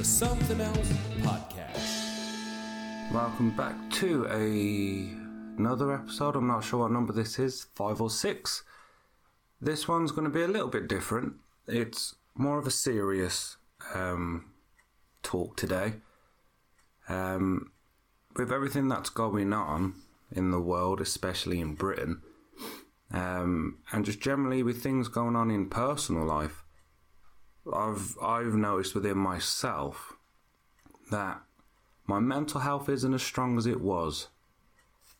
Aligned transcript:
the 0.00 0.06
Something 0.06 0.62
Else 0.62 0.92
Podcast. 1.18 3.12
Welcome 3.12 3.50
back 3.50 3.76
to 3.90 4.26
a 4.30 5.58
another 5.58 5.92
episode. 5.92 6.36
I'm 6.36 6.46
not 6.46 6.64
sure 6.64 6.80
what 6.80 6.90
number 6.90 7.12
this 7.12 7.38
is, 7.38 7.66
five 7.74 8.00
or 8.00 8.08
six. 8.08 8.62
This 9.60 9.86
one's 9.86 10.10
going 10.10 10.24
to 10.24 10.30
be 10.30 10.40
a 10.40 10.48
little 10.48 10.68
bit 10.68 10.88
different. 10.88 11.34
It's 11.68 12.14
more 12.34 12.58
of 12.58 12.66
a 12.66 12.70
serious 12.70 13.58
um, 13.94 14.46
talk 15.22 15.58
today. 15.58 15.96
Um, 17.10 17.70
with 18.36 18.50
everything 18.50 18.88
that's 18.88 19.10
going 19.10 19.52
on 19.52 19.96
in 20.32 20.50
the 20.50 20.60
world, 20.60 21.02
especially 21.02 21.60
in 21.60 21.74
Britain, 21.74 22.22
um, 23.12 23.80
and 23.92 24.06
just 24.06 24.20
generally 24.20 24.62
with 24.62 24.82
things 24.82 25.08
going 25.08 25.36
on 25.36 25.50
in 25.50 25.68
personal 25.68 26.24
life, 26.24 26.64
I've 27.72 28.16
I've 28.22 28.54
noticed 28.54 28.94
within 28.94 29.18
myself 29.18 30.14
that 31.10 31.40
my 32.06 32.18
mental 32.18 32.60
health 32.60 32.88
isn't 32.88 33.14
as 33.14 33.22
strong 33.22 33.58
as 33.58 33.66
it 33.66 33.80
was. 33.80 34.28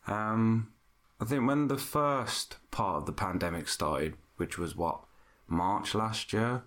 Um, 0.07 0.71
I 1.19 1.25
think 1.25 1.47
when 1.47 1.67
the 1.67 1.77
first 1.77 2.57
part 2.71 2.97
of 2.97 3.05
the 3.05 3.13
pandemic 3.13 3.67
started, 3.67 4.15
which 4.37 4.57
was 4.57 4.75
what 4.75 5.01
March 5.47 5.93
last 5.93 6.33
year, 6.33 6.63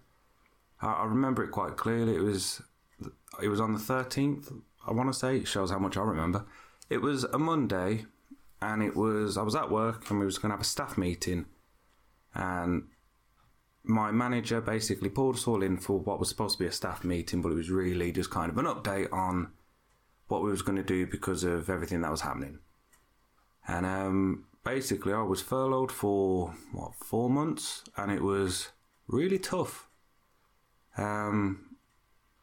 I, 0.81 0.93
I 0.93 1.05
remember 1.05 1.43
it 1.43 1.51
quite 1.51 1.77
clearly. 1.77 2.15
It 2.15 2.23
was 2.23 2.63
it 3.43 3.49
was 3.49 3.61
on 3.61 3.73
the 3.73 3.79
thirteenth. 3.79 4.53
I 4.87 4.93
want 4.93 5.13
to 5.13 5.19
say 5.19 5.39
it 5.39 5.49
shows 5.49 5.71
how 5.71 5.79
much 5.79 5.97
I 5.97 6.03
remember. 6.03 6.45
It 6.89 6.99
was 6.99 7.25
a 7.25 7.39
Monday, 7.39 8.05
and 8.63 8.83
it 8.83 8.95
was 8.95 9.37
I 9.37 9.43
was 9.43 9.57
at 9.57 9.71
work, 9.71 10.09
and 10.11 10.21
we 10.21 10.27
was 10.27 10.39
going 10.39 10.51
to 10.51 10.55
have 10.55 10.61
a 10.61 10.65
staff 10.65 10.97
meeting, 10.97 11.47
and 12.35 12.85
my 13.85 14.11
manager 14.11 14.61
basically 14.61 15.11
pulled 15.11 15.37
us 15.37 15.47
all 15.47 15.63
in 15.63 15.77
for 15.77 15.99
what 15.99 16.19
was 16.19 16.31
supposed 16.31 16.57
to 16.57 16.65
be 16.65 16.69
a 16.69 16.73
staff 16.73 17.05
meeting, 17.05 17.43
but 17.43 17.53
it 17.53 17.57
was 17.57 17.71
really 17.71 18.11
just 18.13 18.31
kind 18.31 18.51
of 18.51 18.57
an 18.57 18.65
update 18.65 19.13
on 19.13 19.53
what 20.29 20.43
we 20.43 20.51
was 20.51 20.63
going 20.63 20.77
to 20.77 20.83
do 20.83 21.07
because 21.07 21.45
of 21.45 21.69
everything 21.69 22.01
that 22.01 22.11
was 22.11 22.23
happening. 22.23 22.59
And 23.69 23.85
um, 23.85 24.47
basically, 24.65 25.13
I 25.13 25.23
was 25.23 25.43
furloughed 25.43 25.93
for 25.93 26.55
what 26.73 26.95
four 26.95 27.29
months, 27.29 27.85
and 27.97 28.11
it 28.11 28.23
was 28.23 28.71
really 29.07 29.39
tough. 29.39 29.89
Um, 30.97 31.77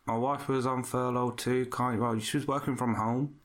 my 0.06 0.18
wife 0.18 0.48
was 0.48 0.66
on 0.66 0.84
furlough 0.84 1.32
too. 1.32 1.66
Kind 1.68 1.96
of, 1.96 2.02
well, 2.02 2.20
she 2.20 2.38
was 2.38 2.48
working 2.48 2.76
from 2.76 2.96
home, 2.96 3.36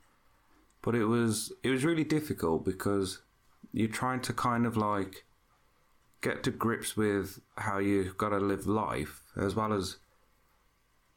but 0.82 0.94
it 0.94 1.04
was 1.04 1.52
it 1.62 1.70
was 1.70 1.84
really 1.84 2.04
difficult 2.04 2.64
because 2.64 3.22
you're 3.72 3.88
trying 3.88 4.20
to 4.20 4.32
kind 4.32 4.66
of 4.66 4.76
like 4.76 5.25
get 6.20 6.42
to 6.44 6.50
grips 6.50 6.96
with 6.96 7.40
how 7.56 7.78
you've 7.78 8.16
got 8.16 8.30
to 8.30 8.38
live 8.38 8.66
life 8.66 9.22
as 9.36 9.54
well 9.54 9.72
as 9.72 9.96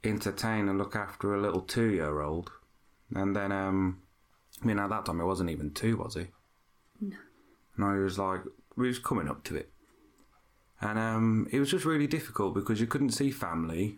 entertain 0.04 0.70
and 0.70 0.78
look 0.78 0.96
after 0.96 1.34
a 1.34 1.42
little 1.42 1.62
two 1.62 1.90
year 1.90 2.22
old. 2.22 2.52
And 3.14 3.36
then, 3.36 3.52
um, 3.52 4.02
I 4.62 4.66
mean, 4.66 4.80
at 4.80 4.90
that 4.90 5.06
time, 5.06 5.18
he 5.18 5.24
wasn't 5.24 5.50
even 5.50 5.72
two, 5.72 5.98
was 5.98 6.16
he? 6.16 6.28
No. 7.02 7.18
No, 7.78 7.94
he 7.94 8.00
was 8.00 8.20
like, 8.20 8.42
we 8.76 8.88
was 8.88 9.00
coming 9.00 9.30
up 9.30 9.44
to 9.46 9.56
it. 9.56 9.72
And 10.82 10.98
um, 10.98 11.48
it 11.52 11.60
was 11.60 11.72
just 11.72 11.86
really 11.86 12.08
difficult 12.08 12.54
because 12.54 12.80
you 12.80 12.88
couldn't 12.88 13.12
see 13.12 13.32
family 13.32 13.98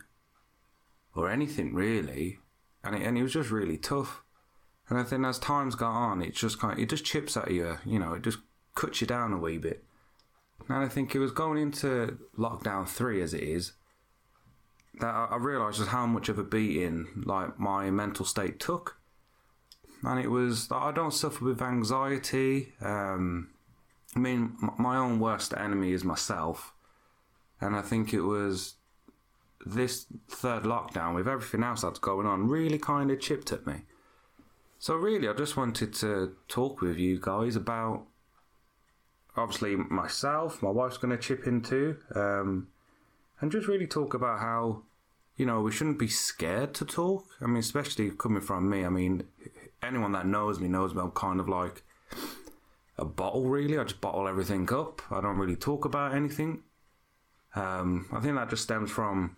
or 1.16 1.30
anything 1.30 1.74
really. 1.74 2.40
And 2.84 2.96
it, 2.96 3.02
and 3.04 3.18
it 3.18 3.24
was 3.24 3.34
just 3.34 3.52
really 3.52 3.78
tough. 3.78 4.24
And 4.90 4.98
I 4.98 5.04
think 5.04 5.26
as 5.26 5.40
times 5.40 5.76
go 5.76 5.86
on, 5.86 6.22
it 6.22 6.34
just 6.34 6.60
kind 6.60 6.74
of, 6.74 6.80
it 6.80 6.90
just 6.90 7.06
chips 7.06 7.38
at 7.38 7.52
you, 7.52 7.78
you 7.86 8.00
know, 8.00 8.14
it 8.14 8.24
just 8.24 8.40
cuts 8.76 9.02
you 9.02 9.08
down 9.08 9.34
a 9.34 9.38
wee 9.38 9.58
bit. 9.58 9.84
And 10.68 10.78
I 10.78 10.88
think 10.88 11.16
it 11.16 11.20
was 11.20 11.32
going 11.32 11.58
into 11.62 12.18
lockdown 12.38 12.88
three 12.88 13.22
as 13.22 13.34
it 13.34 13.44
is 13.44 13.74
that 15.00 15.14
I 15.14 15.28
I 15.32 15.38
realised 15.38 15.78
just 15.78 15.90
how 15.90 16.06
much 16.06 16.30
of 16.30 16.38
a 16.38 16.44
beating 16.44 17.24
like 17.26 17.60
my 17.60 17.90
mental 17.90 18.26
state 18.26 18.60
took. 18.60 18.98
And 20.04 20.20
it 20.20 20.30
was 20.30 20.68
that 20.70 20.78
I 20.78 20.92
don't 20.92 21.14
suffer 21.14 21.46
with 21.46 21.62
anxiety. 21.62 22.74
Um, 22.82 23.50
I 24.16 24.20
mean, 24.20 24.58
my 24.78 24.98
own 24.98 25.20
worst 25.20 25.54
enemy 25.56 25.92
is 25.92 26.04
myself, 26.04 26.74
and 27.62 27.76
I 27.76 27.82
think 27.82 28.14
it 28.14 28.22
was 28.22 28.76
this 29.64 30.08
third 30.28 30.64
lockdown 30.64 31.14
with 31.14 31.28
everything 31.28 31.64
else 31.64 31.82
that's 31.82 32.00
going 32.00 32.26
on 32.26 32.48
really 32.48 32.80
kind 32.80 33.12
of 33.12 33.20
chipped 33.20 33.52
at 33.52 33.68
me. 33.68 33.84
So 34.80 34.96
really, 34.96 35.30
I 35.30 35.34
just 35.34 35.56
wanted 35.56 35.94
to 35.96 36.36
talk 36.48 36.82
with 36.82 36.98
you 36.98 37.20
guys 37.22 37.56
about 37.56 38.08
obviously 39.36 39.76
myself, 39.76 40.62
my 40.62 40.70
wife's 40.70 40.98
going 40.98 41.16
to 41.16 41.22
chip 41.22 41.48
in 41.48 41.62
too, 41.62 41.98
um, 42.16 42.68
and 43.40 43.52
just 43.52 43.68
really 43.68 43.88
talk 43.88 44.14
about 44.14 44.40
how 44.40 44.84
you 45.38 45.46
know 45.46 45.62
we 45.62 45.72
shouldn't 45.72 46.00
be 46.00 46.08
scared 46.08 46.74
to 46.76 46.86
talk. 46.86 47.26
I 47.42 47.46
mean, 47.46 47.58
especially 47.58 48.12
coming 48.12 48.42
from 48.42 48.70
me. 48.70 48.86
I 48.86 48.90
mean, 48.90 49.24
anyone 49.82 50.12
that 50.14 50.26
knows 50.26 50.60
me 50.60 50.68
knows 50.68 50.94
me. 50.94 51.02
I'm 51.02 51.12
kind 51.12 51.40
of 51.40 51.50
like 51.50 51.84
a 52.98 53.06
bottle, 53.06 53.46
really. 53.46 53.78
I 53.78 53.84
just 53.84 54.02
bottle 54.02 54.28
everything 54.28 54.72
up. 54.74 55.02
I 55.12 55.22
don't 55.22 55.38
really 55.38 55.56
talk 55.56 55.86
about 55.86 56.14
anything. 56.14 56.62
Um, 57.56 58.08
I 58.12 58.20
think 58.20 58.36
that 58.36 58.50
just 58.50 58.64
stems 58.64 58.92
from 58.92 59.36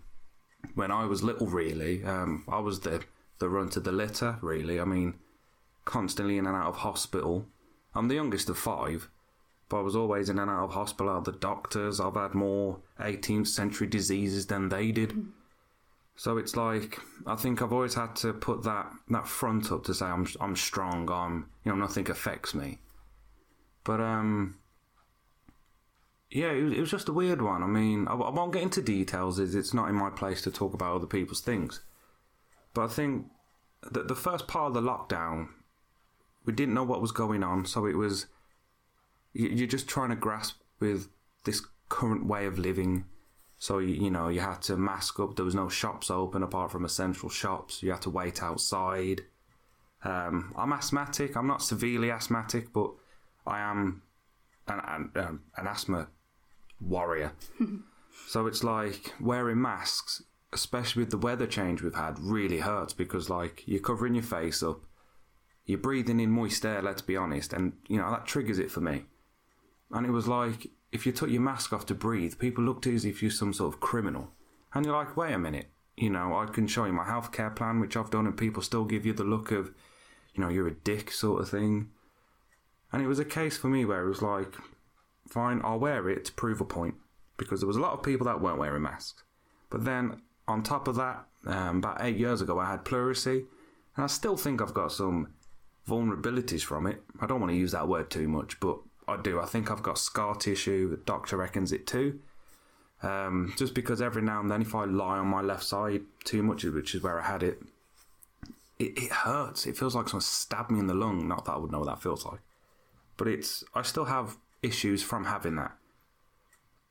when 0.75 0.91
I 0.91 1.05
was 1.05 1.23
little. 1.23 1.47
Really, 1.47 2.03
um, 2.03 2.43
I 2.47 2.59
was 2.59 2.81
the 2.81 3.03
the 3.39 3.49
runt 3.49 3.77
of 3.77 3.83
the 3.83 3.91
litter. 3.91 4.37
Really, 4.41 4.79
I 4.79 4.85
mean, 4.85 5.15
constantly 5.85 6.37
in 6.37 6.47
and 6.47 6.55
out 6.55 6.67
of 6.67 6.77
hospital. 6.77 7.45
I'm 7.95 8.07
the 8.07 8.15
youngest 8.15 8.49
of 8.49 8.57
five 8.57 9.07
I 9.73 9.81
was 9.81 9.95
always 9.95 10.29
in 10.29 10.39
and 10.39 10.49
out 10.49 10.65
of 10.65 10.73
hospital. 10.73 11.21
The 11.21 11.31
doctors, 11.31 11.99
I've 11.99 12.15
had 12.15 12.33
more 12.33 12.79
18th 12.99 13.47
century 13.47 13.87
diseases 13.87 14.47
than 14.47 14.69
they 14.69 14.91
did. 14.91 15.25
So 16.15 16.37
it's 16.37 16.55
like 16.55 16.99
I 17.25 17.35
think 17.35 17.61
I've 17.61 17.73
always 17.73 17.95
had 17.95 18.15
to 18.17 18.33
put 18.33 18.63
that 18.63 18.91
that 19.09 19.27
front 19.27 19.71
up 19.71 19.83
to 19.85 19.93
say 19.93 20.05
I'm 20.05 20.27
I'm 20.39 20.55
strong. 20.55 21.09
I'm 21.09 21.49
you 21.63 21.71
know 21.71 21.77
nothing 21.77 22.09
affects 22.09 22.53
me. 22.53 22.79
But 23.83 23.99
um, 23.99 24.57
yeah, 26.29 26.51
it 26.51 26.63
was, 26.63 26.73
it 26.73 26.79
was 26.79 26.91
just 26.91 27.09
a 27.09 27.13
weird 27.13 27.41
one. 27.41 27.63
I 27.63 27.67
mean, 27.67 28.07
I, 28.07 28.13
I 28.13 28.29
won't 28.29 28.53
get 28.53 28.63
into 28.63 28.81
details. 28.81 29.39
Is 29.39 29.55
it's 29.55 29.73
not 29.73 29.89
in 29.89 29.95
my 29.95 30.09
place 30.09 30.41
to 30.43 30.51
talk 30.51 30.73
about 30.73 30.95
other 30.95 31.07
people's 31.07 31.41
things. 31.41 31.81
But 32.73 32.85
I 32.85 32.87
think 32.87 33.27
that 33.91 34.07
the 34.07 34.15
first 34.15 34.47
part 34.47 34.67
of 34.67 34.73
the 34.73 34.81
lockdown, 34.81 35.49
we 36.45 36.53
didn't 36.53 36.73
know 36.73 36.83
what 36.83 37.01
was 37.01 37.11
going 37.11 37.43
on, 37.43 37.65
so 37.65 37.85
it 37.85 37.97
was 37.97 38.27
you're 39.33 39.67
just 39.67 39.87
trying 39.87 40.09
to 40.09 40.15
grasp 40.15 40.57
with 40.79 41.09
this 41.43 41.61
current 41.89 42.25
way 42.25 42.45
of 42.45 42.59
living. 42.59 43.05
So 43.59 43.79
you, 43.79 43.95
you 43.95 44.11
know 44.11 44.27
you 44.27 44.41
had 44.41 44.61
to 44.63 44.77
mask 44.77 45.19
up. 45.19 45.35
There 45.35 45.45
was 45.45 45.55
no 45.55 45.69
shops 45.69 46.11
open 46.11 46.43
apart 46.43 46.71
from 46.71 46.85
essential 46.85 47.29
shops. 47.29 47.81
You 47.81 47.91
had 47.91 48.01
to 48.03 48.09
wait 48.09 48.43
outside. 48.43 49.21
Um, 50.03 50.53
I'm 50.57 50.73
asthmatic. 50.73 51.37
I'm 51.37 51.47
not 51.47 51.61
severely 51.61 52.11
asthmatic, 52.11 52.73
but 52.73 52.91
I 53.47 53.59
am 53.59 54.01
an 54.67 54.81
an, 54.85 55.11
um, 55.15 55.41
an 55.55 55.67
asthma 55.67 56.07
warrior. 56.79 57.33
so 58.27 58.47
it's 58.47 58.63
like 58.63 59.13
wearing 59.19 59.61
masks, 59.61 60.23
especially 60.51 61.03
with 61.03 61.11
the 61.11 61.17
weather 61.17 61.47
change 61.47 61.81
we've 61.81 61.95
had, 61.95 62.19
really 62.19 62.59
hurts 62.59 62.93
because 62.93 63.29
like 63.29 63.63
you're 63.65 63.79
covering 63.79 64.15
your 64.15 64.23
face 64.23 64.61
up, 64.61 64.81
you're 65.65 65.77
breathing 65.77 66.19
in 66.19 66.31
moist 66.31 66.65
air. 66.65 66.81
Let's 66.81 67.01
be 67.01 67.15
honest, 67.15 67.53
and 67.53 67.73
you 67.87 67.97
know 67.97 68.11
that 68.11 68.25
triggers 68.25 68.59
it 68.59 68.71
for 68.71 68.81
me. 68.81 69.05
And 69.93 70.05
it 70.05 70.11
was 70.11 70.27
like, 70.27 70.67
if 70.91 71.05
you 71.05 71.11
took 71.11 71.29
your 71.29 71.41
mask 71.41 71.71
off 71.71 71.85
to 71.85 71.95
breathe, 71.95 72.39
people 72.39 72.63
looked 72.63 72.87
as 72.87 73.05
if 73.05 73.21
you're 73.21 73.31
some 73.31 73.53
sort 73.53 73.73
of 73.73 73.79
criminal. 73.79 74.31
And 74.73 74.85
you're 74.85 74.95
like, 74.95 75.15
wait 75.15 75.33
a 75.33 75.39
minute, 75.39 75.67
you 75.95 76.09
know, 76.09 76.35
I 76.35 76.45
can 76.47 76.67
show 76.67 76.85
you 76.85 76.93
my 76.93 77.05
healthcare 77.05 77.55
plan, 77.55 77.79
which 77.79 77.95
I've 77.95 78.09
done, 78.09 78.25
and 78.25 78.35
people 78.35 78.63
still 78.63 78.85
give 78.85 79.05
you 79.05 79.13
the 79.13 79.23
look 79.23 79.51
of, 79.51 79.71
you 80.33 80.43
know, 80.43 80.49
you're 80.49 80.67
a 80.67 80.73
dick 80.73 81.11
sort 81.11 81.41
of 81.41 81.49
thing. 81.49 81.91
And 82.91 83.01
it 83.01 83.07
was 83.07 83.19
a 83.19 83.25
case 83.25 83.55
for 83.55 83.67
me 83.67 83.85
where 83.85 84.03
it 84.03 84.09
was 84.09 84.21
like, 84.21 84.55
fine, 85.27 85.61
I'll 85.63 85.79
wear 85.79 86.09
it 86.09 86.25
to 86.25 86.33
prove 86.33 86.59
a 86.59 86.65
point. 86.65 86.95
Because 87.37 87.61
there 87.61 87.67
was 87.67 87.77
a 87.77 87.81
lot 87.81 87.93
of 87.93 88.03
people 88.03 88.25
that 88.25 88.41
weren't 88.41 88.59
wearing 88.59 88.83
masks. 88.83 89.23
But 89.69 89.85
then, 89.85 90.21
on 90.47 90.63
top 90.63 90.87
of 90.87 90.95
that, 90.95 91.25
um, 91.45 91.77
about 91.77 92.03
eight 92.03 92.17
years 92.17 92.41
ago, 92.41 92.59
I 92.59 92.69
had 92.69 92.85
pleurisy. 92.85 93.45
And 93.95 94.03
I 94.03 94.07
still 94.07 94.37
think 94.37 94.61
I've 94.61 94.73
got 94.73 94.91
some 94.91 95.33
vulnerabilities 95.87 96.61
from 96.61 96.87
it. 96.87 97.03
I 97.19 97.27
don't 97.27 97.39
want 97.39 97.51
to 97.51 97.57
use 97.57 97.71
that 97.71 97.87
word 97.87 98.09
too 98.09 98.27
much, 98.27 98.59
but 98.59 98.79
I 99.07 99.17
do. 99.17 99.39
I 99.39 99.45
think 99.45 99.69
I've 99.69 99.83
got 99.83 99.97
scar 99.97 100.35
tissue. 100.35 100.89
The 100.89 100.97
doctor 100.97 101.37
reckons 101.37 101.71
it 101.71 101.85
too. 101.87 102.19
Um, 103.01 103.53
just 103.57 103.73
because 103.73 104.01
every 104.01 104.21
now 104.21 104.39
and 104.39 104.49
then, 104.49 104.61
if 104.61 104.73
I 104.73 104.85
lie 104.85 105.17
on 105.17 105.27
my 105.27 105.41
left 105.41 105.63
side 105.63 106.03
too 106.23 106.41
much, 106.41 106.63
which 106.63 106.95
is 106.95 107.03
where 107.03 107.19
I 107.19 107.25
had 107.25 107.43
it, 107.43 107.61
it, 108.79 108.97
it 108.97 109.11
hurts. 109.11 109.65
It 109.65 109.77
feels 109.77 109.93
like 109.93 110.07
someone 110.07 110.21
stabbed 110.21 110.71
me 110.71 110.79
in 110.79 110.87
the 110.87 110.93
lung. 110.93 111.27
Not 111.27 111.45
that 111.45 111.53
I 111.53 111.57
would 111.57 111.71
know 111.71 111.79
what 111.79 111.87
that 111.87 112.01
feels 112.01 112.25
like, 112.25 112.39
but 113.17 113.27
it's. 113.27 113.63
I 113.75 113.81
still 113.81 114.05
have 114.05 114.37
issues 114.61 115.03
from 115.03 115.25
having 115.25 115.57
that, 115.57 115.73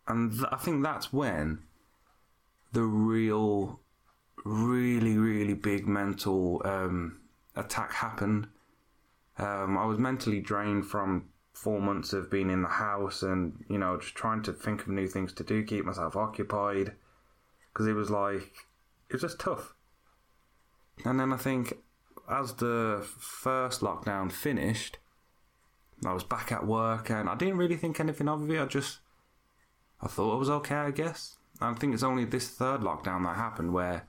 and 0.07 0.33
th- 0.33 0.45
I 0.53 0.57
think 0.57 0.83
that's 0.83 1.13
when 1.15 1.61
the 2.73 2.83
real, 2.83 3.81
really, 4.45 5.17
really 5.17 5.55
big 5.55 5.87
mental 5.87 6.61
um, 6.67 7.21
attack 7.57 7.95
happened. 7.95 8.49
Um, 9.39 9.79
I 9.79 9.87
was 9.87 9.99
mentally 9.99 10.41
drained 10.41 10.87
from 10.87 11.29
four 11.53 11.81
months 11.81 12.13
of 12.13 12.31
being 12.31 12.51
in 12.51 12.63
the 12.63 12.69
house 12.69 13.23
and, 13.23 13.65
you 13.69 13.79
know, 13.79 13.99
just 13.99 14.15
trying 14.15 14.43
to 14.43 14.53
think 14.53 14.83
of 14.83 14.89
new 14.89 15.07
things 15.07 15.33
to 15.35 15.45
do, 15.45 15.63
keep 15.63 15.85
myself 15.85 16.17
occupied. 16.17 16.93
Because 17.73 17.87
it 17.87 17.93
was 17.93 18.11
like, 18.11 18.67
it 19.09 19.15
was 19.15 19.23
just 19.23 19.41
tough. 19.41 19.75
and 21.05 21.19
then 21.21 21.33
I 21.33 21.37
think 21.37 21.75
as 22.29 22.55
the 22.55 23.07
first 23.19 23.81
lockdown 23.81 24.31
finished, 24.31 24.99
I 26.05 26.13
was 26.13 26.25
back 26.25 26.51
at 26.51 26.67
work 26.67 27.11
and 27.11 27.29
I 27.29 27.35
didn't 27.35 27.59
really 27.59 27.77
think 27.77 28.01
anything 28.01 28.29
of 28.29 28.49
it. 28.51 28.61
I 28.61 28.67
just, 28.67 28.99
I 30.01 30.09
thought 30.09 30.35
it 30.35 30.39
was 30.39 30.51
okay, 30.51 30.75
I 30.75 30.91
guess. 30.91 31.37
I 31.61 31.73
think 31.75 31.95
it's 31.95 32.03
only 32.03 32.25
this 32.25 32.49
third 32.49 32.81
lockdown 32.81 33.25
that 33.25 33.37
happened 33.37 33.73
where, 33.73 34.09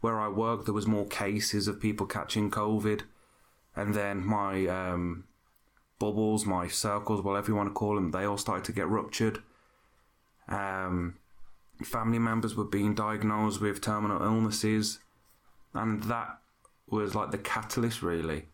where 0.00 0.20
I 0.20 0.28
worked, 0.28 0.66
there 0.66 0.74
was 0.74 0.86
more 0.86 1.06
cases 1.06 1.66
of 1.66 1.80
people 1.80 2.06
catching 2.06 2.50
COVID, 2.50 3.02
and 3.74 3.94
then 3.94 4.24
my 4.26 4.66
um, 4.66 5.24
bubbles, 6.00 6.44
my 6.44 6.66
circles, 6.66 7.22
whatever 7.22 7.48
you 7.48 7.54
want 7.54 7.68
to 7.68 7.72
call 7.72 7.94
them, 7.94 8.10
they 8.10 8.24
all 8.24 8.38
started 8.38 8.64
to 8.64 8.72
get 8.72 8.88
ruptured. 8.88 9.40
Um, 10.48 11.14
family 11.84 12.18
members 12.18 12.56
were 12.56 12.64
being 12.64 12.96
diagnosed 12.96 13.60
with 13.60 13.80
terminal 13.80 14.20
illnesses, 14.20 14.98
and 15.72 16.02
that 16.04 16.40
was 16.88 17.14
like 17.14 17.30
the 17.30 17.38
catalyst, 17.38 18.02
really. 18.02 18.46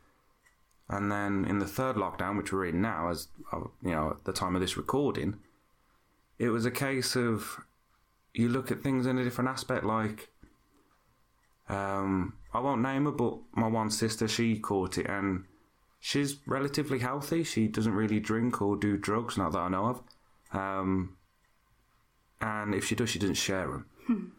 And 0.88 1.10
then 1.10 1.46
in 1.46 1.58
the 1.58 1.66
third 1.66 1.96
lockdown, 1.96 2.36
which 2.36 2.52
we're 2.52 2.66
in 2.66 2.82
now, 2.82 3.08
as 3.08 3.28
uh, 3.52 3.60
you 3.82 3.92
know, 3.92 4.10
at 4.10 4.24
the 4.24 4.32
time 4.32 4.54
of 4.54 4.60
this 4.60 4.76
recording, 4.76 5.38
it 6.38 6.50
was 6.50 6.66
a 6.66 6.70
case 6.70 7.16
of 7.16 7.60
you 8.34 8.48
look 8.48 8.70
at 8.70 8.82
things 8.82 9.06
in 9.06 9.18
a 9.18 9.24
different 9.24 9.50
aspect. 9.50 9.84
Like, 9.84 10.28
um, 11.68 12.34
I 12.52 12.60
won't 12.60 12.82
name 12.82 13.06
her, 13.06 13.10
but 13.10 13.38
my 13.54 13.66
one 13.66 13.90
sister, 13.90 14.28
she 14.28 14.58
caught 14.58 14.98
it, 14.98 15.06
and 15.06 15.44
she's 16.00 16.36
relatively 16.46 16.98
healthy. 16.98 17.44
She 17.44 17.68
doesn't 17.68 17.94
really 17.94 18.20
drink 18.20 18.60
or 18.60 18.76
do 18.76 18.96
drugs, 18.96 19.36
not 19.36 19.52
that 19.52 19.58
I 19.58 19.68
know 19.68 19.86
of. 19.86 20.02
Um, 20.52 21.16
and 22.40 22.74
if 22.74 22.86
she 22.86 22.94
does, 22.94 23.10
she 23.10 23.18
doesn't 23.18 23.34
share 23.34 23.66
them. 23.66 24.32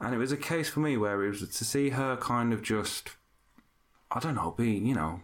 and 0.00 0.14
it 0.14 0.18
was 0.18 0.32
a 0.32 0.36
case 0.36 0.68
for 0.68 0.80
me 0.80 0.96
where 0.96 1.24
it 1.24 1.28
was 1.28 1.40
to 1.40 1.64
see 1.64 1.90
her 1.90 2.16
kind 2.16 2.52
of 2.52 2.62
just, 2.62 3.10
I 4.10 4.20
don't 4.20 4.34
know, 4.34 4.52
be 4.52 4.72
you 4.72 4.94
know, 4.94 5.20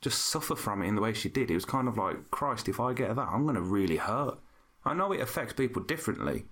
just 0.00 0.26
suffer 0.26 0.54
from 0.54 0.82
it 0.82 0.88
in 0.88 0.94
the 0.94 1.00
way 1.00 1.14
she 1.14 1.28
did. 1.28 1.50
It 1.50 1.54
was 1.54 1.64
kind 1.64 1.88
of 1.88 1.96
like, 1.96 2.30
Christ, 2.30 2.68
if 2.68 2.78
I 2.78 2.92
get 2.92 3.16
that, 3.16 3.28
I'm 3.28 3.44
going 3.44 3.54
to 3.54 3.62
really 3.62 3.96
hurt. 3.96 4.38
I 4.84 4.92
know 4.92 5.12
it 5.12 5.20
affects 5.20 5.54
people 5.54 5.82
differently, 5.82 6.44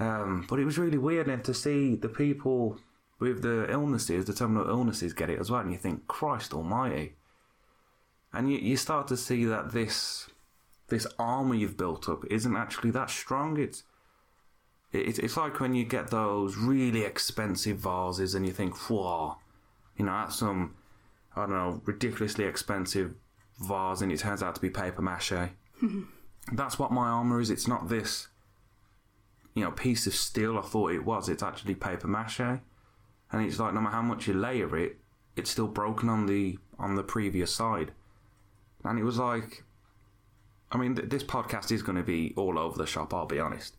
um, 0.00 0.46
but 0.48 0.58
it 0.58 0.64
was 0.64 0.78
really 0.78 0.98
weird 0.98 1.26
then 1.26 1.42
to 1.42 1.54
see 1.54 1.94
the 1.94 2.08
people 2.08 2.78
with 3.20 3.42
the 3.42 3.70
illnesses, 3.70 4.24
the 4.24 4.32
terminal 4.32 4.68
illnesses, 4.68 5.12
get 5.12 5.30
it 5.30 5.38
as 5.38 5.50
well, 5.50 5.60
and 5.60 5.70
you 5.70 5.78
think, 5.78 6.08
Christ 6.08 6.52
Almighty. 6.54 7.14
And 8.32 8.50
you, 8.50 8.58
you 8.58 8.76
start 8.76 9.06
to 9.08 9.16
see 9.16 9.44
that 9.44 9.72
this 9.72 10.28
this 10.88 11.06
armor 11.18 11.54
you've 11.54 11.76
built 11.76 12.08
up 12.08 12.24
isn't 12.28 12.56
actually 12.56 12.90
that 12.90 13.10
strong. 13.10 13.58
It's 13.58 13.84
it's 14.92 15.18
it's 15.18 15.36
like 15.36 15.60
when 15.60 15.74
you 15.74 15.84
get 15.84 16.10
those 16.10 16.56
really 16.56 17.02
expensive 17.02 17.78
vases 17.78 18.34
and 18.34 18.44
you 18.46 18.52
think, 18.52 18.76
whoa, 18.88 19.36
you 19.96 20.04
know, 20.06 20.12
that's 20.12 20.36
some 20.36 20.74
I 21.36 21.42
don't 21.42 21.50
know 21.50 21.82
ridiculously 21.84 22.44
expensive 22.44 23.14
vase, 23.60 24.00
and 24.00 24.10
it 24.10 24.20
turns 24.20 24.42
out 24.42 24.54
to 24.54 24.60
be 24.60 24.70
paper 24.70 25.02
mache. 25.02 25.50
that's 26.52 26.78
what 26.78 26.92
my 26.92 27.08
armor 27.08 27.40
is. 27.40 27.50
It's 27.50 27.68
not 27.68 27.88
this, 27.88 28.28
you 29.54 29.62
know, 29.62 29.70
piece 29.70 30.06
of 30.06 30.14
steel 30.14 30.58
I 30.58 30.62
thought 30.62 30.92
it 30.92 31.04
was. 31.04 31.28
It's 31.28 31.42
actually 31.42 31.74
paper 31.74 32.08
mache, 32.08 32.60
and 33.32 33.44
it's 33.44 33.58
like 33.58 33.74
no 33.74 33.80
matter 33.80 33.96
how 33.96 34.02
much 34.02 34.26
you 34.26 34.34
layer 34.34 34.76
it, 34.76 34.98
it's 35.36 35.50
still 35.50 35.68
broken 35.68 36.08
on 36.08 36.26
the 36.26 36.58
on 36.78 36.96
the 36.96 37.02
previous 37.02 37.54
side. 37.54 37.92
And 38.84 38.98
it 38.98 39.04
was 39.04 39.18
like, 39.18 39.64
I 40.72 40.78
mean, 40.78 40.96
th- 40.96 41.10
this 41.10 41.22
podcast 41.22 41.70
is 41.70 41.82
going 41.82 41.98
to 41.98 42.02
be 42.02 42.32
all 42.36 42.58
over 42.58 42.78
the 42.78 42.86
shop. 42.86 43.12
I'll 43.12 43.26
be 43.26 43.38
honest. 43.38 43.76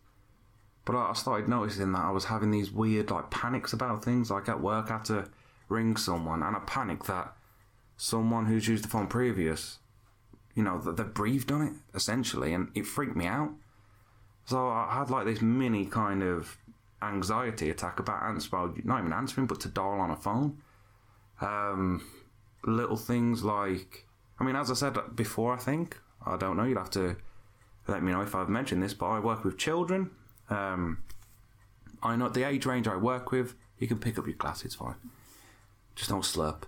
But 0.86 0.96
I 0.96 1.14
started 1.14 1.48
noticing 1.48 1.92
that 1.92 2.04
I 2.04 2.12
was 2.12 2.26
having 2.26 2.52
these 2.52 2.72
weird 2.72 3.12
like 3.12 3.30
panics 3.30 3.74
about 3.74 4.04
things. 4.04 4.32
Like 4.32 4.50
at 4.50 4.62
work, 4.62 4.90
I 4.90 4.94
had 4.94 5.06
to 5.06 5.30
ring 5.70 5.96
someone, 5.96 6.44
and 6.44 6.56
I 6.56 6.60
panicked 6.60 7.08
that 7.08 7.34
someone 7.98 8.46
who's 8.46 8.68
used 8.68 8.84
the 8.84 8.88
phone 8.88 9.08
previous, 9.08 9.80
you 10.56 10.64
know, 10.64 10.80
that 10.80 10.98
they 10.98 11.04
breathed 11.04 11.52
on 11.52 11.62
it 11.62 11.74
essentially, 11.94 12.54
and 12.54 12.70
it 12.76 12.86
freaked 12.86 13.16
me 13.16 13.26
out. 13.26 13.52
So 14.46 14.68
I 14.70 14.96
had 15.00 15.10
like 15.10 15.26
this 15.26 15.42
mini 15.42 15.86
kind 15.86 16.24
of 16.24 16.58
anxiety 17.02 17.70
attack 17.70 18.00
about 18.00 18.24
answering, 18.24 18.82
not 18.84 19.00
even 19.00 19.14
answering, 19.14 19.48
but 19.48 19.60
to 19.62 19.70
dial 19.70 20.00
on 20.00 20.12
a 20.12 20.16
phone. 20.16 20.62
Um, 21.40 22.04
little 22.66 22.98
things 22.98 23.44
like, 23.44 24.06
I 24.40 24.44
mean, 24.44 24.56
as 24.56 24.70
I 24.70 24.76
said 24.76 24.98
before, 25.16 25.54
I 25.54 25.58
think 25.58 25.98
I 26.26 26.38
don't 26.38 26.58
know. 26.58 26.64
You'd 26.64 26.78
have 26.78 26.92
to 26.92 27.16
let 27.88 28.04
me 28.04 28.12
know 28.12 28.22
if 28.22 28.36
I've 28.36 28.50
mentioned 28.50 28.84
this, 28.84 28.94
but 28.94 29.08
I 29.08 29.20
work 29.20 29.44
with 29.44 29.58
children. 29.58 30.12
Um, 30.50 31.04
I 32.04 32.16
know 32.16 32.30
the 32.30 32.48
age 32.48 32.66
range 32.66 32.88
I 32.88 32.96
work 32.96 33.32
with. 33.32 33.56
You 33.80 33.88
can 33.88 33.98
pick 33.98 34.18
up 34.20 34.28
your 34.28 34.36
glass; 34.36 34.64
it's 34.64 34.76
fine. 34.76 34.96
Just 35.96 36.10
don't 36.10 36.24
slurp. 36.24 36.64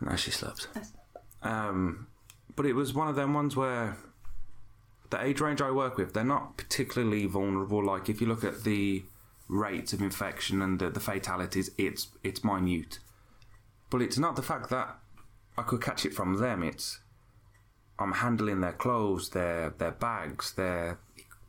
No, 0.00 0.16
she 0.16 0.30
slurps. 0.30 0.66
Um, 1.42 2.06
but 2.56 2.66
it 2.66 2.74
was 2.74 2.94
one 2.94 3.08
of 3.08 3.16
them 3.16 3.34
ones 3.34 3.56
where 3.56 3.96
the 5.14 5.24
age 5.24 5.40
range 5.40 5.62
I 5.62 5.70
work 5.70 5.96
with, 5.96 6.12
they're 6.12 6.24
not 6.24 6.56
particularly 6.56 7.26
vulnerable. 7.26 7.84
Like 7.84 8.08
if 8.08 8.20
you 8.20 8.26
look 8.26 8.42
at 8.42 8.64
the 8.64 9.04
rates 9.48 9.92
of 9.92 10.02
infection 10.02 10.60
and 10.60 10.80
the, 10.80 10.90
the 10.90 10.98
fatalities, 10.98 11.70
it's 11.78 12.08
it's 12.24 12.42
minute. 12.42 12.98
But 13.90 14.02
it's 14.02 14.18
not 14.18 14.34
the 14.34 14.42
fact 14.42 14.70
that 14.70 14.98
I 15.56 15.62
could 15.62 15.80
catch 15.80 16.04
it 16.04 16.14
from 16.14 16.38
them. 16.38 16.64
It's 16.64 16.98
I'm 17.96 18.12
handling 18.12 18.60
their 18.60 18.72
clothes, 18.72 19.30
their 19.30 19.70
their 19.70 19.92
bags, 19.92 20.52
their 20.54 20.98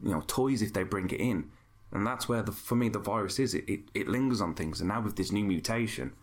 you 0.03 0.12
know 0.12 0.23
toys 0.27 0.62
if 0.62 0.73
they 0.73 0.83
bring 0.83 1.09
it 1.09 1.19
in, 1.19 1.50
and 1.91 2.06
that's 2.06 2.29
where 2.29 2.44
the 2.44 2.51
for 2.51 2.75
me 2.75 2.89
the 2.89 3.00
virus 3.00 3.39
is. 3.39 3.56
It 3.56 3.67
it, 3.67 3.79
it 3.95 4.07
lingers 4.07 4.41
on 4.41 4.53
things, 4.53 4.79
and 4.79 4.89
now 4.89 5.01
with 5.01 5.15
this 5.15 5.31
new 5.31 5.44
mutation, 5.44 6.13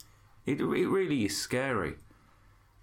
it 0.47 0.61
it 0.61 0.87
really 0.87 1.25
is 1.25 1.37
scary. 1.37 1.95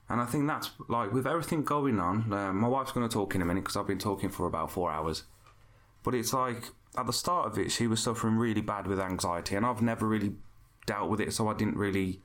And 0.09 0.19
I 0.19 0.25
think 0.25 0.47
that's 0.47 0.71
like 0.87 1.13
with 1.13 1.27
everything 1.27 1.63
going 1.63 1.99
on. 1.99 2.33
Uh, 2.33 2.51
my 2.51 2.67
wife's 2.67 2.91
going 2.91 3.07
to 3.07 3.13
talk 3.13 3.35
in 3.35 3.41
a 3.41 3.45
minute 3.45 3.63
because 3.63 3.77
I've 3.77 3.87
been 3.87 3.99
talking 3.99 4.29
for 4.29 4.47
about 4.47 4.71
four 4.71 4.91
hours. 4.91 5.23
But 6.03 6.15
it's 6.15 6.33
like 6.33 6.63
at 6.97 7.05
the 7.05 7.13
start 7.13 7.47
of 7.47 7.57
it, 7.59 7.71
she 7.71 7.85
was 7.85 8.01
suffering 8.01 8.35
really 8.35 8.61
bad 8.61 8.87
with 8.87 8.99
anxiety, 8.99 9.55
and 9.55 9.65
I've 9.65 9.81
never 9.81 10.07
really 10.07 10.33
dealt 10.87 11.09
with 11.09 11.19
it, 11.19 11.33
so 11.33 11.47
I 11.47 11.53
didn't 11.53 11.77
really. 11.77 12.21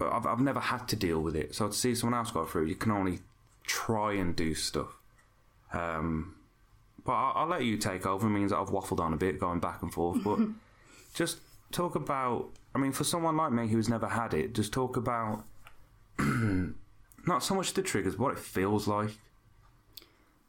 I've, 0.00 0.26
I've 0.26 0.40
never 0.40 0.60
had 0.60 0.86
to 0.88 0.96
deal 0.96 1.20
with 1.20 1.34
it. 1.34 1.54
So 1.54 1.68
to 1.68 1.72
see 1.72 1.94
someone 1.94 2.18
else 2.18 2.30
go 2.30 2.44
through, 2.44 2.66
you 2.66 2.76
can 2.76 2.92
only 2.92 3.20
try 3.64 4.12
and 4.12 4.36
do 4.36 4.54
stuff. 4.54 4.96
Um, 5.72 6.36
but 7.04 7.12
I'll, 7.12 7.32
I'll 7.34 7.48
let 7.48 7.64
you 7.64 7.78
take 7.78 8.06
over. 8.06 8.26
It 8.26 8.30
means 8.30 8.50
that 8.50 8.58
I've 8.58 8.68
waffled 8.68 9.00
on 9.00 9.14
a 9.14 9.16
bit, 9.16 9.40
going 9.40 9.60
back 9.60 9.82
and 9.82 9.92
forth. 9.92 10.22
But 10.22 10.40
just 11.14 11.38
talk 11.72 11.94
about. 11.94 12.50
I 12.74 12.78
mean, 12.78 12.92
for 12.92 13.02
someone 13.02 13.36
like 13.36 13.50
me 13.50 13.68
who's 13.68 13.88
never 13.88 14.08
had 14.08 14.34
it, 14.34 14.54
just 14.54 14.72
talk 14.72 14.96
about 14.96 15.44
not 17.26 17.42
so 17.42 17.54
much 17.54 17.74
the 17.74 17.82
triggers, 17.82 18.18
what 18.18 18.32
it 18.32 18.38
feels 18.38 18.88
like. 18.88 19.10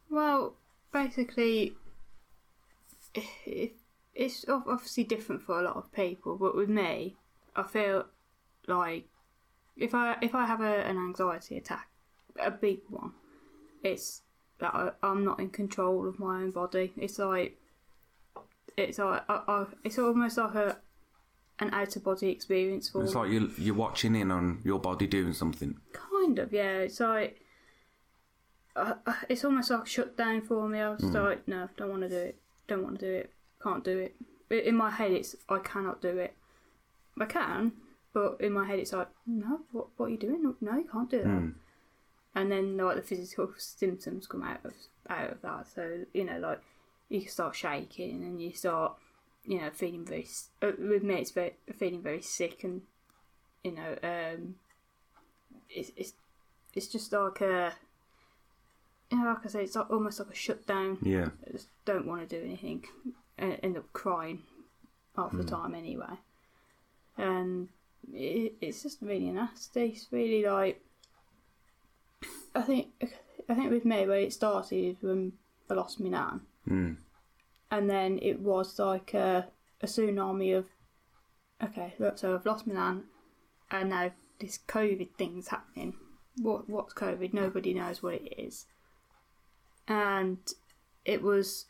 Well, 0.10 0.56
basically, 0.92 1.74
it, 3.14 3.74
it's 4.16 4.46
obviously 4.48 5.04
different 5.04 5.44
for 5.44 5.60
a 5.60 5.64
lot 5.64 5.76
of 5.76 5.92
people, 5.92 6.38
but 6.38 6.56
with 6.56 6.70
me, 6.70 7.16
I 7.56 7.64
feel 7.64 8.06
like 8.68 9.08
if 9.78 9.94
I 9.94 10.18
if 10.22 10.36
I 10.36 10.46
have 10.46 10.62
a, 10.62 10.86
an 10.86 10.98
anxiety 10.98 11.58
attack, 11.58 11.90
a 12.40 12.52
big 12.52 12.80
one, 12.90 13.12
it's 13.84 14.22
that 14.60 14.74
I, 14.74 14.92
I'm 15.04 15.24
not 15.24 15.40
in 15.40 15.50
control 15.50 16.08
of 16.08 16.20
my 16.20 16.42
own 16.42 16.52
body. 16.52 16.94
It's 16.98 17.20
like 17.20 17.58
it's 18.78 19.00
like 19.00 19.24
I, 19.30 19.42
I, 19.48 19.66
it's 19.84 20.00
almost 20.00 20.38
like 20.38 20.56
a 20.56 20.78
an 21.60 21.74
out 21.74 21.96
of 21.96 22.04
body 22.04 22.30
experience 22.30 22.90
for 22.90 23.04
It's 23.04 23.16
like 23.16 23.32
you're, 23.32 23.50
you're 23.58 23.76
watching 23.76 24.16
in 24.16 24.32
on 24.32 24.60
your 24.64 24.80
body 24.80 25.08
doing 25.08 25.34
something. 25.34 25.76
Kind 25.94 26.40
of, 26.40 26.54
yeah. 26.54 26.80
It's 26.80 27.00
like 27.00 27.42
uh, 28.76 28.96
uh, 29.06 29.14
it's 29.28 29.44
almost 29.44 29.70
like 29.70 29.84
a 29.84 29.90
shutdown 29.90 30.42
for 30.42 30.68
me. 30.68 30.80
I 30.80 30.90
was 30.90 31.02
just 31.02 31.14
like, 31.14 31.48
no, 31.48 31.68
don't 31.76 31.90
want 31.90 32.04
to 32.04 32.10
do 32.10 32.18
it. 32.18 32.40
Don't 32.68 32.84
want 32.84 33.00
to 33.00 33.06
do 33.06 33.12
it. 33.12 33.34
Can't 33.62 33.84
do 33.84 33.98
it. 34.50 34.66
In 34.66 34.76
my 34.76 34.90
head, 34.90 35.12
it's 35.12 35.36
I 35.48 35.60
cannot 35.60 36.02
do 36.02 36.18
it. 36.18 36.34
I 37.20 37.26
can, 37.26 37.74
but 38.14 38.38
in 38.40 38.54
my 38.54 38.66
head, 38.66 38.80
it's 38.80 38.94
like, 38.94 39.10
no, 39.28 39.60
what 39.72 39.88
what 39.98 40.06
are 40.06 40.10
you 40.10 40.18
doing? 40.18 40.56
No, 40.62 40.78
you 40.78 40.88
can't 40.92 41.10
do 41.10 41.20
that. 41.20 41.28
Mm. 41.28 41.54
And 42.36 42.52
then 42.52 42.78
like 42.78 42.96
the 42.96 43.02
physical 43.02 43.52
symptoms 43.58 44.28
come 44.28 44.44
out 44.44 44.64
of 44.64 44.74
out 45.10 45.32
of 45.32 45.42
that. 45.42 45.68
So 45.68 46.06
you 46.14 46.24
know, 46.24 46.40
like 46.40 46.62
you 47.10 47.28
start 47.28 47.56
shaking 47.56 48.24
and 48.24 48.42
you 48.42 48.54
start, 48.54 48.94
you 49.46 49.60
know, 49.60 49.70
feeling 49.72 50.06
very. 50.06 50.28
Uh, 50.62 50.72
with 50.78 51.04
me, 51.04 51.16
it's 51.16 51.32
very 51.32 51.56
feeling 51.78 52.02
very 52.02 52.22
sick 52.22 52.64
and 52.64 52.82
you 53.64 53.72
know, 53.72 53.98
um, 54.04 54.56
it's 55.70 55.92
it's 55.98 56.14
it's 56.74 56.88
just 56.88 57.12
like 57.14 57.42
a. 57.42 57.74
You 59.12 59.18
know, 59.18 59.30
like 59.30 59.44
I 59.44 59.50
say, 59.50 59.64
it's 59.64 59.76
like, 59.76 59.90
almost 59.90 60.20
like 60.20 60.30
a 60.30 60.36
shutdown. 60.36 61.00
Yeah. 61.02 61.30
I 61.48 61.52
just 61.52 61.68
don't 61.84 62.06
want 62.06 62.30
to 62.30 62.40
do 62.40 62.46
anything. 62.46 62.84
and 63.40 63.58
end 63.64 63.78
up 63.78 63.92
crying 63.94 64.44
half 65.16 65.32
the 65.32 65.44
time 65.44 65.74
anyway. 65.74 66.14
And 67.18 67.70
it, 68.14 68.54
it's 68.62 68.84
just 68.84 69.02
really 69.02 69.32
nasty. 69.32 69.88
It's 69.88 70.08
really 70.12 70.44
like 70.46 70.82
I 72.56 72.62
think 72.62 72.88
I 73.48 73.56
think 73.56 73.72
with 73.72 73.86
me 73.86 74.06
where 74.06 74.20
it 74.20 74.34
started 74.34 74.98
when 75.02 75.34
I 75.70 75.74
lost 75.74 76.00
my 76.00 76.10
nan, 76.10 76.42
Mm. 76.68 76.98
And 77.72 77.90
then 77.90 78.20
it 78.22 78.40
was 78.40 78.78
like 78.80 79.14
a, 79.14 79.48
a 79.82 79.86
tsunami 79.86 80.58
of 80.58 80.66
okay, 81.64 81.94
look, 82.00 82.18
so 82.18 82.36
I've 82.36 82.46
lost 82.46 82.68
my 82.68 82.74
nan, 82.74 83.04
and 83.70 83.90
now 83.90 84.12
this 84.40 84.60
COVID 84.68 85.16
thing's 85.18 85.50
happening. 85.50 85.96
What 86.42 86.70
what's 86.70 86.94
COVID? 86.94 87.34
Nobody 87.34 87.74
knows 87.74 88.02
what 88.02 88.16
it 88.16 88.34
is, 88.38 88.66
and 89.88 90.38
it 91.06 91.22
was 91.22 91.66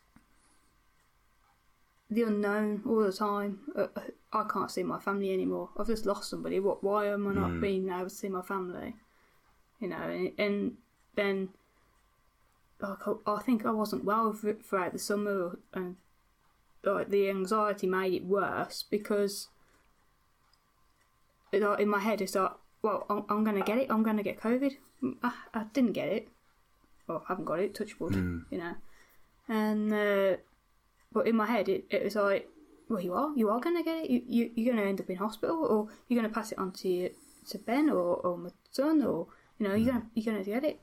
the 2.10 2.24
unknown 2.24 2.82
all 2.88 3.03
the 3.03 3.13
time. 3.13 3.60
Uh, 3.75 3.88
I 4.32 4.44
can't 4.51 4.72
see 4.72 4.84
my 4.84 5.00
family 5.00 5.34
anymore. 5.34 5.70
I've 5.77 5.88
just 5.88 6.06
lost 6.06 6.29
somebody. 6.29 6.60
What? 6.60 6.84
Why 6.84 7.08
am 7.08 7.27
I 7.27 7.34
not 7.34 7.62
being 7.62 7.89
able 7.89 8.06
to 8.06 8.10
see 8.10 8.29
my 8.29 8.41
family? 8.41 8.96
You 9.79 9.89
know, 9.89 9.98
and, 9.98 10.32
and 10.38 10.74
then 11.15 11.50
like 12.82 13.00
I, 13.26 13.42
think 13.42 13.66
I 13.66 13.72
wasn't 13.72 14.06
well 14.06 14.34
throughout 14.34 14.94
the 14.94 15.00
summer, 15.00 15.58
and 15.74 15.98
like 16.84 17.10
the 17.10 17.30
anxiety 17.30 17.88
made 17.88 18.14
it 18.14 18.26
worse 18.26 18.84
because 18.90 19.50
like, 21.52 21.80
in 21.80 21.90
my 21.90 22.00
head 22.00 22.22
it's 22.22 22.36
like, 22.36 22.52
well, 22.82 23.06
I'm, 23.10 23.26
I'm 23.30 23.44
gonna 23.44 23.64
get 23.64 23.78
it. 23.78 23.88
I'm 23.90 24.04
gonna 24.04 24.24
get 24.24 24.40
COVID. 24.40 24.78
Mm, 25.04 25.16
I, 25.22 25.34
I 25.54 25.64
didn't 25.74 25.94
get 25.94 26.10
it. 26.10 26.30
Well, 27.08 27.24
I 27.28 27.34
haven't 27.34 27.46
got 27.46 27.60
it. 27.60 27.76
Touch 27.76 28.00
wood, 28.00 28.14
mm. 28.14 28.46
you 28.50 28.58
know. 28.60 28.76
And 29.48 29.94
uh, 29.94 30.38
but 31.12 31.28
in 31.28 31.36
my 31.36 31.48
head 31.48 31.68
it, 31.68 31.86
it 31.90 32.04
was 32.04 32.16
like, 32.16 32.48
well, 32.88 33.02
you 33.02 33.14
are 33.14 33.32
you 33.36 33.50
are 33.50 33.60
gonna 33.60 33.84
get 33.84 34.06
it. 34.06 34.10
You, 34.10 34.22
you 34.28 34.52
you're 34.56 34.74
gonna 34.74 34.88
end 34.88 35.02
up 35.02 35.10
in 35.10 35.18
hospital, 35.18 35.66
or 35.66 35.88
you're 36.08 36.22
gonna 36.22 36.34
pass 36.34 36.52
it 36.52 36.60
on 36.60 36.72
to 36.74 36.88
your, 36.88 37.10
to 37.50 37.58
Ben 37.58 37.90
or, 37.90 38.16
or 38.18 38.38
my 38.38 38.50
son, 38.72 39.04
or 39.04 39.28
you 39.58 39.68
know 39.68 39.76
you're 39.76 39.94
mm. 39.94 39.98
gonna 39.98 40.10
you're 40.14 40.34
gonna 40.34 40.46
get 40.46 40.64
it. 40.64 40.80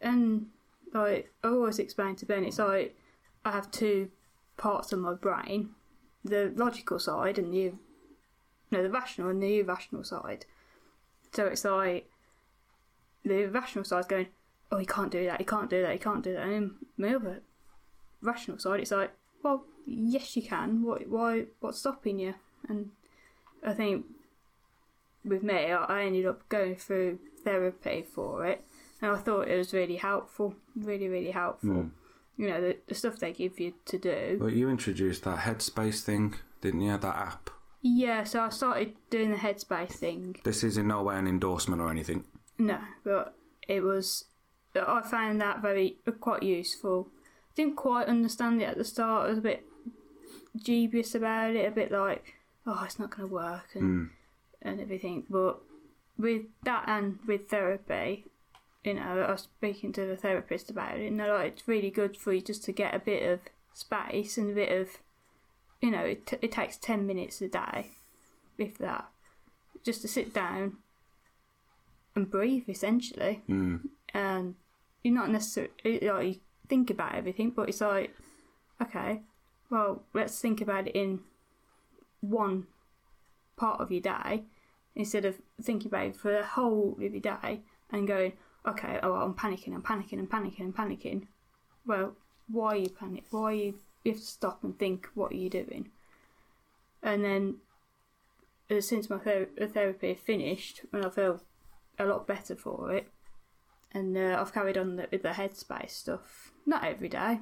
And 0.00 0.46
like 0.94 1.32
I 1.42 1.48
always 1.48 1.78
explain 1.78 2.16
to 2.16 2.26
Ben, 2.26 2.44
it's 2.44 2.58
like 2.58 2.96
I 3.44 3.50
have 3.52 3.70
two 3.70 4.10
parts 4.56 4.92
of 4.92 5.00
my 5.00 5.14
brain, 5.14 5.70
the 6.24 6.52
logical 6.54 6.98
side 6.98 7.38
and 7.38 7.52
the 7.52 7.72
no, 8.70 8.82
the 8.82 8.90
rational 8.90 9.28
and 9.28 9.42
the 9.42 9.60
irrational 9.60 10.04
side. 10.04 10.46
So 11.32 11.46
it's 11.46 11.64
like 11.64 12.08
the 13.24 13.46
rational 13.46 13.84
side's 13.84 14.06
going, 14.06 14.28
oh, 14.70 14.78
he 14.78 14.86
can't 14.86 15.10
do 15.10 15.24
that, 15.26 15.38
he 15.38 15.44
can't 15.44 15.70
do 15.70 15.82
that, 15.82 15.92
he 15.92 15.98
can't 15.98 16.22
do 16.22 16.34
that. 16.34 16.46
And 16.46 16.72
my 16.96 17.14
other 17.14 17.42
rational 18.22 18.58
side, 18.58 18.80
it's 18.80 18.90
like, 18.90 19.12
well, 19.42 19.64
yes, 19.86 20.36
you 20.36 20.42
can. 20.42 20.82
What, 20.82 21.08
why, 21.08 21.46
what's 21.60 21.78
stopping 21.78 22.18
you? 22.18 22.34
And 22.68 22.90
I 23.64 23.72
think 23.72 24.06
with 25.24 25.42
me, 25.42 25.72
I 25.72 26.04
ended 26.04 26.26
up 26.26 26.48
going 26.48 26.76
through 26.76 27.18
therapy 27.44 28.02
for 28.02 28.46
it, 28.46 28.64
and 29.00 29.10
I 29.10 29.16
thought 29.16 29.48
it 29.48 29.56
was 29.56 29.72
really 29.72 29.96
helpful, 29.96 30.54
really, 30.76 31.08
really 31.08 31.30
helpful. 31.30 31.70
Hmm. 31.70 31.88
You 32.36 32.48
know, 32.48 32.60
the, 32.60 32.76
the 32.88 32.94
stuff 32.94 33.18
they 33.18 33.32
give 33.32 33.60
you 33.60 33.74
to 33.84 33.98
do. 33.98 34.38
But 34.40 34.54
you 34.54 34.68
introduced 34.68 35.24
that 35.24 35.38
Headspace 35.40 36.02
thing, 36.02 36.34
didn't 36.60 36.80
you? 36.80 36.96
That 36.96 37.16
app. 37.16 37.50
Yeah, 37.86 38.24
so 38.24 38.40
I 38.40 38.48
started 38.48 38.94
doing 39.10 39.30
the 39.30 39.36
headspace 39.36 39.92
thing. 39.92 40.36
This 40.42 40.64
is 40.64 40.78
in 40.78 40.88
no 40.88 41.02
way 41.02 41.18
an 41.18 41.28
endorsement 41.28 41.82
or 41.82 41.90
anything. 41.90 42.24
No, 42.56 42.78
but 43.04 43.36
it 43.68 43.82
was. 43.82 44.24
I 44.74 45.02
found 45.02 45.42
that 45.42 45.60
very 45.60 45.98
quite 46.18 46.42
useful. 46.42 47.08
Didn't 47.54 47.76
quite 47.76 48.08
understand 48.08 48.62
it 48.62 48.64
at 48.64 48.78
the 48.78 48.84
start. 48.84 49.26
I 49.26 49.28
was 49.28 49.38
a 49.38 49.42
bit 49.42 49.64
dubious 50.56 51.14
about 51.14 51.54
it, 51.54 51.68
a 51.68 51.70
bit 51.70 51.92
like, 51.92 52.36
oh, 52.66 52.82
it's 52.86 52.98
not 52.98 53.14
going 53.14 53.28
to 53.28 53.34
work 53.34 53.68
and 53.74 53.82
hmm. 53.82 54.04
and 54.62 54.80
everything. 54.80 55.24
But 55.28 55.60
with 56.16 56.44
that 56.64 56.84
and 56.86 57.18
with 57.26 57.50
therapy, 57.50 58.24
you 58.84 58.94
know, 58.94 59.24
I 59.26 59.32
was 59.32 59.42
speaking 59.42 59.92
to 59.94 60.04
the 60.04 60.16
therapist 60.16 60.70
about 60.70 60.98
it, 60.98 61.06
and 61.08 61.18
they're 61.18 61.32
like, 61.32 61.52
it's 61.54 61.68
really 61.68 61.90
good 61.90 62.16
for 62.16 62.32
you 62.32 62.42
just 62.42 62.64
to 62.64 62.72
get 62.72 62.94
a 62.94 62.98
bit 62.98 63.28
of 63.28 63.40
space 63.72 64.36
and 64.36 64.50
a 64.50 64.54
bit 64.54 64.70
of, 64.70 64.98
you 65.80 65.90
know, 65.90 66.02
it, 66.02 66.26
t- 66.26 66.38
it 66.42 66.52
takes 66.52 66.76
10 66.76 67.06
minutes 67.06 67.40
a 67.40 67.48
day, 67.48 67.92
if 68.58 68.76
that, 68.78 69.08
just 69.82 70.02
to 70.02 70.08
sit 70.08 70.34
down 70.34 70.76
and 72.14 72.30
breathe, 72.30 72.68
essentially. 72.68 73.42
Mm. 73.48 73.88
And 74.12 74.54
you're 75.02 75.14
not 75.14 75.30
necessarily, 75.30 75.72
like, 75.84 76.26
you 76.26 76.40
think 76.68 76.90
about 76.90 77.14
everything, 77.14 77.50
but 77.50 77.70
it's 77.70 77.80
like, 77.80 78.14
okay, 78.82 79.22
well, 79.70 80.02
let's 80.12 80.38
think 80.40 80.60
about 80.60 80.88
it 80.88 80.94
in 80.94 81.20
one 82.20 82.66
part 83.56 83.80
of 83.80 83.90
your 83.90 84.00
day 84.00 84.44
instead 84.94 85.24
of 85.24 85.36
thinking 85.60 85.88
about 85.88 86.06
it 86.06 86.16
for 86.16 86.30
the 86.30 86.44
whole 86.44 86.94
of 86.96 87.02
your 87.02 87.20
day 87.20 87.60
and 87.90 88.06
going, 88.06 88.32
okay, 88.66 88.98
oh, 89.02 89.14
I'm 89.14 89.34
panicking, 89.34 89.74
I'm 89.74 89.82
panicking, 89.82 90.18
I'm 90.18 90.26
panicking, 90.26 90.60
I'm 90.60 90.72
panicking. 90.72 91.26
Well, 91.86 92.16
why 92.48 92.68
are 92.68 92.76
you 92.76 92.88
panic? 92.88 93.24
Why 93.30 93.42
are 93.42 93.52
you? 93.52 93.74
You 94.04 94.12
have 94.12 94.20
to 94.20 94.26
stop 94.26 94.64
and 94.64 94.78
think. 94.78 95.08
What 95.14 95.32
are 95.32 95.36
you 95.36 95.48
doing? 95.48 95.90
And 97.02 97.24
then, 97.24 97.56
uh, 98.70 98.80
since 98.80 99.08
my 99.08 99.18
ther- 99.18 99.48
therapy 99.72 100.14
finished, 100.14 100.82
and 100.92 101.04
I 101.04 101.10
feel 101.10 101.42
a 101.98 102.04
lot 102.04 102.26
better 102.26 102.54
for 102.54 102.92
it, 102.92 103.08
and 103.92 104.16
uh, 104.16 104.36
I've 104.40 104.52
carried 104.52 104.76
on 104.76 104.96
the, 104.96 105.08
with 105.10 105.22
the 105.22 105.30
headspace 105.30 105.90
stuff. 105.90 106.52
Not 106.66 106.84
every 106.84 107.08
day, 107.08 107.40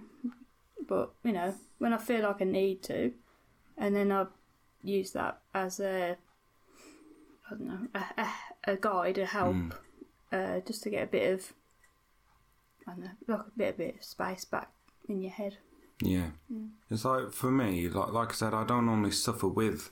but 0.88 1.12
you 1.24 1.32
know, 1.32 1.54
when 1.78 1.92
I 1.92 1.98
feel 1.98 2.22
like 2.22 2.42
I 2.42 2.44
need 2.44 2.82
to, 2.84 3.12
and 3.78 3.94
then 3.94 4.12
I 4.12 4.26
use 4.82 5.12
that 5.12 5.40
as 5.54 5.80
a 5.80 6.16
I 7.46 7.50
don't 7.50 7.66
know 7.66 7.86
a, 7.94 8.04
a, 8.20 8.72
a 8.72 8.76
guide, 8.76 9.18
a 9.18 9.26
help, 9.26 9.74
uh, 10.32 10.60
just 10.66 10.82
to 10.84 10.90
get 10.90 11.04
a 11.04 11.06
bit 11.06 11.32
of 11.32 11.52
I 12.86 12.92
don't 12.92 13.00
know, 13.04 13.10
like 13.28 13.40
a 13.40 13.58
bit 13.58 13.74
a 13.74 13.78
bit 13.78 13.94
of 13.96 14.04
space 14.04 14.44
back 14.44 14.70
in 15.08 15.20
your 15.22 15.30
head. 15.30 15.58
Yeah. 16.00 16.30
It's 16.90 17.04
like 17.04 17.32
for 17.32 17.50
me, 17.50 17.88
like 17.88 18.12
like 18.12 18.30
I 18.30 18.34
said, 18.34 18.54
I 18.54 18.64
don't 18.64 18.86
normally 18.86 19.12
suffer 19.12 19.48
with 19.48 19.90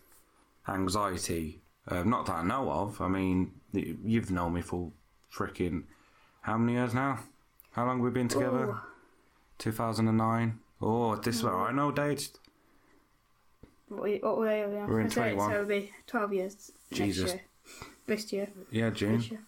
anxiety. 0.68 1.60
Uh, 1.86 2.02
not 2.02 2.26
that 2.26 2.36
I 2.36 2.42
know 2.42 2.70
of. 2.70 3.00
I 3.00 3.08
mean, 3.08 3.52
you've 3.72 4.30
known 4.30 4.54
me 4.54 4.62
for 4.62 4.92
freaking 5.32 5.84
how 6.42 6.56
many 6.58 6.74
years 6.74 6.94
now? 6.94 7.20
How 7.72 7.86
long 7.86 7.98
have 7.98 8.04
we 8.04 8.10
been 8.10 8.28
together? 8.28 8.72
Oh. 8.72 8.80
2009. 9.58 10.58
Oh, 10.82 11.16
this 11.16 11.36
is 11.36 11.42
where 11.42 11.56
I 11.56 11.72
know 11.72 11.92
dates. 11.92 12.32
What, 13.88 14.02
were 14.02 14.08
what 14.16 14.38
were 14.38 14.46
they? 14.46 14.64
We're 14.64 15.00
in 15.00 15.06
I 15.06 15.10
say 15.10 15.30
it, 15.32 15.34
21. 15.34 15.48
So 15.48 15.54
it'll 15.54 15.66
be 15.66 15.92
twelve 16.06 16.32
years 16.32 16.72
Jesus. 16.92 17.24
next 17.24 17.34
year. 17.34 17.42
This 18.06 18.32
year. 18.32 18.48
Yeah, 18.70 18.90
June. 18.90 19.38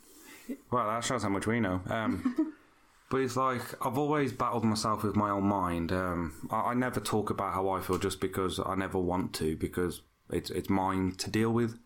Well, 0.70 0.86
that 0.86 1.04
shows 1.04 1.22
how 1.22 1.28
much 1.28 1.46
we 1.46 1.60
know. 1.60 1.80
Um, 1.88 2.54
but 3.10 3.20
it's 3.20 3.36
like 3.36 3.62
I've 3.84 3.98
always 3.98 4.32
battled 4.32 4.64
myself 4.64 5.02
with 5.02 5.16
my 5.16 5.30
own 5.30 5.44
mind. 5.44 5.92
Um, 5.92 6.48
I, 6.50 6.70
I 6.70 6.74
never 6.74 7.00
talk 7.00 7.30
about 7.30 7.54
how 7.54 7.68
I 7.70 7.80
feel 7.80 7.98
just 7.98 8.20
because 8.20 8.60
I 8.64 8.74
never 8.74 8.98
want 8.98 9.34
to, 9.34 9.56
because 9.56 10.02
it's 10.30 10.50
it's 10.50 10.70
mine 10.70 11.12
to 11.18 11.30
deal 11.30 11.50
with. 11.50 11.78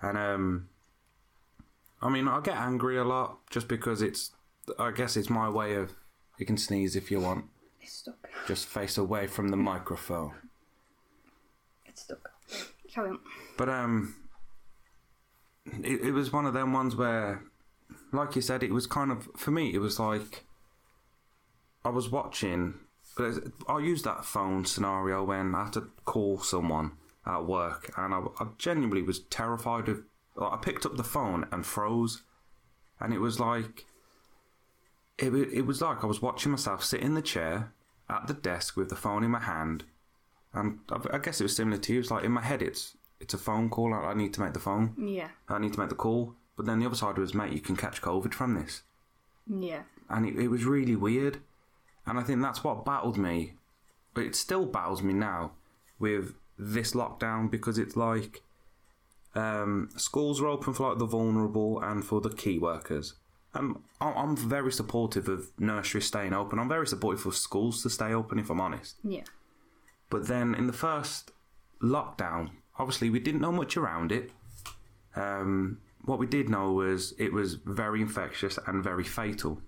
And 0.00 0.18
um, 0.18 0.68
I 2.02 2.08
mean, 2.08 2.28
I 2.28 2.40
get 2.40 2.56
angry 2.56 2.96
a 2.98 3.04
lot 3.04 3.38
just 3.50 3.68
because 3.68 4.02
it's. 4.02 4.32
I 4.78 4.90
guess 4.90 5.16
it's 5.16 5.30
my 5.30 5.48
way 5.48 5.74
of. 5.74 5.92
You 6.38 6.46
can 6.46 6.56
sneeze 6.56 6.96
if 6.96 7.10
you 7.10 7.20
want. 7.20 7.46
It's 7.80 7.92
stuck. 7.92 8.28
Just 8.46 8.66
face 8.66 8.98
away 8.98 9.26
from 9.26 9.48
the 9.48 9.56
microphone. 9.56 10.32
It's 11.86 12.02
stuck. 12.02 12.32
Carry 12.92 13.10
on. 13.10 13.18
But 13.56 13.68
um, 13.68 14.14
it, 15.82 16.00
it 16.06 16.12
was 16.12 16.32
one 16.32 16.46
of 16.46 16.54
them 16.54 16.72
ones 16.72 16.96
where, 16.96 17.42
like 18.16 18.36
you 18.36 18.42
said, 18.42 18.62
it 18.62 18.72
was 18.72 18.86
kind 18.86 19.10
of 19.10 19.28
for 19.36 19.50
me. 19.50 19.74
It 19.74 19.78
was 19.78 19.98
like 19.98 20.44
I 21.84 21.90
was 21.90 22.10
watching. 22.10 22.74
I'll 23.68 23.80
use 23.80 24.02
that 24.02 24.24
phone 24.24 24.64
scenario 24.64 25.24
when 25.24 25.54
I 25.54 25.64
had 25.64 25.72
to 25.74 25.88
call 26.04 26.38
someone 26.40 26.92
at 27.24 27.46
work, 27.46 27.90
and 27.96 28.12
I, 28.12 28.20
I 28.38 28.46
genuinely 28.58 29.02
was 29.02 29.20
terrified 29.20 29.88
of. 29.88 30.02
Like, 30.34 30.52
I 30.52 30.56
picked 30.56 30.84
up 30.84 30.96
the 30.96 31.04
phone 31.04 31.46
and 31.50 31.64
froze, 31.64 32.22
and 33.00 33.12
it 33.14 33.20
was 33.20 33.40
like. 33.40 33.84
It, 35.18 35.32
it 35.32 35.62
was 35.62 35.80
like 35.80 36.04
I 36.04 36.06
was 36.06 36.20
watching 36.20 36.52
myself 36.52 36.84
sit 36.84 37.00
in 37.00 37.14
the 37.14 37.22
chair 37.22 37.72
at 38.10 38.26
the 38.26 38.34
desk 38.34 38.76
with 38.76 38.90
the 38.90 38.96
phone 38.96 39.24
in 39.24 39.30
my 39.30 39.40
hand, 39.40 39.84
and 40.52 40.80
I, 40.90 41.00
I 41.14 41.18
guess 41.18 41.40
it 41.40 41.44
was 41.44 41.56
similar 41.56 41.78
to 41.78 41.92
you. 41.94 42.00
It's 42.00 42.10
like 42.10 42.24
in 42.24 42.32
my 42.32 42.42
head, 42.42 42.60
it's 42.60 42.96
it's 43.20 43.32
a 43.32 43.38
phone 43.38 43.70
call. 43.70 43.94
I, 43.94 43.98
I 43.98 44.14
need 44.14 44.34
to 44.34 44.40
make 44.40 44.52
the 44.52 44.60
phone. 44.60 44.94
Yeah. 44.98 45.28
I 45.48 45.58
need 45.58 45.72
to 45.72 45.80
make 45.80 45.88
the 45.88 45.94
call. 45.94 46.34
But 46.56 46.66
then 46.66 46.78
the 46.78 46.86
other 46.86 46.94
side 46.96 47.18
was, 47.18 47.34
mate, 47.34 47.52
you 47.52 47.60
can 47.60 47.76
catch 47.76 48.00
COVID 48.00 48.32
from 48.32 48.54
this, 48.54 48.82
Yeah. 49.46 49.82
and 50.08 50.24
it, 50.26 50.36
it 50.38 50.48
was 50.48 50.64
really 50.64 50.96
weird. 50.96 51.38
And 52.06 52.18
I 52.18 52.22
think 52.22 52.40
that's 52.40 52.64
what 52.64 52.84
battled 52.84 53.18
me. 53.18 53.54
It 54.16 54.34
still 54.34 54.64
battles 54.64 55.02
me 55.02 55.12
now 55.12 55.52
with 55.98 56.34
this 56.58 56.92
lockdown 56.92 57.50
because 57.50 57.76
it's 57.78 57.96
like 57.96 58.42
um, 59.34 59.90
schools 59.96 60.40
are 60.40 60.46
open 60.46 60.72
for 60.72 60.88
like 60.90 60.98
the 60.98 61.04
vulnerable 61.04 61.78
and 61.80 62.02
for 62.04 62.20
the 62.22 62.30
key 62.30 62.58
workers. 62.58 63.14
And 63.52 63.76
I- 64.00 64.12
I'm 64.12 64.36
very 64.36 64.72
supportive 64.72 65.28
of 65.28 65.50
nurseries 65.58 66.06
staying 66.06 66.32
open. 66.32 66.58
I'm 66.58 66.68
very 66.68 66.86
supportive 66.86 67.26
of 67.26 67.36
schools 67.36 67.82
to 67.82 67.90
stay 67.90 68.14
open, 68.14 68.38
if 68.38 68.48
I'm 68.48 68.60
honest. 68.60 68.96
Yeah. 69.04 69.24
But 70.08 70.26
then 70.28 70.54
in 70.54 70.66
the 70.66 70.72
first 70.72 71.32
lockdown, 71.82 72.50
obviously 72.78 73.10
we 73.10 73.18
didn't 73.20 73.40
know 73.42 73.52
much 73.52 73.76
around 73.76 74.12
it. 74.12 74.30
Um, 75.14 75.78
what 76.06 76.18
we 76.18 76.26
did 76.26 76.48
know 76.48 76.72
was 76.72 77.14
it 77.18 77.32
was 77.32 77.54
very 77.64 78.00
infectious 78.00 78.58
and 78.66 78.82
very 78.82 79.04
fatal. 79.04 79.60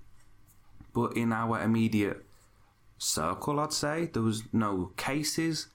But 0.94 1.16
in 1.16 1.32
our 1.32 1.60
immediate 1.60 2.24
circle, 2.98 3.60
I'd 3.60 3.72
say 3.72 4.06
there 4.06 4.22
was 4.22 4.42
no 4.52 4.92
cases. 4.96 5.68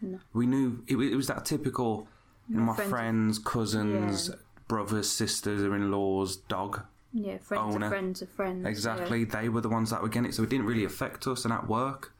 No. 0.00 0.18
We 0.32 0.46
knew 0.46 0.84
it, 0.86 0.96
it 0.96 1.16
was 1.16 1.26
that 1.28 1.44
typical. 1.44 2.06
my 2.48 2.74
friends- 2.74 2.90
friends, 2.90 3.38
cousins, 3.38 4.28
Yeah. 4.28 4.34
brothers, 4.68 5.08
sisters, 5.10 5.62
or 5.62 5.74
in 5.76 5.90
laws, 5.90 6.36
dog. 6.36 6.80
Yeah, 7.12 7.38
friends 7.38 7.74
owner. 7.74 7.86
of 7.86 7.92
friends 7.92 8.22
of 8.22 8.28
friends. 8.30 8.62
yeah. 8.62 8.68
Exactly. 8.70 9.24
They 9.24 9.48
were 9.50 9.60
the 9.60 9.68
ones 9.68 9.90
that 9.90 10.00
were 10.02 10.08
getting 10.08 10.30
it, 10.30 10.34
so 10.34 10.42
it 10.44 10.48
didn't 10.50 10.66
really 10.66 10.84
affect 10.84 11.26
us. 11.26 11.44
And 11.44 11.52
at 11.52 11.68
work, 11.68 12.12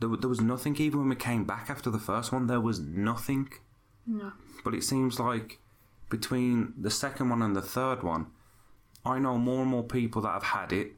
there, 0.00 0.08
there 0.16 0.28
was 0.28 0.40
nothing. 0.40 0.76
Even 0.76 1.00
when 1.00 1.08
we 1.08 1.16
came 1.16 1.44
back 1.44 1.70
after 1.70 1.90
the 1.90 1.98
first 1.98 2.30
one, 2.32 2.46
there 2.46 2.60
was 2.60 2.78
nothing. 2.80 3.48
No. 4.06 4.32
But 4.64 4.74
it 4.74 4.84
seems 4.84 5.18
like 5.18 5.60
between 6.08 6.72
the 6.78 6.90
second 6.90 7.28
one 7.30 7.42
and 7.42 7.54
the 7.54 7.62
third 7.62 8.02
one, 8.02 8.26
I 9.04 9.18
know 9.18 9.38
more 9.38 9.62
and 9.62 9.70
more 9.70 9.82
people 9.84 10.22
that 10.22 10.32
have 10.32 10.42
had 10.42 10.72
it, 10.72 10.92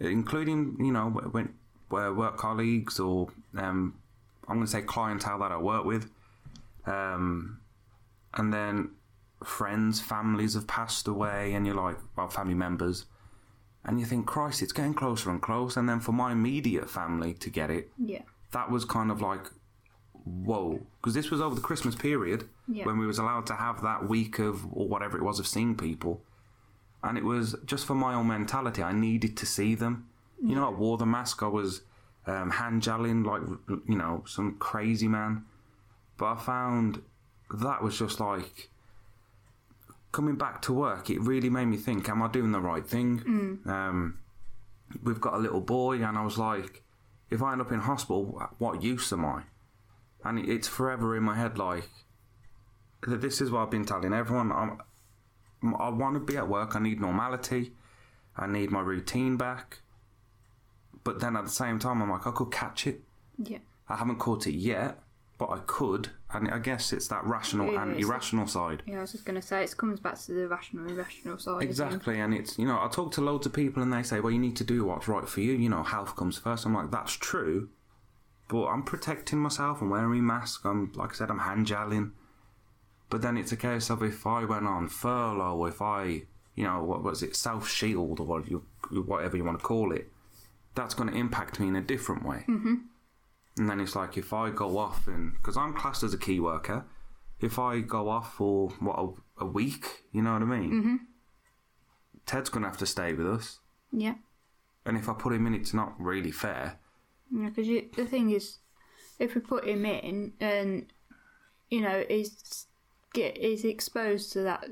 including 0.00 0.76
you 0.80 0.92
know 0.92 1.10
when 1.10 1.54
where 1.88 2.12
work 2.12 2.36
colleagues 2.36 2.98
or 2.98 3.28
um, 3.56 3.94
I'm 4.48 4.56
going 4.56 4.66
to 4.66 4.70
say 4.70 4.82
clientele 4.82 5.38
that 5.40 5.52
I 5.52 5.58
work 5.58 5.84
with, 5.84 6.10
um, 6.86 7.60
and 8.34 8.52
then 8.52 8.90
friends, 9.44 10.00
families 10.00 10.54
have 10.54 10.66
passed 10.66 11.06
away, 11.08 11.52
and 11.54 11.66
you're 11.66 11.74
like, 11.76 11.96
well, 12.16 12.28
family 12.28 12.54
members, 12.54 13.04
and 13.84 14.00
you 14.00 14.06
think, 14.06 14.26
Christ, 14.26 14.62
it's 14.62 14.72
getting 14.72 14.94
closer 14.94 15.30
and 15.30 15.40
closer. 15.42 15.78
And 15.80 15.88
then 15.88 16.00
for 16.00 16.12
my 16.12 16.32
immediate 16.32 16.88
family 16.88 17.34
to 17.34 17.50
get 17.50 17.70
it, 17.70 17.90
Yeah. 17.98 18.22
that 18.52 18.70
was 18.70 18.84
kind 18.84 19.10
of 19.10 19.20
like 19.20 19.50
whoa. 20.24 20.80
Because 21.00 21.14
this 21.14 21.30
was 21.30 21.40
over 21.40 21.54
the 21.54 21.60
christmas 21.60 21.94
period 21.94 22.48
Yeah. 22.66 22.86
when 22.86 22.98
we 22.98 23.06
was 23.06 23.18
allowed 23.18 23.46
to 23.46 23.54
have 23.54 23.82
that 23.82 24.08
week 24.08 24.38
of 24.38 24.64
or 24.72 24.88
whatever 24.88 25.16
it 25.18 25.22
was 25.22 25.38
of 25.38 25.46
seeing 25.46 25.76
people. 25.76 26.22
And 27.02 27.18
it 27.18 27.24
was 27.24 27.54
just 27.66 27.84
for 27.86 27.94
my 27.94 28.14
own 28.14 28.28
mentality. 28.28 28.82
I 28.82 28.92
needed 28.92 29.36
to 29.36 29.46
see 29.46 29.74
them. 29.74 30.08
You 30.42 30.54
know 30.54 30.66
i 30.66 30.70
wore 30.70 30.96
the 30.98 31.06
mask. 31.06 31.42
I 31.42 31.48
was 31.48 31.82
um, 32.26 32.50
hand 32.50 32.82
gelling 32.82 33.24
like 33.26 33.42
you 33.86 33.96
know 33.96 34.24
some 34.26 34.56
crazy 34.58 35.08
man. 35.08 35.44
But 36.16 36.26
i 36.26 36.36
found 36.36 37.02
that 37.50 37.82
was 37.82 37.98
just 37.98 38.20
like 38.20 38.70
coming 40.12 40.36
back 40.36 40.62
to 40.62 40.72
work 40.72 41.10
it 41.10 41.20
really 41.20 41.50
made 41.50 41.64
me 41.66 41.76
think 41.76 42.08
am 42.08 42.22
i 42.22 42.28
doing 42.28 42.52
the 42.52 42.60
right 42.60 42.86
thing? 42.86 43.60
Um, 43.66 44.18
we've 45.02 45.20
got 45.20 45.34
a 45.34 45.38
little 45.38 45.60
boy 45.60 46.02
and 46.02 46.16
i 46.16 46.24
was 46.24 46.38
like 46.38 46.82
if 47.30 47.42
I 47.42 47.52
end 47.52 47.60
up 47.62 47.72
in 47.72 47.80
hospital, 47.80 48.40
what 48.58 48.82
use 48.82 49.12
am 49.12 49.24
I? 49.24 49.42
And 50.24 50.38
it's 50.38 50.66
forever 50.66 51.16
in 51.16 51.22
my 51.22 51.36
head 51.36 51.58
like, 51.58 51.88
that 53.06 53.20
this 53.20 53.40
is 53.40 53.50
what 53.50 53.60
I've 53.60 53.70
been 53.70 53.84
telling 53.84 54.12
everyone. 54.12 54.50
I'm, 54.50 54.80
I 55.78 55.90
want 55.90 56.14
to 56.14 56.20
be 56.20 56.36
at 56.36 56.48
work. 56.48 56.74
I 56.74 56.80
need 56.80 57.00
normality. 57.00 57.72
I 58.36 58.46
need 58.46 58.70
my 58.70 58.80
routine 58.80 59.36
back. 59.36 59.80
But 61.04 61.20
then 61.20 61.36
at 61.36 61.44
the 61.44 61.50
same 61.50 61.78
time, 61.78 62.02
I'm 62.02 62.10
like, 62.10 62.26
I 62.26 62.30
could 62.30 62.50
catch 62.50 62.86
it. 62.86 63.02
Yeah. 63.38 63.58
I 63.88 63.96
haven't 63.96 64.18
caught 64.18 64.46
it 64.46 64.54
yet, 64.54 64.98
but 65.38 65.50
I 65.50 65.58
could. 65.66 66.08
And 66.32 66.50
I 66.50 66.58
guess 66.58 66.92
it's 66.92 67.08
that 67.08 67.24
rational 67.24 67.72
Yeah, 67.72 67.82
and 67.82 68.00
irrational 68.00 68.46
side. 68.46 68.82
Yeah, 68.86 68.98
I 68.98 69.00
was 69.02 69.12
just 69.12 69.24
going 69.26 69.40
to 69.40 69.46
say, 69.46 69.62
it 69.62 69.76
comes 69.76 70.00
back 70.00 70.18
to 70.20 70.32
the 70.32 70.48
rational, 70.48 70.84
and 70.84 70.92
irrational 70.98 71.38
side. 71.38 71.62
Exactly, 71.62 72.18
and 72.18 72.32
it's 72.34 72.58
you 72.58 72.66
know 72.66 72.80
I 72.82 72.88
talk 72.88 73.12
to 73.12 73.20
loads 73.20 73.46
of 73.46 73.52
people 73.52 73.82
and 73.82 73.92
they 73.92 74.02
say, 74.02 74.20
well, 74.20 74.32
you 74.32 74.38
need 74.38 74.56
to 74.56 74.64
do 74.64 74.84
what's 74.84 75.06
right 75.06 75.28
for 75.28 75.40
you. 75.40 75.52
You 75.52 75.68
know, 75.68 75.82
health 75.82 76.16
comes 76.16 76.38
first. 76.38 76.64
I'm 76.64 76.74
like, 76.74 76.90
that's 76.90 77.12
true, 77.12 77.68
but 78.48 78.66
I'm 78.66 78.82
protecting 78.82 79.38
myself. 79.38 79.80
I'm 79.80 79.90
wearing 79.90 80.18
a 80.20 80.22
mask. 80.22 80.64
I'm 80.64 80.92
like 80.94 81.12
I 81.12 81.14
said, 81.14 81.30
I'm 81.30 81.40
hand 81.40 81.66
gelling. 81.66 82.12
But 83.10 83.22
then 83.22 83.36
it's 83.36 83.52
a 83.52 83.56
case 83.56 83.90
of 83.90 84.02
if 84.02 84.26
I 84.26 84.44
went 84.44 84.66
on 84.66 84.88
furlough, 84.88 85.66
if 85.66 85.80
I, 85.82 86.22
you 86.54 86.64
know, 86.64 86.82
what 86.82 87.02
was 87.02 87.22
it, 87.22 87.36
self 87.36 87.68
shield 87.68 88.20
or 88.20 88.40
whatever 89.04 89.36
you 89.36 89.44
want 89.44 89.58
to 89.58 89.64
call 89.64 89.92
it, 89.92 90.10
that's 90.74 90.94
going 90.94 91.10
to 91.10 91.16
impact 91.16 91.60
me 91.60 91.68
in 91.68 91.76
a 91.76 91.80
different 91.82 92.24
way. 92.24 92.44
Mm-hmm. 92.48 92.74
And 93.58 93.70
then 93.70 93.80
it's 93.80 93.94
like 93.94 94.16
if 94.16 94.32
I 94.32 94.50
go 94.50 94.78
off 94.78 95.06
and 95.06 95.34
because 95.34 95.56
I'm 95.56 95.74
classed 95.74 96.02
as 96.02 96.12
a 96.12 96.18
key 96.18 96.40
worker, 96.40 96.84
if 97.40 97.58
I 97.58 97.80
go 97.80 98.08
off 98.08 98.34
for 98.34 98.70
what 98.80 98.98
a, 98.98 99.44
a 99.44 99.46
week, 99.46 100.04
you 100.12 100.22
know 100.22 100.32
what 100.32 100.42
I 100.42 100.46
mean? 100.46 100.70
Mm-hmm. 100.72 100.96
Ted's 102.26 102.48
going 102.48 102.62
to 102.62 102.68
have 102.68 102.78
to 102.78 102.86
stay 102.86 103.12
with 103.12 103.26
us, 103.28 103.58
Yeah. 103.92 104.14
and 104.86 104.96
if 104.96 105.08
I 105.08 105.12
put 105.12 105.32
him 105.34 105.46
in, 105.46 105.54
it's 105.54 105.74
not 105.74 105.92
really 106.00 106.30
fair. 106.30 106.78
Yeah, 107.36 107.48
because 107.48 107.66
the 107.96 108.06
thing 108.06 108.30
is, 108.30 108.58
if 109.18 109.34
we 109.34 109.40
put 109.40 109.64
him 109.66 109.84
in 109.84 110.32
and, 110.40 110.86
you 111.70 111.80
know, 111.80 112.04
he's, 112.08 112.66
get, 113.12 113.36
he's 113.38 113.64
exposed 113.64 114.32
to 114.34 114.42
that, 114.42 114.68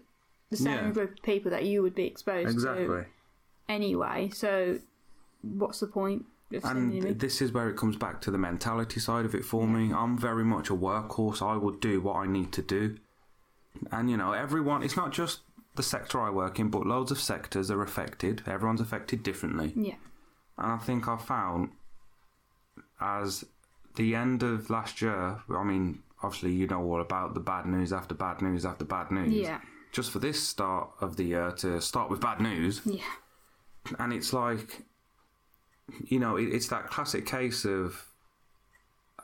the 0.51 0.57
same 0.57 0.73
Yeah. 0.73 0.91
group 0.91 1.11
of 1.19 1.23
people 1.23 1.51
that 1.51 1.65
you 1.65 1.83
would 1.83 1.95
be 1.95 2.07
exposed 2.07 2.61
to 2.61 3.07
anyway, 3.69 4.31
so 4.33 4.79
what's 5.43 5.81
the 5.81 5.87
point 5.87 6.27
of 6.53 6.63
sending 6.63 6.93
him 6.93 7.03
in? 7.05 7.13
And 7.13 7.21
this 7.21 7.41
is 7.41 7.53
where 7.53 7.69
it 7.69 7.77
comes 7.77 7.97
back 7.97 8.21
to 8.23 8.31
the 8.31 8.39
mentality 8.39 9.01
side 9.01 9.25
of 9.25 9.35
it 9.35 9.45
for 9.45 9.67
me. 9.67 9.93
I'm 9.93 10.17
very 10.19 10.45
much 10.45 10.71
a 10.71 10.75
workhorse. 10.75 11.43
I 11.43 11.57
would 11.57 11.81
do 11.81 12.01
what 12.01 12.17
I 12.17 12.27
need 12.27 12.53
to 12.53 12.63
do. 12.63 12.97
And, 13.91 14.11
you 14.11 14.17
know, 14.17 14.33
everyone, 14.33 14.83
it's 14.83 14.97
not 14.97 15.11
just 15.11 15.41
the 15.75 15.83
sector 15.83 16.21
I 16.21 16.29
work 16.31 16.59
in, 16.59 16.69
but 16.69 16.87
loads 16.87 17.11
of 17.11 17.19
sectors 17.19 17.71
are 17.71 17.83
affected. 17.83 18.43
Everyone's 18.47 18.83
affected 18.83 19.23
differently. 19.23 19.73
Yeah. 19.75 19.95
And 20.59 20.73
I 20.73 20.77
think 20.77 21.09
I 21.09 21.17
found 21.17 21.71
as 23.03 23.45
the 23.97 24.15
end 24.15 24.43
of 24.43 24.71
last 24.71 25.03
year, 25.03 25.41
I 25.51 25.65
mean, 25.65 26.03
obviously, 26.23 26.53
you 26.53 26.67
know 26.67 26.83
all 26.83 27.01
about 27.01 27.35
the 27.35 27.41
bad 27.41 27.67
news 27.67 27.93
after 27.93 28.15
bad 28.15 28.41
news 28.43 28.65
after 28.65 28.85
bad 28.85 29.11
news. 29.11 29.33
Yeah. 29.35 29.61
Just 29.93 30.11
for 30.11 30.19
this 30.21 30.43
start 30.47 30.89
of 31.01 31.17
the 31.17 31.25
year 31.25 31.51
to 31.59 31.81
start 31.81 32.09
with 32.11 32.21
bad 32.21 32.41
news, 32.41 32.81
Yeah. 32.85 33.03
and 33.99 34.13
it's 34.13 34.33
like 34.33 34.83
you 36.07 36.19
know 36.19 36.37
it, 36.37 36.45
it's 36.45 36.69
that 36.69 36.87
classic 36.87 37.27
case 37.27 37.65
of 37.67 38.07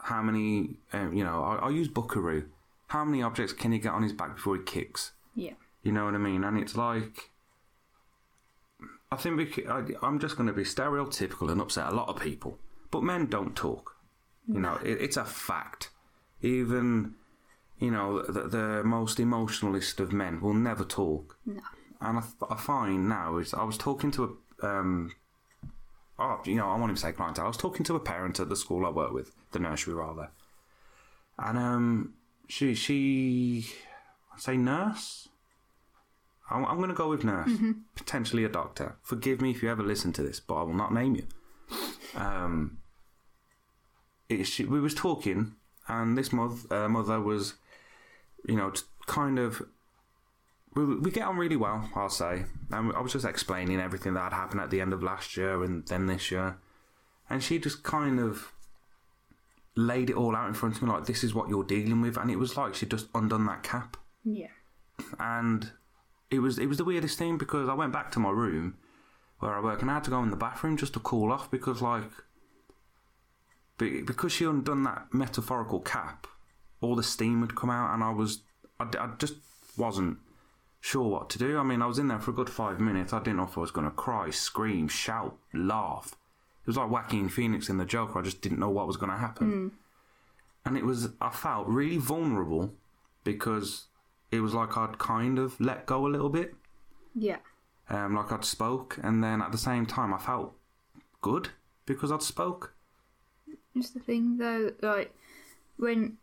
how 0.03 0.21
many 0.21 0.77
um, 0.93 1.15
you 1.15 1.25
know 1.25 1.43
I, 1.43 1.67
I 1.67 1.71
use 1.71 1.89
buckaroo 1.89 2.45
how 2.89 3.05
many 3.05 3.23
objects 3.23 3.53
can 3.53 3.73
he 3.73 3.79
get 3.79 3.93
on 3.93 4.03
his 4.03 4.13
back 4.13 4.35
before 4.35 4.57
he 4.57 4.63
kicks 4.65 5.13
Yeah. 5.35 5.53
you 5.83 5.93
know 5.93 6.05
what 6.05 6.15
i 6.15 6.19
mean 6.19 6.45
and 6.45 6.59
it's 6.59 6.77
like 6.77 7.31
i 9.11 9.17
think 9.17 9.37
we, 9.39 9.67
I, 9.67 9.85
i'm 10.03 10.19
just 10.19 10.37
going 10.37 10.47
to 10.49 10.53
be 10.53 10.65
stereotypical 10.65 11.51
and 11.51 11.61
upset 11.61 11.87
a 11.93 11.95
lot 11.95 12.09
of 12.09 12.21
people 12.21 12.59
but 12.91 13.03
men 13.03 13.27
don't 13.27 13.55
talk 13.57 13.97
you 14.47 14.61
know 14.61 14.77
it, 14.85 15.01
it's 15.01 15.17
a 15.17 15.25
fact 15.25 15.91
even 16.43 17.15
you 17.79 17.91
know 17.91 18.23
the, 18.23 18.43
the 18.49 18.83
most 18.85 19.21
emotionalist 19.21 20.01
of 20.01 20.13
men 20.13 20.41
will 20.41 20.55
never 20.55 20.85
talk 20.85 21.37
No. 21.47 21.61
and 22.01 22.19
I, 22.19 22.23
I 22.51 22.57
find 22.57 23.09
now 23.09 23.37
is 23.39 23.53
I 23.55 23.65
was 23.65 23.77
talking 23.79 24.11
to 24.13 24.25
a 24.25 24.67
um, 24.67 25.13
oh, 26.19 26.41
you 26.45 26.57
know, 26.57 26.67
I 26.69 26.73
won't 26.77 26.91
even 26.91 26.97
say 26.97 27.13
clientele. 27.13 27.45
I 27.45 27.49
was 27.49 27.57
talking 27.57 27.85
to 27.85 27.95
a 27.95 28.01
parent 28.01 28.41
at 28.41 28.49
the 28.49 28.57
school 28.57 28.85
I 28.85 28.91
work 28.91 29.13
with, 29.13 29.31
the 29.53 29.61
nursery 29.61 29.95
rather, 29.95 30.31
and 31.39 31.57
um, 31.57 32.15
she 32.49 32.75
she 32.75 33.67
I 34.35 34.41
say 34.41 34.57
nurse. 34.57 35.29
I'm, 36.51 36.65
I'm 36.65 36.79
going 36.79 36.89
to 36.89 36.95
go 36.95 37.09
with 37.09 37.23
nurse, 37.23 37.51
potentially 37.95 38.43
a 38.43 38.49
doctor. 38.49 38.97
Forgive 39.03 39.41
me 39.41 39.51
if 39.53 39.63
you 39.63 39.71
ever 39.71 39.83
listen 39.85 40.13
to 40.15 40.23
this, 40.25 40.41
but 40.41 40.55
I 40.57 40.63
will 40.65 40.75
not 40.75 40.93
name 40.93 41.15
you. 41.15 41.27
Um, 42.15 42.79
it, 44.29 44.45
she, 44.45 44.65
we 44.65 44.81
was 44.81 44.95
talking, 44.95 45.55
and 45.87 46.17
this 46.17 46.33
mother, 46.33 46.57
uh, 46.71 46.89
mother 46.89 47.21
was, 47.21 47.55
you 48.47 48.57
know, 48.57 48.73
kind 49.07 49.39
of 49.39 49.63
we, 50.75 50.85
we 50.97 51.11
get 51.11 51.27
on 51.27 51.37
really 51.37 51.57
well, 51.57 51.89
I'll 51.95 52.09
say. 52.09 52.45
And 52.71 52.93
I 52.93 53.01
was 53.01 53.13
just 53.13 53.25
explaining 53.25 53.81
everything 53.81 54.15
that 54.15 54.33
had 54.33 54.33
happened 54.33 54.61
at 54.61 54.71
the 54.71 54.81
end 54.81 54.93
of 54.93 55.03
last 55.03 55.37
year 55.37 55.63
and 55.65 55.87
then 55.87 56.07
this 56.07 56.31
year. 56.31 56.59
And 57.31 57.43
she 57.43 57.59
just 57.59 57.83
kind 57.83 58.21
of 58.21 58.53
laid 59.77 60.11
it 60.11 60.17
all 60.17 60.35
out 60.35 60.49
in 60.49 60.55
front 60.55 60.77
of 60.77 60.83
me 60.83 60.89
like, 60.89 61.07
this 61.07 61.25
is 61.25 61.35
what 61.35 61.49
you're 61.49 61.65
dealing 61.65 62.01
with. 62.01 62.17
And 62.17 62.31
it 62.31 62.37
was 62.39 62.57
like 62.57 62.75
she'd 62.75 62.91
just 62.91 63.09
undone 63.15 63.47
that 63.47 63.63
cap. 63.63 63.97
Yeah. 64.25 64.49
And 65.19 65.71
it 66.31 66.41
was 66.41 66.59
it 66.59 66.67
was 66.67 66.79
the 66.79 66.85
weirdest 66.85 67.19
thing 67.19 67.39
because 67.39 67.69
I 67.69 67.75
went 67.75 67.93
back 67.93 68.11
to 68.13 68.19
my 68.19 68.31
room 68.31 68.77
where 69.39 69.55
I 69.55 69.61
work 69.61 69.83
and 69.83 69.91
I 69.91 69.95
had 69.95 70.05
to 70.05 70.11
go 70.11 70.23
in 70.23 70.31
the 70.31 70.37
bathroom 70.37 70.77
just 70.77 70.95
to 70.95 71.01
cool 71.01 71.33
off 71.33 71.51
because, 71.51 71.81
like, 71.81 72.11
be- 73.79 74.03
because 74.03 74.33
she 74.33 74.45
undone 74.45 74.83
that 74.85 75.13
metaphorical 75.13 75.81
cap, 75.81 76.27
all 76.81 76.97
the 76.97 77.03
steam 77.03 77.41
had 77.41 77.57
come 77.57 77.71
out 77.71 77.95
and 77.95 78.03
I 78.03 78.11
was, 78.11 78.41
I, 78.81 78.85
I 78.99 79.11
just 79.19 79.35
wasn't 79.77 80.19
sure 80.81 81.09
what 81.09 81.31
to 81.31 81.39
do. 81.39 81.59
I 81.59 81.63
mean, 81.63 81.83
I 81.83 81.87
was 81.87 81.99
in 81.99 82.09
there 82.09 82.21
for 82.21 82.31
a 82.33 82.35
good 82.35 82.51
five 82.51 82.81
minutes. 82.81 83.13
I 83.13 83.19
didn't 83.19 83.37
know 83.37 83.45
if 83.45 83.57
I 83.57 83.61
was 83.61 83.71
going 83.71 83.87
to 83.87 83.93
cry, 83.93 84.31
scream, 84.31 84.89
shout, 84.89 85.37
laugh. 85.55 86.13
It 86.63 86.67
was 86.67 86.77
like 86.77 86.91
Joaquin 86.91 87.29
Phoenix 87.29 87.69
in 87.69 87.79
The 87.79 87.85
Joker. 87.85 88.19
I 88.19 88.23
just 88.23 88.43
didn't 88.43 88.59
know 88.59 88.71
what 88.71 88.87
was 88.87 88.97
going 88.97 89.13
to 89.13 89.19
happen. 89.19 89.51
Hmm. 89.51 89.69
And 90.67 90.77
it 90.77 90.85
was, 90.85 91.09
I 91.21 91.31
felt 91.31 91.67
really 91.67 91.97
vulnerable 91.97 92.75
because 93.25 93.87
it 94.31 94.41
was 94.41 94.53
like 94.55 94.77
I'd 94.77 94.99
kind 94.99 95.39
of 95.39 95.59
let 95.61 95.87
go 95.87 96.07
a 96.07 96.09
little 96.09 96.29
bit. 96.29 96.55
Yeah. 97.15 97.39
Um, 97.91 98.15
like 98.15 98.31
I'd 98.33 98.45
spoke, 98.45 98.99
and 99.03 99.25
then 99.25 99.41
at 99.41 99.51
the 99.51 99.59
same 99.59 99.87
time, 99.87 100.13
I 100.13 100.19
felt 100.19 100.55
good 101.23 101.51
because 101.87 102.13
I'd 102.13 102.23
spoke. 102.23 102.75
It's 103.75 103.91
the 103.91 104.01
thing 104.01 104.37
though, 104.37 104.73
like 104.83 105.15
when, 105.79 106.19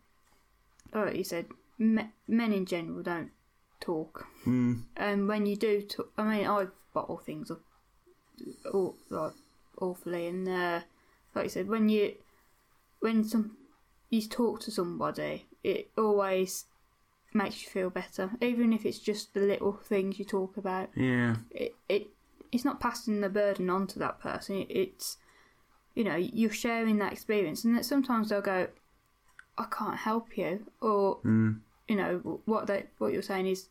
like 0.94 1.16
you 1.16 1.24
said, 1.24 1.48
me- 1.80 2.12
men 2.28 2.54
in 2.54 2.66
general 2.66 3.02
don't 3.02 3.32
talk, 3.80 4.28
Mm, 4.46 4.84
and 4.96 5.28
when 5.28 5.46
you 5.46 5.56
do 5.56 5.82
talk, 5.82 6.12
I 6.18 6.24
mean, 6.24 6.48
I 6.48 6.68
bottle 6.94 7.18
things 7.18 7.50
up, 7.50 7.62
all, 8.72 8.96
like 9.10 9.34
awfully, 9.80 10.28
and 10.28 10.48
uh, 10.48 10.82
like 11.34 11.46
you 11.46 11.50
said, 11.50 11.68
when 11.68 11.90
you, 11.90 12.14
when 13.00 13.24
some, 13.24 13.58
you 14.10 14.22
talk 14.22 14.60
to 14.62 14.72
somebody, 14.72 15.46
it 15.64 15.90
always 15.98 16.66
makes 17.36 17.62
you 17.64 17.70
feel 17.70 17.90
better, 17.90 18.32
even 18.42 18.74
if 18.74 18.86
it's 18.86 19.00
just 19.00 19.34
the 19.34 19.42
little 19.42 19.74
things 19.74 20.18
you 20.18 20.26
talk 20.26 20.58
about. 20.58 20.90
Yeah. 20.96 21.36
It 21.52 21.76
it 21.90 22.08
it's 22.52 22.66
not 22.66 22.80
passing 22.80 23.22
the 23.22 23.30
burden 23.30 23.70
on 23.70 23.86
to 23.88 24.00
that 24.00 24.20
person. 24.20 24.56
It, 24.62 24.72
it's 24.72 25.18
you 25.94 26.04
know 26.04 26.16
you're 26.16 26.50
sharing 26.52 26.98
that 27.00 27.12
experience, 27.14 27.64
and 27.66 27.76
that 27.78 27.86
sometimes 27.86 28.30
they'll 28.30 28.42
go, 28.42 28.68
"I 29.58 29.66
can't 29.66 29.98
help 29.98 30.38
you," 30.38 30.66
or 30.82 31.20
Mm. 31.24 31.60
you 31.88 31.96
know 31.98 32.42
what 32.46 32.68
they 32.68 32.88
what 32.98 33.12
you're 33.14 33.22
saying 33.22 33.48
is, 33.48 33.68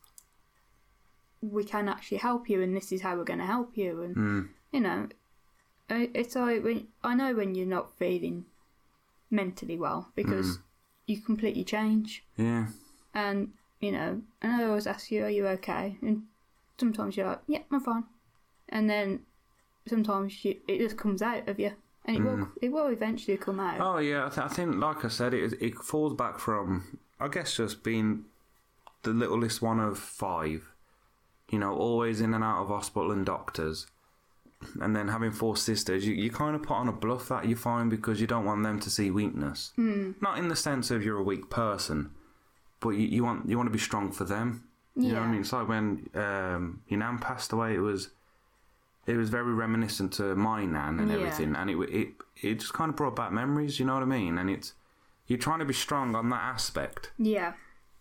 "We 1.41 1.63
can 1.63 1.87
actually 1.89 2.17
help 2.17 2.49
you, 2.49 2.61
and 2.61 2.75
this 2.75 2.91
is 2.91 3.01
how 3.01 3.17
we're 3.17 3.23
going 3.23 3.39
to 3.39 3.45
help 3.45 3.75
you," 3.77 4.01
and 4.01 4.15
Mm. 4.15 4.49
you 4.71 4.79
know, 4.81 5.07
I- 5.89 6.11
it's 6.13 6.35
like 6.35 6.63
when 6.63 6.87
I 7.03 7.15
know 7.15 7.33
when 7.35 7.55
you're 7.55 7.67
not 7.67 7.97
feeling 7.97 8.45
mentally 9.31 9.77
well 9.77 10.11
because 10.15 10.59
you 11.07 11.21
completely 11.21 11.63
change, 11.63 12.23
Yeah. 12.37 12.67
And 13.15 13.53
you 13.79 13.91
know, 13.91 14.21
and 14.41 14.51
I 14.51 14.65
always 14.65 14.85
ask 14.85 15.09
you, 15.11 15.23
"Are 15.23 15.29
you 15.29 15.47
okay?" 15.47 15.97
And 16.01 16.23
sometimes 16.77 17.17
you're 17.17 17.27
like, 17.27 17.41
"Yeah, 17.47 17.61
I'm 17.71 17.79
fine," 17.79 18.03
and 18.69 18.89
then 18.89 19.21
sometimes 19.87 20.43
you, 20.43 20.57
it 20.67 20.79
just 20.79 20.97
comes 20.97 21.21
out 21.21 21.47
of 21.47 21.59
you, 21.59 21.71
and 22.05 22.17
it 22.17 22.23
will 22.23 22.47
it 22.61 22.71
will 22.71 22.87
eventually 22.87 23.37
come 23.37 23.59
out. 23.59 23.79
Oh 23.79 23.97
yeah, 23.97 24.25
I, 24.25 24.29
th- 24.29 24.45
I 24.45 24.47
think, 24.49 24.75
like 24.75 25.03
I 25.03 25.07
said, 25.07 25.33
it 25.33 25.53
it 25.59 25.75
falls 25.75 26.13
back 26.13 26.37
from, 26.37 26.99
I 27.19 27.27
guess, 27.27 27.55
just 27.55 27.83
being 27.83 28.25
the 29.03 29.11
littlest 29.11 29.61
one 29.61 29.79
of 29.79 29.97
five. 29.97 30.69
You 31.51 31.59
know, 31.59 31.75
always 31.75 32.21
in 32.21 32.33
and 32.33 32.43
out 32.43 32.63
of 32.63 32.69
hospital 32.69 33.11
and 33.11 33.25
doctors, 33.25 33.85
and 34.81 34.95
then 34.95 35.09
having 35.09 35.31
four 35.31 35.55
sisters. 35.55 36.05
You 36.05 36.13
you 36.13 36.31
kind 36.31 36.55
of 36.55 36.63
put 36.63 36.73
on 36.73 36.87
a 36.87 36.91
bluff 36.91 37.29
that 37.29 37.45
you 37.45 37.55
find 37.55 37.89
because 37.89 38.19
you 38.19 38.27
don't 38.27 38.45
want 38.45 38.63
them 38.63 38.79
to 38.79 38.89
see 38.89 39.11
weakness. 39.11 39.71
Mm. 39.77 40.15
Not 40.21 40.39
in 40.39 40.47
the 40.47 40.55
sense 40.55 40.89
of 40.91 41.03
you're 41.03 41.19
a 41.19 41.23
weak 41.23 41.49
person, 41.49 42.11
but 42.79 42.89
you, 42.91 43.07
you 43.07 43.23
want 43.23 43.49
you 43.49 43.57
want 43.57 43.67
to 43.67 43.73
be 43.73 43.79
strong 43.79 44.11
for 44.11 44.23
them. 44.25 44.63
You 44.97 45.09
know 45.11 45.19
what 45.19 45.27
I 45.27 45.31
mean? 45.31 45.41
It's 45.41 45.51
like 45.51 45.67
when 45.67 46.09
um, 46.15 46.81
your 46.87 46.99
nan 46.99 47.19
passed 47.19 47.51
away. 47.51 47.75
It 47.75 47.79
was 47.79 48.09
it 49.05 49.17
was 49.17 49.29
very 49.29 49.53
reminiscent 49.53 50.13
to 50.13 50.35
my 50.35 50.65
nan 50.65 50.99
and 50.99 51.09
Yeah. 51.09 51.17
everything, 51.17 51.55
and 51.55 51.69
it 51.69 51.77
it 51.89 52.09
it 52.41 52.59
just 52.61 52.73
kind 52.73 52.89
of 52.89 52.95
brought 52.95 53.15
back 53.15 53.31
memories. 53.33 53.77
You 53.79 53.85
know 53.85 53.93
what 53.95 54.03
I 54.03 54.05
mean? 54.05 54.37
And 54.37 54.49
it's 54.49 54.73
you're 55.27 55.37
trying 55.39 55.59
to 55.59 55.65
be 55.65 55.73
strong 55.73 56.15
on 56.15 56.29
that 56.29 56.41
aspect, 56.41 57.11
Yeah, 57.17 57.53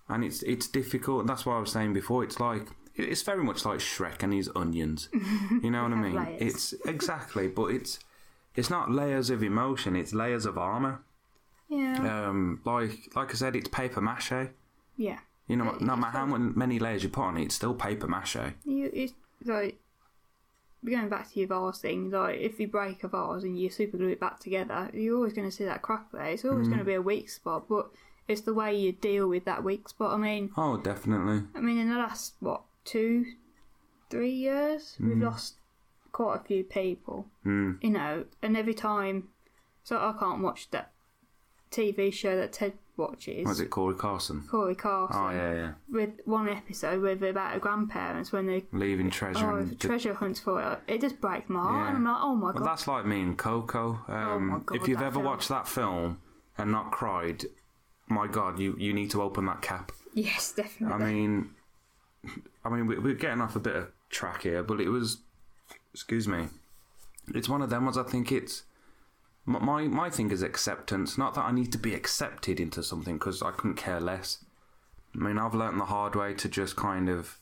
and 0.08 0.22
it's 0.22 0.42
it's 0.44 0.68
difficult. 0.68 1.26
That's 1.26 1.44
what 1.44 1.54
I 1.54 1.58
was 1.58 1.72
saying 1.72 1.94
before. 1.94 2.22
It's 2.22 2.38
like 2.38 2.68
it's 2.94 3.22
very 3.22 3.42
much 3.42 3.64
like 3.64 3.80
Shrek 3.80 4.22
and 4.22 4.32
his 4.32 4.48
onions. 4.54 5.08
You 5.64 5.70
know 5.72 5.82
what 5.82 5.92
I 5.92 5.96
mean? 5.96 6.14
layers. 6.14 6.40
It's 6.42 6.74
exactly, 6.86 7.48
but 7.48 7.66
it's 7.72 7.98
it's 8.54 8.70
not 8.70 8.88
layers 8.92 9.30
of 9.30 9.42
emotion. 9.42 9.96
It's 9.96 10.14
layers 10.14 10.46
of 10.46 10.56
armor. 10.58 11.02
yeah, 11.68 12.28
Um, 12.28 12.60
like 12.64 13.10
like 13.16 13.30
I 13.32 13.34
said, 13.34 13.56
it's 13.56 13.68
paper 13.68 14.00
mache. 14.00 14.50
Yeah. 14.96 15.18
You 15.46 15.56
know, 15.56 15.76
no 15.80 15.96
matter 15.96 16.18
how 16.18 16.26
many 16.26 16.78
layers 16.78 17.02
you 17.02 17.10
put 17.10 17.22
on 17.22 17.36
it, 17.36 17.44
it's 17.44 17.54
still 17.54 17.74
paper 17.74 18.06
mache. 18.06 18.54
You 18.64 18.90
it's 18.92 19.12
like 19.44 19.78
going 20.84 21.08
back 21.08 21.30
to 21.32 21.40
your 21.40 21.48
vase 21.48 21.78
thing. 21.78 22.10
Like 22.10 22.38
if 22.38 22.58
you 22.58 22.68
break 22.68 23.04
a 23.04 23.08
vase 23.08 23.44
and 23.44 23.58
you 23.58 23.68
super 23.68 23.96
glue 23.96 24.08
it 24.08 24.20
back 24.20 24.40
together, 24.40 24.90
you're 24.94 25.16
always 25.16 25.34
going 25.34 25.48
to 25.48 25.54
see 25.54 25.64
that 25.64 25.82
crack 25.82 26.12
there. 26.12 26.24
It's 26.24 26.44
always 26.44 26.68
going 26.68 26.78
to 26.78 26.84
be 26.84 26.94
a 26.94 27.02
weak 27.02 27.28
spot, 27.28 27.68
but 27.68 27.90
it's 28.26 28.42
the 28.42 28.54
way 28.54 28.74
you 28.74 28.92
deal 28.92 29.28
with 29.28 29.44
that 29.44 29.62
weak 29.62 29.88
spot. 29.88 30.14
I 30.14 30.16
mean, 30.16 30.50
Oh, 30.56 30.78
definitely. 30.78 31.42
I 31.54 31.60
mean, 31.60 31.78
in 31.78 31.90
the 31.90 31.96
last 31.96 32.34
what 32.40 32.62
two, 32.84 33.26
three 34.10 34.32
years, 34.32 34.96
we've 34.98 35.18
lost 35.18 35.56
quite 36.12 36.36
a 36.36 36.44
few 36.44 36.64
people. 36.64 37.26
Mm. 37.44 37.82
You 37.82 37.90
know, 37.90 38.24
and 38.42 38.56
every 38.56 38.74
time, 38.74 39.28
so 39.82 39.98
I 39.98 40.14
can't 40.18 40.42
watch 40.42 40.70
that 40.70 40.92
TV 41.70 42.12
show 42.12 42.36
that 42.36 42.52
Ted 42.52 42.74
watches. 42.96 43.44
What's 43.46 43.60
it, 43.60 43.70
Cory 43.70 43.94
Carson? 43.94 44.42
Cory 44.50 44.74
Carson. 44.74 45.20
Oh 45.20 45.30
yeah, 45.30 45.54
yeah. 45.54 45.72
With 45.90 46.10
one 46.24 46.48
episode 46.48 47.00
with 47.02 47.22
about 47.22 47.52
her 47.52 47.58
grandparents 47.58 48.32
when 48.32 48.46
they 48.46 48.64
Leaving 48.72 49.10
treasure 49.10 49.50
oh 49.50 49.64
the 49.64 49.74
treasure 49.74 50.14
hunts 50.14 50.40
for 50.40 50.60
it. 50.62 50.78
It 50.92 51.00
just 51.00 51.20
breaks 51.20 51.48
my 51.50 51.60
heart. 51.60 51.74
Yeah. 51.74 51.88
And 51.88 51.96
I'm 51.98 52.04
like, 52.04 52.22
oh 52.22 52.34
my 52.34 52.44
Well, 52.46 52.52
god. 52.54 52.66
that's 52.68 52.86
like 52.88 53.06
me 53.06 53.20
and 53.20 53.36
Coco. 53.38 54.00
Um, 54.08 54.46
my 54.48 54.58
God, 54.64 54.76
if 54.76 54.88
you've 54.88 55.02
ever 55.02 55.12
film. 55.14 55.24
watched 55.24 55.48
that 55.48 55.66
film 55.68 56.20
and 56.58 56.70
not 56.70 56.92
cried, 56.92 57.44
my 58.08 58.26
God, 58.26 58.58
you, 58.58 58.76
you 58.78 58.92
need 58.92 59.10
to 59.10 59.22
open 59.22 59.46
that 59.46 59.62
cap. 59.62 59.90
Yes, 60.14 60.52
definitely. 60.52 60.94
I 61.04 61.10
mean, 61.10 61.50
I 62.64 62.68
mean, 62.68 62.86
we- 62.86 62.98
we're 62.98 63.14
getting 63.14 63.40
off 63.40 63.56
a 63.56 63.60
bit 63.60 63.74
of 63.76 63.88
track 64.10 64.42
here, 64.42 64.62
but 64.62 64.80
it 64.80 64.88
was, 64.88 65.18
excuse 65.92 66.28
me, 66.28 66.48
it's 67.34 67.48
one 67.48 67.62
of 67.62 67.70
them 67.70 67.84
ones. 67.84 67.98
I 67.98 68.02
think 68.04 68.30
it's 68.30 68.62
my 69.46 69.82
my, 69.82 70.10
thing 70.10 70.30
is 70.30 70.42
acceptance. 70.42 71.18
Not 71.18 71.34
that 71.34 71.44
I 71.44 71.52
need 71.52 71.72
to 71.72 71.78
be 71.78 71.94
accepted 71.94 72.60
into 72.60 72.82
something 72.82 73.18
because 73.18 73.42
I 73.42 73.50
couldn't 73.50 73.76
care 73.76 74.00
less. 74.00 74.44
I 75.14 75.18
mean, 75.18 75.38
I've 75.38 75.54
learned 75.54 75.80
the 75.80 75.84
hard 75.84 76.16
way 76.16 76.34
to 76.34 76.48
just 76.48 76.76
kind 76.76 77.08
of 77.08 77.38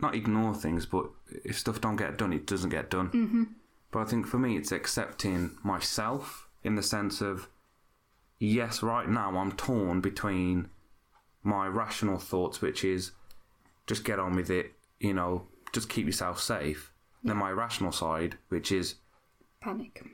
not 0.00 0.14
ignore 0.14 0.54
things, 0.54 0.86
but 0.86 1.06
if 1.44 1.58
stuff 1.58 1.80
don't 1.80 1.96
get 1.96 2.18
done, 2.18 2.32
it 2.32 2.46
doesn't 2.46 2.70
get 2.70 2.90
done. 2.90 3.08
Mm-hmm. 3.08 3.42
But 3.90 4.00
I 4.00 4.04
think 4.04 4.26
for 4.26 4.38
me, 4.38 4.56
it's 4.56 4.72
accepting 4.72 5.56
myself 5.62 6.48
in 6.64 6.74
the 6.74 6.82
sense 6.82 7.20
of 7.20 7.48
yes, 8.38 8.82
right 8.82 9.08
now 9.08 9.36
I'm 9.38 9.52
torn 9.52 10.00
between 10.00 10.68
my 11.42 11.66
rational 11.66 12.18
thoughts, 12.18 12.60
which 12.60 12.84
is 12.84 13.12
just 13.86 14.04
get 14.04 14.18
on 14.18 14.34
with 14.34 14.50
it, 14.50 14.72
you 15.00 15.14
know, 15.14 15.46
just 15.72 15.88
keep 15.88 16.06
yourself 16.06 16.40
safe. 16.40 16.92
Then 17.22 17.36
my 17.36 17.50
irrational 17.50 17.92
side, 17.92 18.36
which 18.48 18.70
is 18.70 18.96
Panic. 19.60 20.04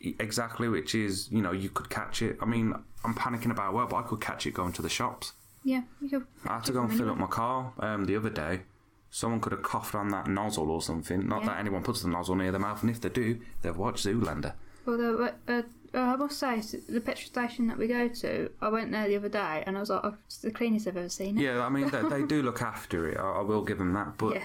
Exactly, 0.00 0.68
which 0.68 0.94
is, 0.94 1.30
you 1.30 1.42
know, 1.42 1.52
you 1.52 1.68
could 1.70 1.90
catch 1.90 2.22
it. 2.22 2.38
I 2.40 2.44
mean, 2.46 2.74
I'm 3.04 3.14
panicking 3.14 3.50
about 3.50 3.74
work, 3.74 3.90
but 3.90 3.96
I 3.96 4.02
could 4.02 4.20
catch 4.20 4.46
it 4.46 4.54
going 4.54 4.72
to 4.74 4.82
the 4.82 4.88
shops. 4.88 5.32
Yeah, 5.64 5.82
you 6.00 6.08
could. 6.08 6.26
I 6.46 6.54
had 6.54 6.64
to 6.64 6.72
go 6.72 6.82
and 6.82 6.92
fill 6.96 7.10
up 7.10 7.18
my 7.18 7.26
car 7.26 7.72
um, 7.80 8.04
the 8.06 8.16
other 8.16 8.30
day. 8.30 8.62
Someone 9.10 9.40
could 9.40 9.52
have 9.52 9.62
coughed 9.62 9.94
on 9.94 10.08
that 10.10 10.26
nozzle 10.28 10.70
or 10.70 10.80
something. 10.80 11.26
Not 11.28 11.42
Yeah. 11.42 11.48
that 11.48 11.58
anyone 11.58 11.82
puts 11.82 12.02
the 12.02 12.08
nozzle 12.08 12.36
near 12.36 12.50
their 12.52 12.60
mouth, 12.60 12.80
and 12.82 12.90
if 12.90 13.00
they 13.00 13.08
do, 13.08 13.40
they've 13.62 13.76
watched 13.76 14.06
Zoolander. 14.06 14.54
Although, 14.86 15.24
uh, 15.48 15.62
uh, 15.92 15.98
I 15.98 16.16
must 16.16 16.38
say, 16.38 16.60
the 16.88 17.00
petrol 17.00 17.26
station 17.26 17.66
that 17.66 17.76
we 17.76 17.86
go 17.88 18.08
to, 18.08 18.50
I 18.62 18.68
went 18.68 18.92
there 18.92 19.06
the 19.08 19.16
other 19.16 19.28
day 19.28 19.62
and 19.66 19.76
I 19.76 19.80
was 19.80 19.90
like, 19.90 20.00
oh, 20.04 20.16
it's 20.24 20.38
the 20.38 20.50
cleanest 20.50 20.86
I've 20.86 20.96
ever 20.96 21.08
seen 21.10 21.36
it. 21.38 21.42
Yeah, 21.42 21.64
I 21.64 21.68
mean, 21.68 21.90
they, 21.90 22.02
they 22.02 22.22
do 22.22 22.42
look 22.44 22.62
after 22.62 23.08
it. 23.08 23.18
I, 23.18 23.22
I 23.22 23.40
will 23.42 23.62
give 23.62 23.78
them 23.78 23.92
that. 23.92 24.16
But 24.16 24.36
Yeah. 24.36 24.42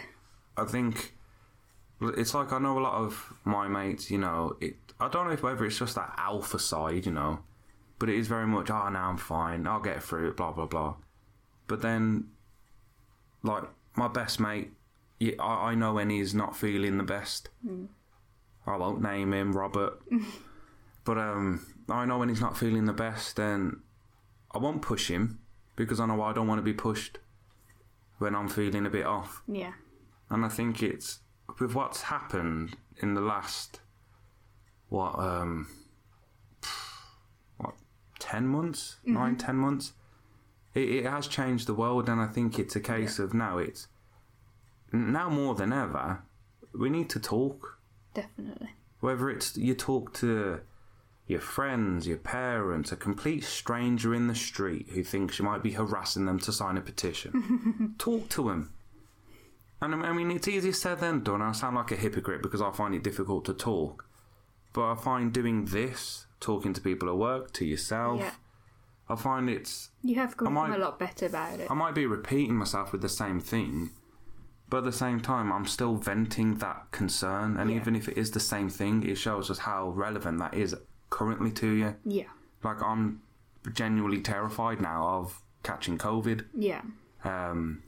I 0.58 0.66
think 0.66 1.15
it's 2.02 2.34
like 2.34 2.52
I 2.52 2.60
know 2.60 2.78
a 2.78 2.82
lot 2.82 2.94
of 2.96 3.34
my 3.44 3.68
mates. 3.68 4.12
You 4.12 4.18
know, 4.18 4.58
it. 4.62 4.76
I 5.00 5.10
don't 5.10 5.28
know 5.28 5.34
if 5.34 5.44
whether 5.44 5.66
it's 5.66 5.80
just 5.80 5.96
that 5.96 6.14
alpha 6.18 6.60
side, 6.60 7.06
you 7.06 7.12
know, 7.12 7.40
but 8.00 8.10
it 8.10 8.16
is 8.16 8.28
very 8.28 8.48
much. 8.48 8.70
Oh, 8.70 8.90
now 8.90 9.10
I'm 9.10 9.18
fine. 9.18 9.68
I'll 9.68 9.80
get 9.80 10.04
through 10.04 10.30
it. 10.30 10.38
Blah 10.38 10.52
blah 10.52 10.66
blah. 10.66 10.96
But 11.68 11.82
then, 11.82 12.30
like 13.44 13.64
my 13.96 14.08
best 14.08 14.40
mate, 14.40 14.72
yeah, 15.20 15.34
I, 15.40 15.72
I 15.72 15.76
know 15.76 15.94
when 15.94 16.10
he's 16.10 16.34
not 16.34 16.56
feeling 16.56 16.98
the 16.98 17.04
best. 17.04 17.50
I 18.68 18.78
won't 18.78 19.02
name 19.02 19.34
him 19.34 19.54
Robert, 19.54 20.02
but 21.06 21.18
um, 21.18 21.66
I 21.90 22.06
know 22.06 22.18
when 22.18 22.30
he's 22.30 22.42
not 22.42 22.58
feeling 22.58 22.86
the 22.86 22.94
best, 22.94 23.40
and 23.40 23.80
I 24.52 24.58
won't 24.58 24.82
push 24.82 25.10
him 25.10 25.40
because 25.76 26.00
I 26.00 26.06
know 26.06 26.22
I 26.22 26.34
don't 26.34 26.48
want 26.48 26.60
to 26.60 26.64
be 26.64 26.74
pushed 26.74 27.20
when 28.18 28.36
I'm 28.36 28.48
feeling 28.48 28.86
a 28.86 28.90
bit 28.90 29.06
off. 29.06 29.42
Yeah. 29.48 29.74
And 30.30 30.46
I 30.46 30.50
think 30.50 30.82
it's 30.82 31.20
with 31.60 31.74
what's 31.74 32.04
happened 32.04 32.76
in 32.98 33.14
the 33.14 33.22
last 33.22 33.80
what 34.90 35.18
um 35.20 35.68
what 37.58 37.76
ten 38.20 38.48
months, 38.48 38.98
nine 39.06 39.36
ten 39.36 39.56
months. 39.56 39.94
It, 40.74 40.90
it 40.90 41.06
has 41.06 41.28
changed 41.28 41.68
the 41.68 41.74
world, 41.74 42.10
and 42.10 42.20
I 42.20 42.28
think 42.28 42.60
it's 42.60 42.76
a 42.76 42.82
case 42.82 43.20
of 43.20 43.34
now 43.34 43.58
it's 43.58 43.88
now 44.92 45.30
more 45.30 45.56
than 45.56 45.74
ever. 45.74 46.24
We 46.74 46.90
need 46.90 47.10
to 47.12 47.20
talk. 47.20 47.80
Definitely. 48.14 48.70
Whether 49.00 49.30
it's 49.30 49.56
you 49.58 49.74
talk 49.76 50.14
to 50.16 50.62
your 51.28 51.40
friends, 51.40 52.08
your 52.08 52.18
parents, 52.18 52.92
a 52.92 52.96
complete 52.96 53.44
stranger 53.44 54.14
in 54.14 54.28
the 54.28 54.36
street 54.36 54.88
who 54.90 55.04
thinks 55.04 55.40
you 55.40 55.46
might 55.46 55.64
be 55.64 55.72
harassing 55.72 56.26
them 56.26 56.40
to 56.40 56.52
sign 56.52 56.78
a 56.78 56.82
petition, 56.82 57.96
talk 57.98 58.30
to 58.30 58.50
them. 58.50 58.74
And 59.94 60.06
I 60.06 60.12
mean, 60.14 60.32
it's 60.32 60.48
easier 60.48 60.74
said 60.74 61.00
than 61.00 61.24
done. 61.24 61.42
I 61.42 61.52
sound 61.52 61.76
like 61.76 61.92
a 61.92 61.96
hypocrite 61.96 62.42
because 62.42 62.62
I 62.62 62.72
find 62.72 62.94
it 62.96 63.04
difficult 63.04 63.46
to 63.46 63.54
talk. 63.54 64.06
But 64.74 64.92
I 64.92 64.96
find 64.96 65.32
doing 65.34 65.66
this, 65.66 66.26
talking 66.40 66.74
to 66.74 66.82
people 66.82 67.10
at 67.10 67.18
work, 67.18 67.52
to 67.54 67.66
yourself, 67.66 68.20
Yeah. 68.20 68.32
I 69.08 69.16
find 69.16 69.50
it's 69.50 69.92
You 70.02 70.16
have 70.16 70.32
become 70.32 70.54
might- 70.54 70.74
a 70.76 70.78
lot 70.78 70.98
better 71.00 71.28
about 71.28 71.60
it. 71.60 71.70
I 71.70 71.74
might 71.76 71.94
be 71.96 72.06
repeating 72.06 72.56
myself 72.56 72.92
with 72.92 73.02
the 73.02 73.10
same 73.10 73.40
thing, 73.40 73.92
but 74.70 74.78
at 74.80 74.84
the 74.86 74.92
same 74.92 75.20
time, 75.22 75.52
I'm 75.54 75.66
still 75.66 75.96
venting 75.96 76.56
that 76.56 76.92
concern. 76.92 77.56
And 77.56 77.70
Yeah. 77.70 77.78
even 77.78 77.96
if 77.96 78.10
it 78.10 78.18
is 78.18 78.32
the 78.32 78.40
same 78.40 78.68
thing, 78.70 79.04
it 79.04 79.16
shows 79.18 79.50
us 79.52 79.60
how 79.60 79.90
relevant 79.90 80.40
that 80.40 80.54
is 80.56 80.76
currently 81.12 81.52
to 81.52 81.68
you. 81.70 81.96
yeah. 82.04 82.26
Like, 82.64 82.82
I'm 82.82 83.22
genuinely 83.72 84.22
terrified 84.22 84.82
now 84.82 85.08
of 85.08 85.42
catching 85.64 85.98
COVID. 86.00 86.46
Yeah. 86.54 86.82
Um, 87.24 87.84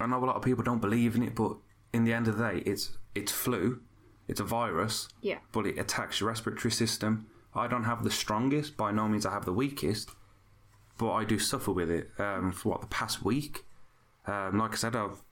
I 0.00 0.06
know 0.06 0.22
a 0.22 0.26
lot 0.26 0.36
of 0.36 0.42
people 0.42 0.62
don't 0.64 0.80
believe 0.80 1.16
in 1.16 1.22
it, 1.22 1.34
but 1.34 1.56
in 1.92 2.04
the 2.04 2.12
end 2.12 2.28
of 2.28 2.36
the 2.38 2.48
day, 2.50 2.58
it's 2.66 2.96
it's 3.14 3.32
flu, 3.32 3.80
it's 4.28 4.40
a 4.40 4.44
virus, 4.44 5.08
Yeah. 5.22 5.38
but 5.52 5.66
it 5.66 5.78
attacks 5.78 6.20
your 6.20 6.28
respiratory 6.28 6.70
system. 6.70 7.26
I 7.54 7.66
don't 7.66 7.84
have 7.84 8.04
the 8.04 8.10
strongest, 8.10 8.76
by 8.76 8.92
no 8.92 9.08
means 9.08 9.26
I 9.26 9.32
have 9.32 9.44
the 9.44 9.52
weakest, 9.52 10.10
but 10.98 11.10
I 11.12 11.24
do 11.24 11.38
suffer 11.38 11.72
with 11.72 11.90
it 11.90 12.10
um, 12.18 12.52
for 12.52 12.68
what 12.70 12.80
the 12.82 12.86
past 12.88 13.24
week. 13.24 13.64
Um, 14.26 14.58
like 14.58 14.72
I 14.72 14.76
said, 14.76 14.94
I've 14.94 15.22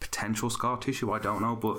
potential 0.00 0.50
scar 0.50 0.76
tissue. 0.76 1.12
I 1.12 1.18
don't 1.18 1.40
know, 1.40 1.56
but 1.56 1.78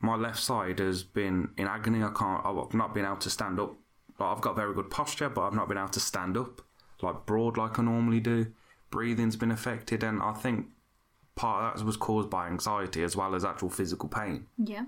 my 0.00 0.16
left 0.16 0.40
side 0.40 0.78
has 0.78 1.02
been 1.04 1.50
in 1.56 1.66
agony. 1.66 2.02
I 2.02 2.10
can't. 2.10 2.44
I've 2.44 2.74
not 2.74 2.94
been 2.94 3.04
able 3.04 3.16
to 3.18 3.30
stand 3.30 3.60
up. 3.60 3.76
Like, 4.18 4.36
I've 4.36 4.40
got 4.42 4.56
very 4.56 4.74
good 4.74 4.90
posture, 4.90 5.28
but 5.28 5.42
I've 5.42 5.54
not 5.54 5.68
been 5.68 5.78
able 5.78 5.88
to 5.90 6.00
stand 6.00 6.36
up 6.36 6.62
like 7.00 7.26
broad 7.26 7.56
like 7.56 7.78
I 7.78 7.82
normally 7.82 8.18
do. 8.20 8.46
Breathing's 8.90 9.36
been 9.36 9.50
affected, 9.52 10.02
and 10.02 10.20
I 10.22 10.32
think 10.32 10.66
part 11.38 11.74
of 11.74 11.80
that 11.80 11.86
was 11.86 11.96
caused 11.96 12.28
by 12.28 12.48
anxiety 12.48 13.02
as 13.02 13.16
well 13.16 13.34
as 13.34 13.44
actual 13.44 13.70
physical 13.70 14.08
pain. 14.08 14.46
Yeah. 14.62 14.84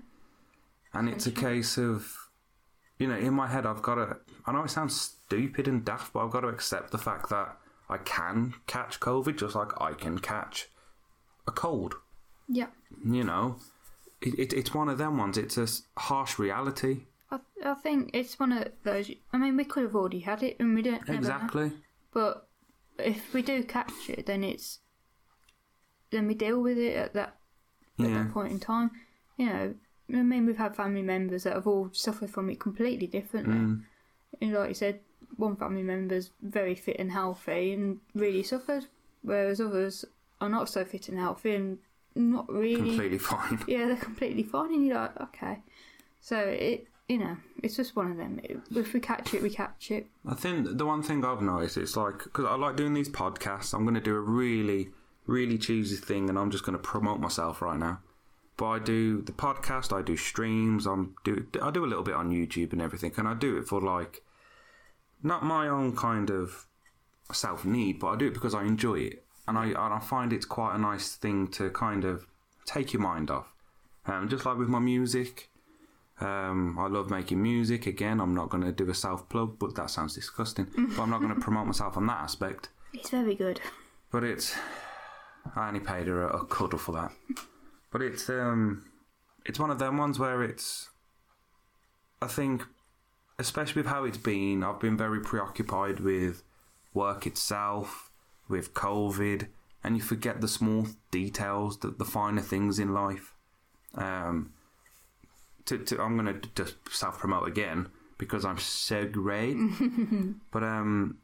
And 0.93 1.09
it's 1.09 1.25
a 1.25 1.31
case 1.31 1.77
of, 1.77 2.15
you 2.99 3.07
know, 3.07 3.15
in 3.15 3.33
my 3.33 3.47
head, 3.47 3.65
I've 3.65 3.81
got 3.81 3.95
to. 3.95 4.17
I 4.45 4.51
know 4.51 4.63
it 4.63 4.69
sounds 4.69 4.99
stupid 4.99 5.67
and 5.67 5.85
daft, 5.85 6.13
but 6.13 6.25
I've 6.25 6.31
got 6.31 6.41
to 6.41 6.49
accept 6.49 6.91
the 6.91 6.97
fact 6.97 7.29
that 7.29 7.57
I 7.89 7.97
can 7.97 8.53
catch 8.67 8.99
COVID 8.99 9.37
just 9.37 9.55
like 9.55 9.69
I 9.81 9.93
can 9.93 10.19
catch 10.19 10.67
a 11.47 11.51
cold. 11.51 11.95
Yeah. 12.49 12.67
You 13.05 13.23
know, 13.23 13.55
it, 14.21 14.37
it, 14.37 14.53
it's 14.53 14.73
one 14.73 14.89
of 14.89 14.97
them 14.97 15.17
ones. 15.17 15.37
It's 15.37 15.57
a 15.57 15.67
harsh 15.97 16.37
reality. 16.37 17.05
I, 17.31 17.39
I 17.63 17.73
think 17.75 18.11
it's 18.13 18.37
one 18.37 18.51
of 18.51 18.67
those. 18.83 19.09
I 19.31 19.37
mean, 19.37 19.55
we 19.55 19.63
could 19.63 19.83
have 19.83 19.95
already 19.95 20.19
had 20.19 20.43
it, 20.43 20.57
and 20.59 20.75
we 20.75 20.81
don't. 20.81 21.07
never 21.07 21.13
know. 21.13 21.17
Exactly. 21.17 21.71
But 22.13 22.49
if 22.99 23.33
we 23.33 23.41
do 23.41 23.63
catch 23.63 24.09
it, 24.09 24.25
then 24.25 24.43
it's 24.43 24.79
then 26.11 26.27
we 26.27 26.33
deal 26.33 26.61
with 26.61 26.77
it 26.77 26.95
at 26.95 27.13
that 27.13 27.37
at 27.99 28.07
Yeah. 28.09 28.23
that 28.23 28.31
point 28.31 28.51
in 28.51 28.59
time. 28.59 28.91
You 29.37 29.45
know, 29.47 29.75
I 30.13 30.23
mean, 30.23 30.45
we've 30.45 30.57
had 30.57 30.75
family 30.75 31.01
members 31.01 31.43
that 31.43 31.53
have 31.53 31.67
all 31.67 31.89
suffered 31.93 32.29
from 32.29 32.49
it 32.49 32.59
completely 32.59 33.07
differently. 33.07 33.55
Mm. 33.55 33.83
And 34.41 34.53
like 34.53 34.69
you 34.69 34.75
said, 34.75 34.99
one 35.37 35.55
family 35.55 35.83
member's 35.83 36.31
very 36.41 36.75
fit 36.75 36.97
and 36.99 37.11
healthy 37.11 37.73
and 37.73 37.99
really 38.13 38.43
suffered, 38.43 38.85
whereas 39.21 39.61
others 39.61 40.05
are 40.41 40.49
not 40.49 40.67
so 40.69 40.83
fit 40.83 41.09
and 41.09 41.17
healthy 41.19 41.55
and 41.55 41.77
not 42.15 42.51
really. 42.51 42.75
Completely 42.75 43.17
fine. 43.17 43.59
Yeah, 43.67 43.85
they're 43.87 43.95
completely 43.95 44.43
fine, 44.43 44.73
and 44.73 44.85
you're 44.85 44.95
like, 44.97 45.19
okay. 45.21 45.59
So 46.19 46.37
it, 46.37 46.87
you 47.07 47.17
know, 47.19 47.37
it's 47.63 47.75
just 47.75 47.95
one 47.95 48.11
of 48.11 48.17
them. 48.17 48.39
If 48.75 48.93
we 48.93 48.99
catch 48.99 49.33
it, 49.33 49.41
we 49.41 49.49
catch 49.49 49.91
it. 49.91 50.07
I 50.27 50.33
think 50.33 50.77
the 50.77 50.85
one 50.85 51.03
thing 51.03 51.23
I've 51.23 51.41
noticed 51.41 51.77
it's 51.77 51.95
like 51.95 52.23
because 52.25 52.45
I 52.45 52.55
like 52.55 52.75
doing 52.75 52.93
these 52.93 53.09
podcasts. 53.09 53.73
I'm 53.73 53.83
going 53.83 53.95
to 53.95 54.01
do 54.01 54.15
a 54.15 54.19
really, 54.19 54.89
really 55.25 55.57
cheesy 55.57 55.95
thing, 55.95 56.29
and 56.29 56.37
I'm 56.37 56.51
just 56.51 56.65
going 56.65 56.77
to 56.77 56.83
promote 56.83 57.19
myself 57.19 57.61
right 57.61 57.77
now. 57.77 57.99
But 58.57 58.67
I 58.67 58.79
do 58.79 59.21
the 59.21 59.31
podcast. 59.31 59.95
I 59.95 60.01
do 60.01 60.17
streams. 60.17 60.85
I'm 60.85 61.15
do 61.23 61.47
I 61.61 61.71
do 61.71 61.85
a 61.85 61.87
little 61.87 62.03
bit 62.03 62.15
on 62.15 62.31
YouTube 62.31 62.73
and 62.73 62.81
everything, 62.81 63.13
and 63.17 63.27
I 63.27 63.33
do 63.33 63.57
it 63.57 63.67
for 63.67 63.81
like 63.81 64.23
not 65.23 65.43
my 65.43 65.67
own 65.67 65.95
kind 65.95 66.29
of 66.29 66.67
self 67.31 67.65
need, 67.65 67.99
but 67.99 68.07
I 68.07 68.15
do 68.17 68.27
it 68.27 68.33
because 68.33 68.53
I 68.53 68.63
enjoy 68.63 68.99
it, 68.99 69.25
and 69.47 69.57
I 69.57 69.67
and 69.67 69.77
I 69.77 69.99
find 69.99 70.33
it's 70.33 70.45
quite 70.45 70.75
a 70.75 70.79
nice 70.79 71.15
thing 71.15 71.47
to 71.49 71.69
kind 71.71 72.03
of 72.03 72.27
take 72.65 72.93
your 72.93 73.01
mind 73.01 73.31
off. 73.31 73.53
Um, 74.05 74.29
just 74.29 74.45
like 74.45 74.57
with 74.57 74.67
my 74.67 74.79
music, 74.79 75.49
um, 76.19 76.77
I 76.79 76.87
love 76.87 77.09
making 77.09 77.41
music. 77.41 77.87
Again, 77.87 78.19
I'm 78.19 78.33
not 78.33 78.49
going 78.49 78.63
to 78.63 78.71
do 78.71 78.89
a 78.89 78.93
self 78.93 79.27
plug, 79.29 79.57
but 79.59 79.75
that 79.75 79.89
sounds 79.89 80.15
disgusting. 80.15 80.67
but 80.95 81.01
I'm 81.01 81.09
not 81.09 81.21
going 81.21 81.33
to 81.33 81.41
promote 81.41 81.67
myself 81.67 81.97
on 81.97 82.07
that 82.07 82.19
aspect. 82.19 82.69
It's 82.93 83.09
very 83.09 83.35
good. 83.35 83.59
But 84.11 84.23
it's 84.23 84.55
I 85.55 85.67
only 85.67 85.79
paid 85.79 86.07
her 86.07 86.27
a, 86.27 86.37
a 86.41 86.45
cuddle 86.45 86.79
for 86.79 86.91
that. 86.93 87.11
But 87.91 88.01
it's 88.01 88.29
um, 88.29 88.85
it's 89.45 89.59
one 89.59 89.71
of 89.71 89.79
them 89.79 89.97
ones 89.97 90.19
where 90.19 90.43
it's. 90.43 90.89
I 92.21 92.27
think, 92.27 92.63
especially 93.39 93.81
with 93.81 93.91
how 93.91 94.03
it's 94.03 94.17
been, 94.17 94.63
I've 94.63 94.79
been 94.79 94.97
very 94.97 95.19
preoccupied 95.19 95.99
with 95.99 96.43
work 96.93 97.25
itself, 97.25 98.11
with 98.47 98.73
COVID, 98.73 99.47
and 99.83 99.97
you 99.97 100.03
forget 100.03 100.39
the 100.39 100.47
small 100.47 100.87
details, 101.09 101.79
the, 101.79 101.89
the 101.89 102.05
finer 102.05 102.41
things 102.41 102.77
in 102.77 102.93
life. 102.93 103.33
Um, 103.95 104.53
to, 105.65 105.77
to 105.77 106.01
I'm 106.01 106.15
gonna 106.15 106.39
just 106.55 106.75
self 106.89 107.17
promote 107.17 107.47
again 107.47 107.89
because 108.17 108.45
I'm 108.45 108.59
so 108.59 109.07
great. 109.07 109.57
but 110.51 110.63
um, 110.63 111.17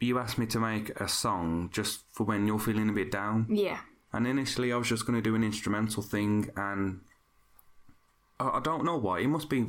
you 0.00 0.18
asked 0.18 0.38
me 0.38 0.46
to 0.46 0.60
make 0.60 0.90
a 1.00 1.08
song 1.08 1.70
just 1.72 2.04
for 2.12 2.24
when 2.24 2.46
you're 2.46 2.58
feeling 2.58 2.88
a 2.88 2.92
bit 2.92 3.10
down. 3.10 3.46
Yeah. 3.48 3.78
And 4.12 4.26
initially, 4.26 4.72
I 4.72 4.76
was 4.76 4.88
just 4.88 5.06
going 5.06 5.16
to 5.18 5.22
do 5.22 5.34
an 5.34 5.44
instrumental 5.44 6.02
thing, 6.02 6.50
and 6.56 7.00
I, 8.38 8.58
I 8.58 8.60
don't 8.60 8.84
know 8.84 8.96
why. 8.96 9.20
It 9.20 9.28
must 9.28 9.48
be 9.48 9.66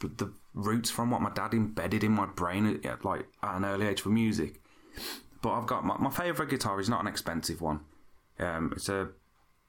the- 0.00 0.32
roots 0.54 0.90
from 0.90 1.10
what 1.10 1.22
my 1.22 1.30
dad 1.30 1.54
embedded 1.54 2.02
in 2.02 2.10
my 2.12 2.26
brain 2.26 2.66
at, 2.66 2.84
at 2.84 3.04
like 3.04 3.26
at 3.42 3.56
an 3.56 3.64
early 3.64 3.86
age 3.86 4.00
for 4.00 4.08
music. 4.08 4.60
But 5.40 5.50
I've 5.50 5.66
got 5.66 5.84
my, 5.84 5.96
my 5.98 6.10
favorite 6.10 6.50
guitar 6.50 6.80
is 6.80 6.88
not 6.88 7.00
an 7.00 7.06
expensive 7.06 7.60
one. 7.60 7.80
Um, 8.40 8.72
it's 8.74 8.88
a 8.88 9.10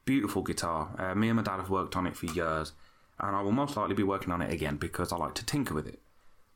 beautiful 0.06 0.42
guitar. 0.42 0.90
Uh, 0.98 1.14
me 1.16 1.30
and 1.30 1.38
my 1.38 1.44
dad 1.44 1.58
have 1.58 1.70
worked 1.70 1.96
on 1.96 2.08
it 2.08 2.16
for 2.16 2.26
years, 2.26 2.72
and 3.20 3.36
I 3.36 3.42
will 3.42 3.52
most 3.52 3.78
likely 3.78 3.94
be 3.96 4.04
working 4.04 4.32
on 4.32 4.42
it 4.42 4.52
again 4.52 4.78
because 4.78 5.12
I 5.14 5.18
like 5.18 5.36
to 5.36 5.46
tinker 5.46 5.76
with 5.76 5.88
it. 5.88 6.00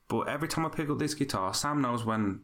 But 0.08 0.28
every 0.28 0.48
time 0.48 0.66
I 0.66 0.70
pick 0.70 0.90
up 0.90 1.00
this 1.00 1.14
guitar, 1.14 1.54
Sam 1.54 1.82
knows 1.82 2.04
when 2.04 2.42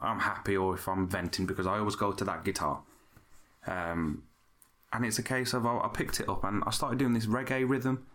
I'm 0.00 0.20
happy 0.20 0.56
or 0.56 0.74
if 0.74 0.88
I'm 0.88 1.08
venting 1.08 1.46
because 1.46 1.66
I 1.66 1.78
always 1.78 1.96
go 1.96 2.12
to 2.12 2.24
that 2.24 2.44
guitar. 2.44 2.82
Um, 3.66 4.24
and 4.92 5.04
it's 5.04 5.18
a 5.18 5.22
case 5.22 5.52
of 5.52 5.66
I, 5.66 5.78
I 5.78 5.88
picked 5.88 6.20
it 6.20 6.28
up 6.28 6.44
and 6.44 6.62
I 6.66 6.70
started 6.70 6.98
doing 6.98 7.12
this 7.12 7.26
reggae 7.26 7.68
rhythm. 7.68 8.06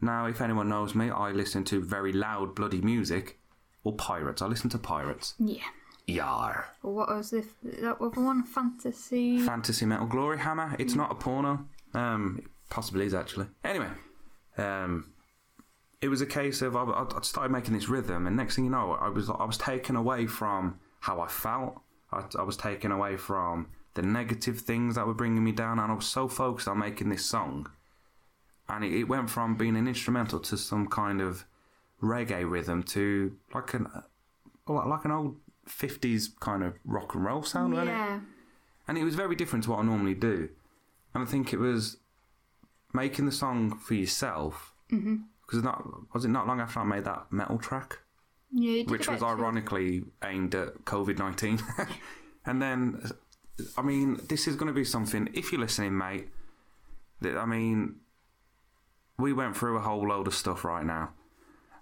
Now, 0.00 0.26
if 0.26 0.40
anyone 0.40 0.68
knows 0.68 0.94
me, 0.94 1.10
I 1.10 1.30
listen 1.30 1.64
to 1.64 1.80
very 1.82 2.12
loud, 2.12 2.54
bloody 2.54 2.80
music 2.80 3.38
or 3.84 3.94
pirates. 3.94 4.40
I 4.40 4.46
listen 4.46 4.70
to 4.70 4.78
pirates. 4.78 5.34
Yeah. 5.38 5.64
Yar. 6.06 6.68
What 6.82 7.08
was 7.08 7.30
this? 7.30 7.46
That 7.62 8.00
other 8.00 8.20
one? 8.20 8.44
Fantasy. 8.44 9.38
Fantasy 9.40 9.86
Metal 9.86 10.06
Gloryhammer. 10.06 10.78
It's 10.80 10.94
not 10.94 11.12
a 11.12 11.14
porno. 11.14 11.66
Um, 11.94 12.40
it 12.42 12.50
possibly 12.68 13.04
is 13.04 13.14
actually. 13.14 13.46
Anyway, 13.62 13.88
um, 14.56 15.12
it 16.00 16.08
was 16.08 16.20
a 16.20 16.26
case 16.26 16.62
of 16.62 16.76
I, 16.76 16.82
I 16.82 17.04
I 17.16 17.20
started 17.22 17.52
making 17.52 17.74
this 17.74 17.88
rhythm, 17.88 18.26
and 18.26 18.36
next 18.36 18.56
thing 18.56 18.64
you 18.64 18.70
know, 18.70 18.92
I 18.92 19.08
was 19.08 19.28
I 19.30 19.44
was 19.44 19.58
taken 19.58 19.96
away 19.96 20.26
from 20.26 20.80
how 21.00 21.20
I 21.20 21.28
felt. 21.28 21.80
I, 22.12 22.24
I 22.38 22.42
was 22.42 22.56
taken 22.56 22.92
away 22.92 23.16
from 23.16 23.68
the 23.94 24.02
negative 24.02 24.60
things 24.60 24.94
that 24.94 25.06
were 25.06 25.14
bringing 25.14 25.44
me 25.44 25.52
down, 25.52 25.78
and 25.78 25.90
I 25.90 25.94
was 25.94 26.06
so 26.06 26.28
focused 26.28 26.68
on 26.68 26.78
making 26.78 27.08
this 27.08 27.24
song, 27.24 27.70
and 28.68 28.84
it, 28.84 28.92
it 28.92 29.04
went 29.04 29.30
from 29.30 29.56
being 29.56 29.76
an 29.76 29.88
instrumental 29.88 30.38
to 30.40 30.56
some 30.56 30.86
kind 30.86 31.20
of 31.20 31.44
reggae 32.02 32.48
rhythm 32.48 32.82
to 32.82 33.36
like 33.54 33.74
an 33.74 33.86
uh, 33.94 34.86
like 34.86 35.04
an 35.04 35.10
old 35.10 35.36
fifties 35.66 36.30
kind 36.40 36.62
of 36.62 36.74
rock 36.84 37.14
and 37.14 37.24
roll 37.24 37.42
sound, 37.42 37.74
wasn't 37.74 37.90
it? 37.90 37.92
yeah. 37.92 38.20
and 38.88 38.98
it 38.98 39.04
was 39.04 39.14
very 39.14 39.34
different 39.34 39.64
to 39.64 39.70
what 39.70 39.80
I 39.80 39.82
normally 39.82 40.14
do. 40.14 40.48
And 41.14 41.22
I 41.22 41.26
think 41.26 41.52
it 41.52 41.58
was 41.58 41.96
making 42.92 43.26
the 43.26 43.32
song 43.32 43.76
for 43.76 43.94
yourself 43.94 44.72
mm-hmm. 44.90 45.16
because 45.46 45.62
not 45.62 45.84
was 46.14 46.24
it 46.24 46.28
not 46.28 46.46
long 46.46 46.60
after 46.60 46.80
I 46.80 46.84
made 46.84 47.04
that 47.04 47.26
metal 47.30 47.58
track, 47.58 47.98
Yeah. 48.52 48.82
which 48.84 49.08
was 49.08 49.22
ironically 49.22 50.02
aimed 50.24 50.54
at 50.54 50.84
COVID 50.84 51.18
nineteen, 51.18 51.60
and 52.46 52.60
then 52.60 53.10
I 53.76 53.82
mean 53.82 54.20
this 54.28 54.48
is 54.48 54.56
going 54.56 54.68
to 54.68 54.72
be 54.74 54.84
something. 54.84 55.28
If 55.34 55.52
you're 55.52 55.60
listening, 55.60 55.96
mate, 55.96 56.28
that 57.20 57.36
I 57.36 57.46
mean, 57.46 57.96
we 59.18 59.32
went 59.32 59.56
through 59.56 59.76
a 59.76 59.80
whole 59.80 60.08
load 60.08 60.26
of 60.26 60.34
stuff 60.34 60.64
right 60.64 60.84
now, 60.84 61.10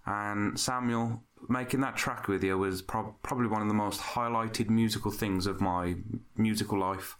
and 0.04 0.59
Samuel 0.59 1.22
making 1.48 1.81
that 1.81 1.96
track 1.96 2.28
with 2.28 2.42
you 2.42 2.59
was 2.59 2.83
prob- 2.83 3.14
probably 3.22 3.46
one 3.46 3.62
of 3.62 3.68
the 3.68 3.74
most 3.74 4.00
highlighted 4.00 4.68
musical 4.68 5.11
things 5.11 5.46
of 5.46 5.61
my 5.61 5.94
musical 6.37 6.78
life. 6.78 7.16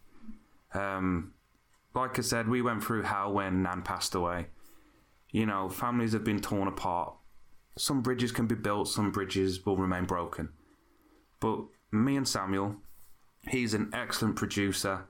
Um, 0.75 1.35
like 1.95 2.19
I 2.19 2.23
said, 2.23 2.49
we 2.49 2.63
went 2.63 2.83
through 2.83 3.03
hell 3.03 3.33
when 3.33 3.63
Nan 3.63 3.83
passed 3.83 4.15
away. 4.15 4.49
You 5.31 5.47
know, 5.47 5.69
families 5.69 6.13
have 6.13 6.25
been 6.25 6.41
torn 6.41 6.69
apart. 6.69 7.15
Some 7.77 8.03
bridges 8.03 8.33
can 8.33 8.47
be 8.47 8.55
built, 8.55 8.89
some 8.89 9.11
bridges 9.13 9.65
will 9.65 9.77
remain 9.77 10.05
broken. 10.05 10.49
But 11.41 11.61
me 11.93 12.17
and 12.17 12.27
Samuel, 12.27 12.77
he's 13.49 13.75
an 13.75 13.91
excellent 13.93 14.37
producer. 14.37 15.05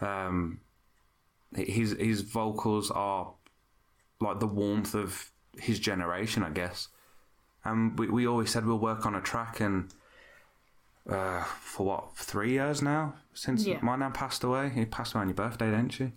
Um, 0.00 0.60
his 1.54 1.92
his 1.98 2.20
vocals 2.22 2.90
are 2.90 3.32
like 4.20 4.40
the 4.40 4.46
warmth 4.46 4.94
of 4.94 5.30
his 5.58 5.78
generation, 5.78 6.42
I 6.42 6.50
guess. 6.50 6.88
And 7.64 7.98
we, 7.98 8.08
we 8.08 8.26
always 8.26 8.50
said 8.50 8.66
we'll 8.66 8.78
work 8.78 9.06
on 9.06 9.14
a 9.14 9.20
track, 9.22 9.60
and 9.60 9.90
uh, 11.08 11.42
for 11.44 11.86
what 11.86 12.16
three 12.16 12.50
years 12.52 12.82
now 12.82 13.14
since 13.32 13.66
Yeah. 13.66 13.78
my 13.82 13.96
nan 13.96 14.12
passed 14.12 14.44
away. 14.44 14.68
He 14.70 14.84
passed 14.84 15.14
away 15.14 15.22
on 15.22 15.28
your 15.28 15.34
birthday, 15.34 15.70
didn't 15.70 15.90
she? 15.90 16.12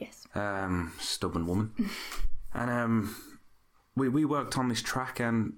Yes. 0.00 0.26
um, 0.34 0.92
stubborn 0.98 1.46
woman. 1.46 1.72
and 2.54 2.70
um, 2.70 3.16
we 3.96 4.08
we 4.08 4.24
worked 4.24 4.56
on 4.58 4.68
this 4.68 4.82
track, 4.82 5.20
and 5.20 5.54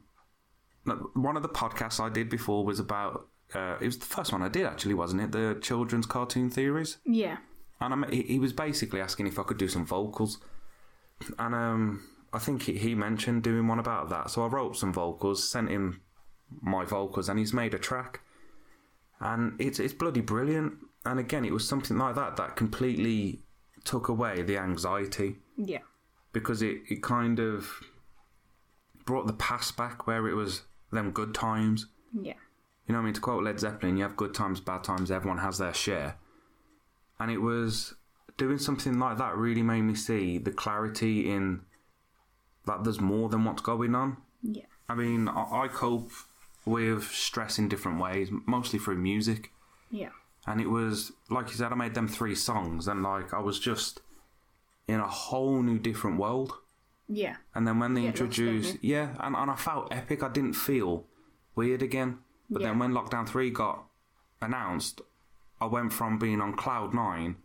one 1.15 1.37
of 1.37 1.43
the 1.43 1.49
podcasts 1.49 2.01
I 2.01 2.09
did 2.09 2.29
before 2.29 2.65
was 2.65 2.79
about. 2.81 3.27
Uh, 3.55 3.77
it 3.81 3.87
was 3.87 3.99
the 3.99 4.05
first 4.07 4.31
one 4.33 4.43
I 4.43 4.49
did 4.49 4.67
actually, 4.67 4.93
wasn't 4.95 5.23
it? 5.23 5.33
The 5.33 5.59
children's 5.63 6.05
cartoon 6.07 6.51
theories, 6.51 6.99
Yeah. 7.07 7.39
and 7.81 7.95
I'm, 7.95 8.11
he, 8.13 8.23
he 8.23 8.39
was 8.39 8.53
basically 8.53 9.01
asking 9.01 9.27
if 9.27 9.39
I 9.39 9.43
could 9.43 9.57
do 9.57 9.69
some 9.69 9.87
vocals, 9.87 10.39
and 11.39 11.55
um, 11.55 12.03
I 12.31 12.39
think 12.41 12.63
he, 12.65 12.77
he 12.77 12.95
mentioned 12.95 13.43
doing 13.43 13.67
one 13.67 13.79
about 13.79 14.11
that. 14.11 14.31
So 14.31 14.45
I 14.45 14.49
wrote 14.49 14.77
some 14.77 14.93
vocals, 14.93 15.49
sent 15.49 15.71
him 15.71 16.03
my 16.61 16.85
vocals, 16.85 17.31
and 17.31 17.39
he's 17.39 17.55
made 17.55 17.73
a 17.73 17.79
track. 17.79 18.21
and 19.21 19.59
it's 19.59 19.79
it's 19.81 19.95
bloody 19.95 20.21
brilliant. 20.21 20.75
And 21.07 21.19
again, 21.19 21.45
it 21.47 21.53
was 21.53 21.67
something 21.67 21.97
like 21.97 22.17
that 22.17 22.37
that 22.37 22.55
completely 22.55 23.41
took 23.85 24.09
away 24.09 24.43
the 24.43 24.59
anxiety 24.59 25.37
Yeah. 25.57 25.79
because 26.35 26.61
it, 26.61 26.83
it 26.91 27.03
kind 27.03 27.39
of 27.41 27.81
brought 29.09 29.27
the 29.27 29.33
past 29.33 29.75
back 29.75 30.07
where 30.07 30.29
it 30.29 30.35
was 30.35 30.65
them 30.93 31.13
good 31.13 31.35
times. 31.35 31.87
Yeah. 32.13 32.35
You 32.87 32.93
know 32.93 32.99
what 32.99 33.05
I 33.05 33.05
mean? 33.07 33.15
To 33.15 33.21
quote 33.23 33.43
Led 33.43 33.59
Zeppelin, 33.59 33.97
you 33.97 34.03
have 34.03 34.19
good 34.19 34.35
times, 34.35 34.61
bad 34.61 34.85
times, 34.85 35.11
everyone 35.11 35.39
has 35.39 35.57
their 35.57 35.73
share. 35.73 36.17
And 37.19 37.31
it 37.31 37.39
was 37.39 37.95
doing 38.37 38.59
something 38.59 38.99
like 38.99 39.17
that 39.17 39.35
really 39.35 39.63
made 39.63 39.81
me 39.81 39.95
see 39.95 40.37
the 40.37 40.51
clarity 40.51 41.31
in 41.31 41.63
that 42.67 42.85
there's 42.85 43.01
more 43.01 43.31
than 43.31 43.47
what's 43.47 43.63
going 43.63 43.95
on. 43.95 44.19
Yeah. 44.43 44.67
I 44.91 44.95
mean, 44.95 45.27
I, 45.27 45.63
I 45.63 45.69
cope 45.69 46.11
with 46.67 47.05
stress 47.05 47.59
in 47.59 47.71
different 47.71 47.99
ways, 47.99 48.29
mostly 48.45 48.79
through 48.79 48.99
music. 48.99 49.53
Yeah. 49.91 50.11
And 50.47 50.61
it 50.61 50.69
was, 50.69 51.13
like 51.31 51.49
you 51.49 51.55
said, 51.55 51.73
I 51.73 51.77
made 51.77 51.95
them 51.95 52.09
three 52.09 52.35
songs, 52.35 52.87
and 52.87 53.03
like 53.03 53.33
I 53.33 53.41
was 53.41 53.59
just 53.59 54.03
in 54.87 55.01
a 55.01 55.09
whole 55.09 55.63
new 55.63 55.79
different 55.79 56.19
world. 56.19 56.53
Yeah. 57.09 57.37
And 57.55 57.67
then 57.67 57.79
when 57.79 57.95
they 57.95 58.03
lost, 58.03 58.21
introduced, 58.21 58.77
yeah, 58.83 59.15
and, 59.21 59.35
and 59.35 59.51
I 59.51 59.57
felt 59.57 59.89
epic. 59.93 60.23
I 60.23 60.29
didn't 60.29 60.53
feel 60.55 61.05
weird 61.55 61.83
again. 61.83 62.19
But 62.51 62.63
then 62.63 62.79
when 62.79 62.93
Lockdown 62.93 63.29
3 63.29 63.51
got 63.51 63.85
announced, 64.41 65.01
I 65.61 65.67
went 65.67 65.93
from 65.93 66.19
being 66.19 66.41
on 66.41 66.55
cloud 66.55 66.95
nine 66.95 67.37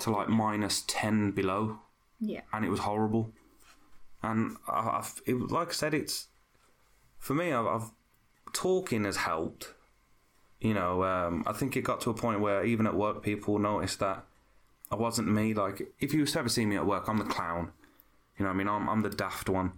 to 0.00 0.10
like 0.10 0.28
minus 0.28 0.84
10 0.86 1.30
below, 1.30 1.78
Yeah. 2.20 2.40
and 2.52 2.64
it 2.64 2.68
was 2.70 2.80
horrible. 2.80 3.30
And 4.22 4.56
I, 4.68 5.06
it, 5.26 5.34
like 5.50 5.68
I 5.68 5.72
said, 5.72 5.94
it's 5.94 6.28
for 7.18 7.34
me, 7.34 7.52
I've, 7.52 7.66
I've 7.66 7.90
talking 8.52 9.04
has 9.04 9.16
helped. 9.18 9.72
You 10.60 10.74
know, 10.74 11.02
um, 11.04 11.42
I 11.46 11.52
think 11.52 11.76
it 11.76 11.82
got 11.82 12.00
to 12.02 12.10
a 12.10 12.14
point 12.14 12.40
where 12.40 12.64
even 12.64 12.86
at 12.86 12.94
work, 12.94 13.22
people 13.22 13.58
noticed 13.58 13.98
that 14.00 14.24
I 14.90 14.94
wasn't 14.94 15.28
me. 15.28 15.54
Like, 15.54 15.90
if 16.00 16.12
you've 16.14 16.34
ever 16.36 16.48
see 16.48 16.66
me 16.66 16.76
at 16.76 16.86
work, 16.86 17.08
I'm 17.08 17.18
the 17.18 17.24
clown. 17.24 17.72
You 18.38 18.44
know, 18.44 18.50
what 18.50 18.54
I 18.54 18.58
mean, 18.58 18.68
I'm 18.68 18.88
I'm 18.88 19.02
the 19.02 19.10
daft 19.10 19.48
one, 19.48 19.72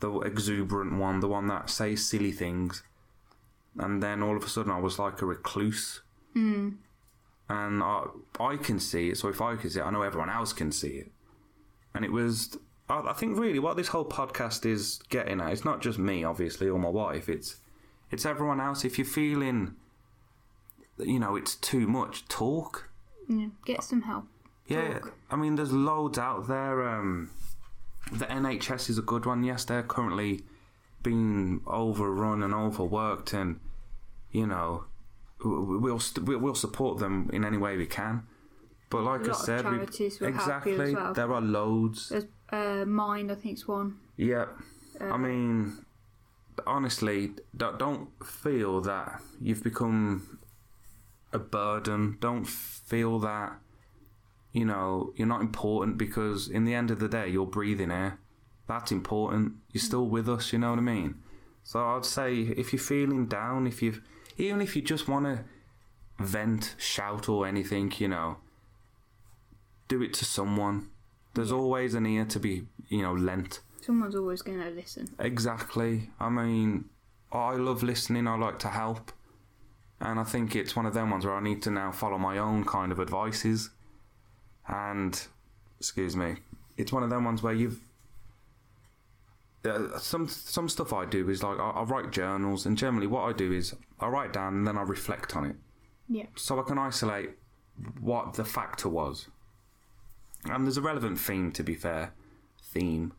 the 0.00 0.20
exuberant 0.20 0.98
one, 0.98 1.20
the 1.20 1.28
one 1.28 1.46
that 1.48 1.70
says 1.70 2.06
silly 2.06 2.32
things. 2.32 2.82
And 3.78 4.02
then 4.02 4.22
all 4.22 4.36
of 4.36 4.42
a 4.42 4.48
sudden, 4.48 4.72
I 4.72 4.80
was 4.80 4.98
like 4.98 5.22
a 5.22 5.26
recluse. 5.26 6.02
Mm. 6.34 6.76
And 7.48 7.82
I 7.82 8.04
I 8.40 8.56
can 8.56 8.80
see 8.80 9.10
it. 9.10 9.18
So 9.18 9.28
if 9.28 9.40
I 9.40 9.56
can 9.56 9.70
see 9.70 9.80
it, 9.80 9.84
I 9.84 9.90
know 9.90 10.02
everyone 10.02 10.30
else 10.30 10.52
can 10.52 10.72
see 10.72 10.96
it. 10.96 11.12
And 11.94 12.04
it 12.04 12.12
was, 12.12 12.58
I, 12.88 13.00
I 13.00 13.12
think, 13.12 13.38
really 13.38 13.58
what 13.58 13.76
this 13.76 13.88
whole 13.88 14.04
podcast 14.04 14.66
is 14.66 15.00
getting 15.08 15.40
at. 15.40 15.52
It's 15.52 15.64
not 15.64 15.80
just 15.80 15.98
me, 15.98 16.24
obviously, 16.24 16.68
or 16.68 16.78
my 16.78 16.88
wife. 16.88 17.28
It's 17.28 17.56
it's 18.10 18.26
everyone 18.26 18.60
else. 18.60 18.84
If 18.84 18.98
you're 18.98 19.06
feeling, 19.06 19.76
you 20.98 21.18
know, 21.18 21.36
it's 21.36 21.54
too 21.54 21.86
much, 21.86 22.26
talk. 22.28 22.90
Yeah. 23.28 23.48
Get 23.64 23.84
some 23.84 24.02
help. 24.02 24.24
Yeah, 24.66 24.98
Talk. 24.98 25.14
I 25.30 25.36
mean, 25.36 25.56
there's 25.56 25.72
loads 25.72 26.18
out 26.18 26.46
there. 26.48 26.86
Um, 26.86 27.30
the 28.12 28.26
NHS 28.26 28.90
is 28.90 28.98
a 28.98 29.02
good 29.02 29.26
one. 29.26 29.42
Yes, 29.44 29.64
they're 29.64 29.82
currently 29.82 30.42
being 31.02 31.60
overrun 31.66 32.42
and 32.42 32.52
overworked, 32.54 33.32
and 33.32 33.60
you 34.32 34.46
know, 34.46 34.84
we'll 35.44 36.00
st- 36.00 36.26
we'll 36.26 36.54
support 36.54 36.98
them 36.98 37.30
in 37.32 37.44
any 37.44 37.56
way 37.58 37.76
we 37.76 37.86
can. 37.86 38.26
But 38.90 39.02
like 39.02 39.28
I 39.28 39.32
said, 39.32 39.64
we- 39.64 39.70
charities 39.76 40.20
will 40.20 40.32
help 40.32 40.34
you 40.34 40.40
as 40.40 40.46
exactly, 40.78 40.94
well. 40.94 41.12
there 41.14 41.32
are 41.32 41.40
loads. 41.40 42.08
There's 42.08 42.24
uh, 42.50 42.84
Mind. 42.86 43.30
I 43.30 43.34
think 43.34 43.54
it's 43.54 43.68
one. 43.68 43.98
Yeah, 44.16 44.46
Uh, 45.00 45.04
I 45.12 45.16
mean, 45.18 45.84
honestly, 46.66 47.32
don't 47.56 48.08
feel 48.24 48.80
that 48.82 49.20
you've 49.40 49.62
become 49.62 50.38
a 51.32 51.38
burden. 51.38 52.16
Don't 52.20 52.46
feel 52.46 53.18
that 53.20 53.58
you 54.52 54.64
know 54.64 55.12
you're 55.16 55.26
not 55.26 55.40
important 55.40 55.98
because 55.98 56.48
in 56.48 56.64
the 56.64 56.74
end 56.74 56.90
of 56.90 56.98
the 56.98 57.08
day, 57.08 57.28
you're 57.28 57.46
breathing 57.46 57.90
air. 57.90 58.18
That's 58.66 58.92
important. 58.92 59.54
You're 59.72 59.82
still 59.82 60.06
with 60.06 60.28
us. 60.28 60.52
You 60.52 60.58
know 60.58 60.70
what 60.70 60.78
I 60.78 60.82
mean? 60.82 61.22
So 61.62 61.84
I'd 61.84 62.04
say 62.04 62.34
if 62.34 62.72
you're 62.72 62.80
feeling 62.80 63.26
down, 63.26 63.66
if 63.66 63.82
you've, 63.82 64.00
even 64.36 64.60
if 64.60 64.76
you 64.76 64.82
just 64.82 65.08
want 65.08 65.26
to 65.26 65.44
vent, 66.18 66.74
shout, 66.78 67.28
or 67.28 67.46
anything, 67.46 67.92
you 67.98 68.08
know, 68.08 68.38
do 69.88 70.02
it 70.02 70.12
to 70.14 70.24
someone. 70.24 70.90
There's 71.34 71.52
always 71.52 71.94
an 71.94 72.06
ear 72.06 72.24
to 72.26 72.40
be, 72.40 72.66
you 72.88 73.02
know, 73.02 73.14
lent. 73.14 73.60
Someone's 73.80 74.16
always 74.16 74.42
going 74.42 74.60
to 74.60 74.70
listen. 74.70 75.08
Exactly. 75.18 76.10
I 76.18 76.28
mean, 76.28 76.86
I 77.32 77.54
love 77.54 77.82
listening. 77.82 78.26
I 78.26 78.36
like 78.36 78.58
to 78.60 78.68
help, 78.68 79.12
and 80.00 80.18
I 80.18 80.24
think 80.24 80.56
it's 80.56 80.74
one 80.74 80.86
of 80.86 80.94
them 80.94 81.10
ones 81.10 81.24
where 81.24 81.34
I 81.34 81.42
need 81.42 81.62
to 81.62 81.70
now 81.70 81.92
follow 81.92 82.18
my 82.18 82.38
own 82.38 82.64
kind 82.64 82.92
of 82.92 83.00
advices. 83.00 83.70
And, 84.68 85.20
excuse 85.80 86.14
me, 86.16 86.36
it's 86.76 86.92
one 86.92 87.02
of 87.02 87.10
them 87.10 87.24
ones 87.24 87.42
where 87.42 87.54
you've. 87.54 87.80
Uh, 89.64 89.98
some 89.98 90.28
some 90.28 90.68
stuff 90.68 90.92
I 90.92 91.04
do 91.04 91.28
is 91.28 91.42
like 91.42 91.58
I, 91.58 91.70
I 91.70 91.82
write 91.82 92.10
journals, 92.12 92.64
and 92.64 92.78
generally 92.78 93.06
what 93.08 93.22
I 93.22 93.32
do 93.32 93.52
is 93.52 93.74
I 93.98 94.06
write 94.06 94.32
down 94.32 94.54
and 94.54 94.66
then 94.66 94.78
I 94.78 94.82
reflect 94.82 95.34
on 95.36 95.44
it, 95.46 95.56
Yeah. 96.08 96.26
so 96.36 96.60
I 96.60 96.62
can 96.62 96.78
isolate 96.78 97.30
what 98.00 98.34
the 98.34 98.44
factor 98.44 98.88
was. 98.88 99.26
And 100.44 100.64
there's 100.64 100.76
a 100.76 100.82
relevant 100.82 101.18
theme, 101.18 101.50
to 101.52 101.64
be 101.64 101.74
fair, 101.74 102.12
theme 102.62 103.12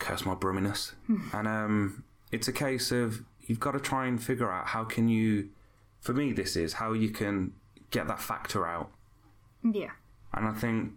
curse 0.00 0.26
my 0.26 0.34
brumminess. 0.34 0.92
and 1.32 1.46
um, 1.46 2.04
it's 2.32 2.48
a 2.48 2.52
case 2.52 2.90
of 2.90 3.22
you've 3.46 3.60
got 3.60 3.72
to 3.72 3.80
try 3.80 4.06
and 4.06 4.20
figure 4.22 4.50
out 4.50 4.66
how 4.68 4.82
can 4.84 5.08
you, 5.08 5.50
for 6.00 6.12
me, 6.12 6.32
this 6.32 6.56
is 6.56 6.74
how 6.74 6.92
you 6.92 7.10
can 7.10 7.52
get 7.90 8.08
that 8.08 8.20
factor 8.20 8.66
out. 8.66 8.90
Yeah. 9.62 9.92
And 10.34 10.46
I 10.48 10.52
think 10.52 10.92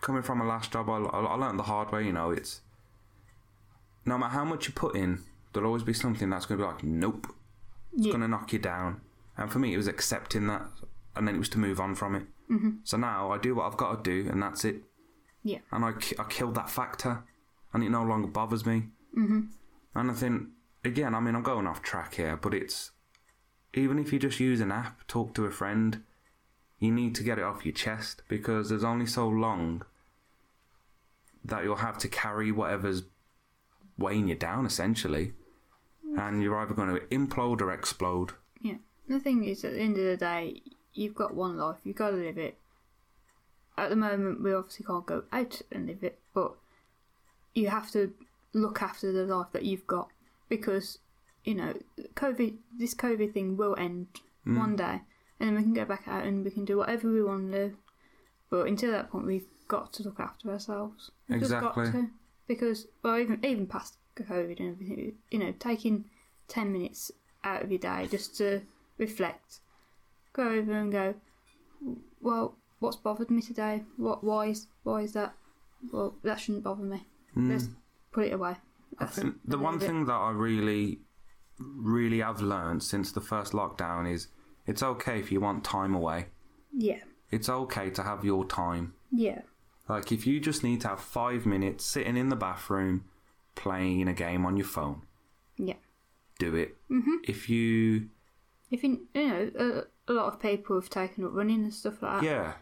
coming 0.00 0.22
from 0.22 0.40
a 0.40 0.44
last 0.44 0.72
job, 0.72 0.88
I, 0.90 0.96
I 0.96 1.34
learned 1.36 1.58
the 1.58 1.64
hard 1.64 1.92
way. 1.92 2.04
You 2.04 2.12
know, 2.12 2.30
it's 2.30 2.60
no 4.04 4.18
matter 4.18 4.32
how 4.32 4.44
much 4.44 4.66
you 4.66 4.72
put 4.74 4.96
in, 4.96 5.20
there'll 5.52 5.68
always 5.68 5.82
be 5.84 5.92
something 5.92 6.28
that's 6.30 6.46
going 6.46 6.58
to 6.58 6.64
be 6.66 6.70
like, 6.72 6.82
nope, 6.82 7.26
it's 7.92 8.06
Yeah. 8.06 8.12
going 8.12 8.22
to 8.22 8.28
knock 8.28 8.52
you 8.52 8.58
down. 8.58 9.00
And 9.36 9.50
for 9.50 9.58
me, 9.58 9.72
it 9.72 9.76
was 9.76 9.86
accepting 9.88 10.46
that, 10.48 10.62
and 11.16 11.26
then 11.26 11.36
it 11.36 11.38
was 11.38 11.48
to 11.50 11.58
move 11.58 11.80
on 11.80 11.94
from 11.94 12.14
it. 12.16 12.24
Mm-hmm. 12.50 12.70
So 12.84 12.96
now 12.96 13.30
I 13.32 13.38
do 13.38 13.54
what 13.54 13.66
I've 13.66 13.76
got 13.78 14.02
to 14.04 14.10
do, 14.24 14.28
and 14.30 14.42
that's 14.42 14.64
it. 14.64 14.82
Yeah. 15.42 15.58
And 15.70 15.84
I, 15.84 15.92
I 16.18 16.24
killed 16.28 16.54
that 16.56 16.68
factor, 16.68 17.22
and 17.72 17.82
it 17.82 17.90
no 17.90 18.02
longer 18.02 18.28
bothers 18.28 18.66
me. 18.66 18.88
Mm-hmm. 19.16 19.40
And 19.94 20.10
I 20.10 20.14
think, 20.14 20.48
again, 20.84 21.14
I 21.14 21.20
mean, 21.20 21.34
I'm 21.34 21.42
going 21.42 21.66
off 21.66 21.82
track 21.82 22.14
here, 22.14 22.36
but 22.36 22.52
it's 22.54 22.90
even 23.74 23.98
if 23.98 24.12
you 24.12 24.18
just 24.18 24.38
use 24.40 24.60
an 24.60 24.70
app, 24.72 25.06
talk 25.06 25.34
to 25.34 25.46
a 25.46 25.50
friend, 25.50 26.02
you 26.82 26.92
need 26.92 27.14
to 27.14 27.22
get 27.22 27.38
it 27.38 27.44
off 27.44 27.64
your 27.64 27.72
chest 27.72 28.22
because 28.28 28.68
there's 28.68 28.84
only 28.84 29.06
so 29.06 29.28
long 29.28 29.82
that 31.44 31.64
you'll 31.64 31.76
have 31.76 31.98
to 31.98 32.08
carry 32.08 32.52
whatever's 32.52 33.02
weighing 33.98 34.28
you 34.28 34.34
down, 34.34 34.66
essentially. 34.66 35.32
And 36.16 36.42
you're 36.42 36.58
either 36.58 36.74
going 36.74 36.94
to 36.94 37.00
implode 37.06 37.60
or 37.60 37.72
explode. 37.72 38.32
Yeah. 38.60 38.76
The 39.08 39.18
thing 39.18 39.44
is, 39.44 39.64
at 39.64 39.72
the 39.72 39.80
end 39.80 39.96
of 39.96 40.04
the 40.04 40.16
day, 40.16 40.60
you've 40.92 41.14
got 41.14 41.34
one 41.34 41.56
life. 41.56 41.78
You've 41.84 41.96
got 41.96 42.10
to 42.10 42.16
live 42.16 42.36
it. 42.36 42.58
At 43.78 43.88
the 43.88 43.96
moment, 43.96 44.42
we 44.42 44.52
obviously 44.52 44.84
can't 44.84 45.06
go 45.06 45.24
out 45.32 45.62
and 45.72 45.86
live 45.86 46.04
it, 46.04 46.18
but 46.34 46.52
you 47.54 47.68
have 47.68 47.90
to 47.92 48.12
look 48.52 48.82
after 48.82 49.10
the 49.10 49.24
life 49.24 49.46
that 49.52 49.64
you've 49.64 49.86
got 49.86 50.08
because 50.50 50.98
you 51.44 51.54
know, 51.54 51.74
COVID. 52.14 52.54
This 52.78 52.94
COVID 52.94 53.32
thing 53.32 53.56
will 53.56 53.76
end 53.78 54.08
mm. 54.46 54.56
one 54.56 54.76
day, 54.76 55.00
and 55.42 55.48
then 55.48 55.56
we 55.56 55.62
can 55.64 55.74
go 55.74 55.84
back 55.84 56.04
out 56.06 56.24
and 56.24 56.44
we 56.44 56.52
can 56.52 56.64
do 56.64 56.78
whatever 56.78 57.10
we 57.10 57.20
want 57.22 57.50
to 57.50 57.68
do. 57.68 57.76
But 58.48 58.68
until 58.68 58.92
that 58.92 59.10
point, 59.10 59.26
we've 59.26 59.48
got 59.66 59.92
to 59.94 60.04
look 60.04 60.20
after 60.20 60.50
ourselves. 60.50 61.10
We've 61.28 61.40
just 61.40 61.52
Exactly. 61.52 61.86
got 61.86 61.92
to 61.92 62.10
because 62.46 62.86
well, 63.02 63.18
even 63.18 63.44
even 63.44 63.66
past 63.66 63.96
COVID 64.16 64.60
and 64.60 64.72
everything, 64.74 65.14
you 65.32 65.38
know, 65.40 65.52
taking 65.58 66.04
ten 66.46 66.72
minutes 66.72 67.10
out 67.42 67.62
of 67.62 67.70
your 67.72 67.80
day 67.80 68.06
just 68.08 68.36
to 68.36 68.62
reflect, 68.98 69.60
go 70.32 70.48
over 70.48 70.72
and 70.72 70.92
go, 70.92 71.14
well, 72.20 72.56
what's 72.78 72.96
bothered 72.96 73.30
me 73.30 73.42
today? 73.42 73.82
What? 73.96 74.22
Why 74.22 74.46
is 74.46 74.68
why 74.84 75.00
is 75.00 75.12
that? 75.14 75.34
Well, 75.92 76.14
that 76.22 76.38
shouldn't 76.38 76.62
bother 76.62 76.84
me. 76.84 77.04
Hmm. 77.34 77.50
Let's 77.50 77.68
put 78.12 78.26
it 78.26 78.32
away. 78.32 78.56
I 78.98 79.06
think 79.06 79.36
the 79.44 79.58
one 79.58 79.74
end 79.74 79.82
of 79.82 79.88
it. 79.88 79.92
thing 79.92 80.04
that 80.04 80.12
I 80.12 80.30
really, 80.30 81.00
really 81.58 82.20
have 82.20 82.40
learned 82.40 82.84
since 82.84 83.10
the 83.10 83.20
first 83.20 83.52
lockdown 83.52 84.08
is 84.12 84.28
it's 84.66 84.82
okay 84.82 85.18
if 85.18 85.30
you 85.32 85.40
want 85.40 85.64
time 85.64 85.94
away. 85.94 86.26
Yeah, 86.72 87.00
It's 87.30 87.48
okay 87.48 87.90
to 87.90 88.02
have 88.02 88.24
your 88.24 88.44
time. 88.46 88.94
yeah, 89.10 89.42
Like 89.88 90.10
if 90.12 90.26
you 90.26 90.40
just 90.40 90.62
need 90.64 90.80
to 90.82 90.88
have 90.88 91.00
five 91.00 91.44
minutes 91.46 91.84
sitting 91.84 92.16
in 92.16 92.28
the 92.30 92.36
bathroom 92.36 93.04
playing 93.54 94.08
a 94.08 94.14
game 94.14 94.46
on 94.46 94.56
your 94.56 94.66
phone, 94.66 95.02
yeah. 95.56 95.74
do 96.38 96.54
it. 96.54 96.76
Mm-hmm. 96.90 97.16
If 97.28 97.48
you, 97.50 98.08
If 98.70 98.82
you, 98.84 99.06
you 99.14 99.28
know, 99.28 99.50
a, 99.58 100.10
a 100.10 100.14
lot 100.14 100.32
of 100.32 100.40
people 100.40 100.80
have 100.80 100.88
taken 100.88 101.24
up 101.24 101.32
running 101.34 101.62
and 101.64 101.74
stuff 101.74 102.00
like 102.02 102.22
that. 102.22 102.24
yeah, 102.24 102.52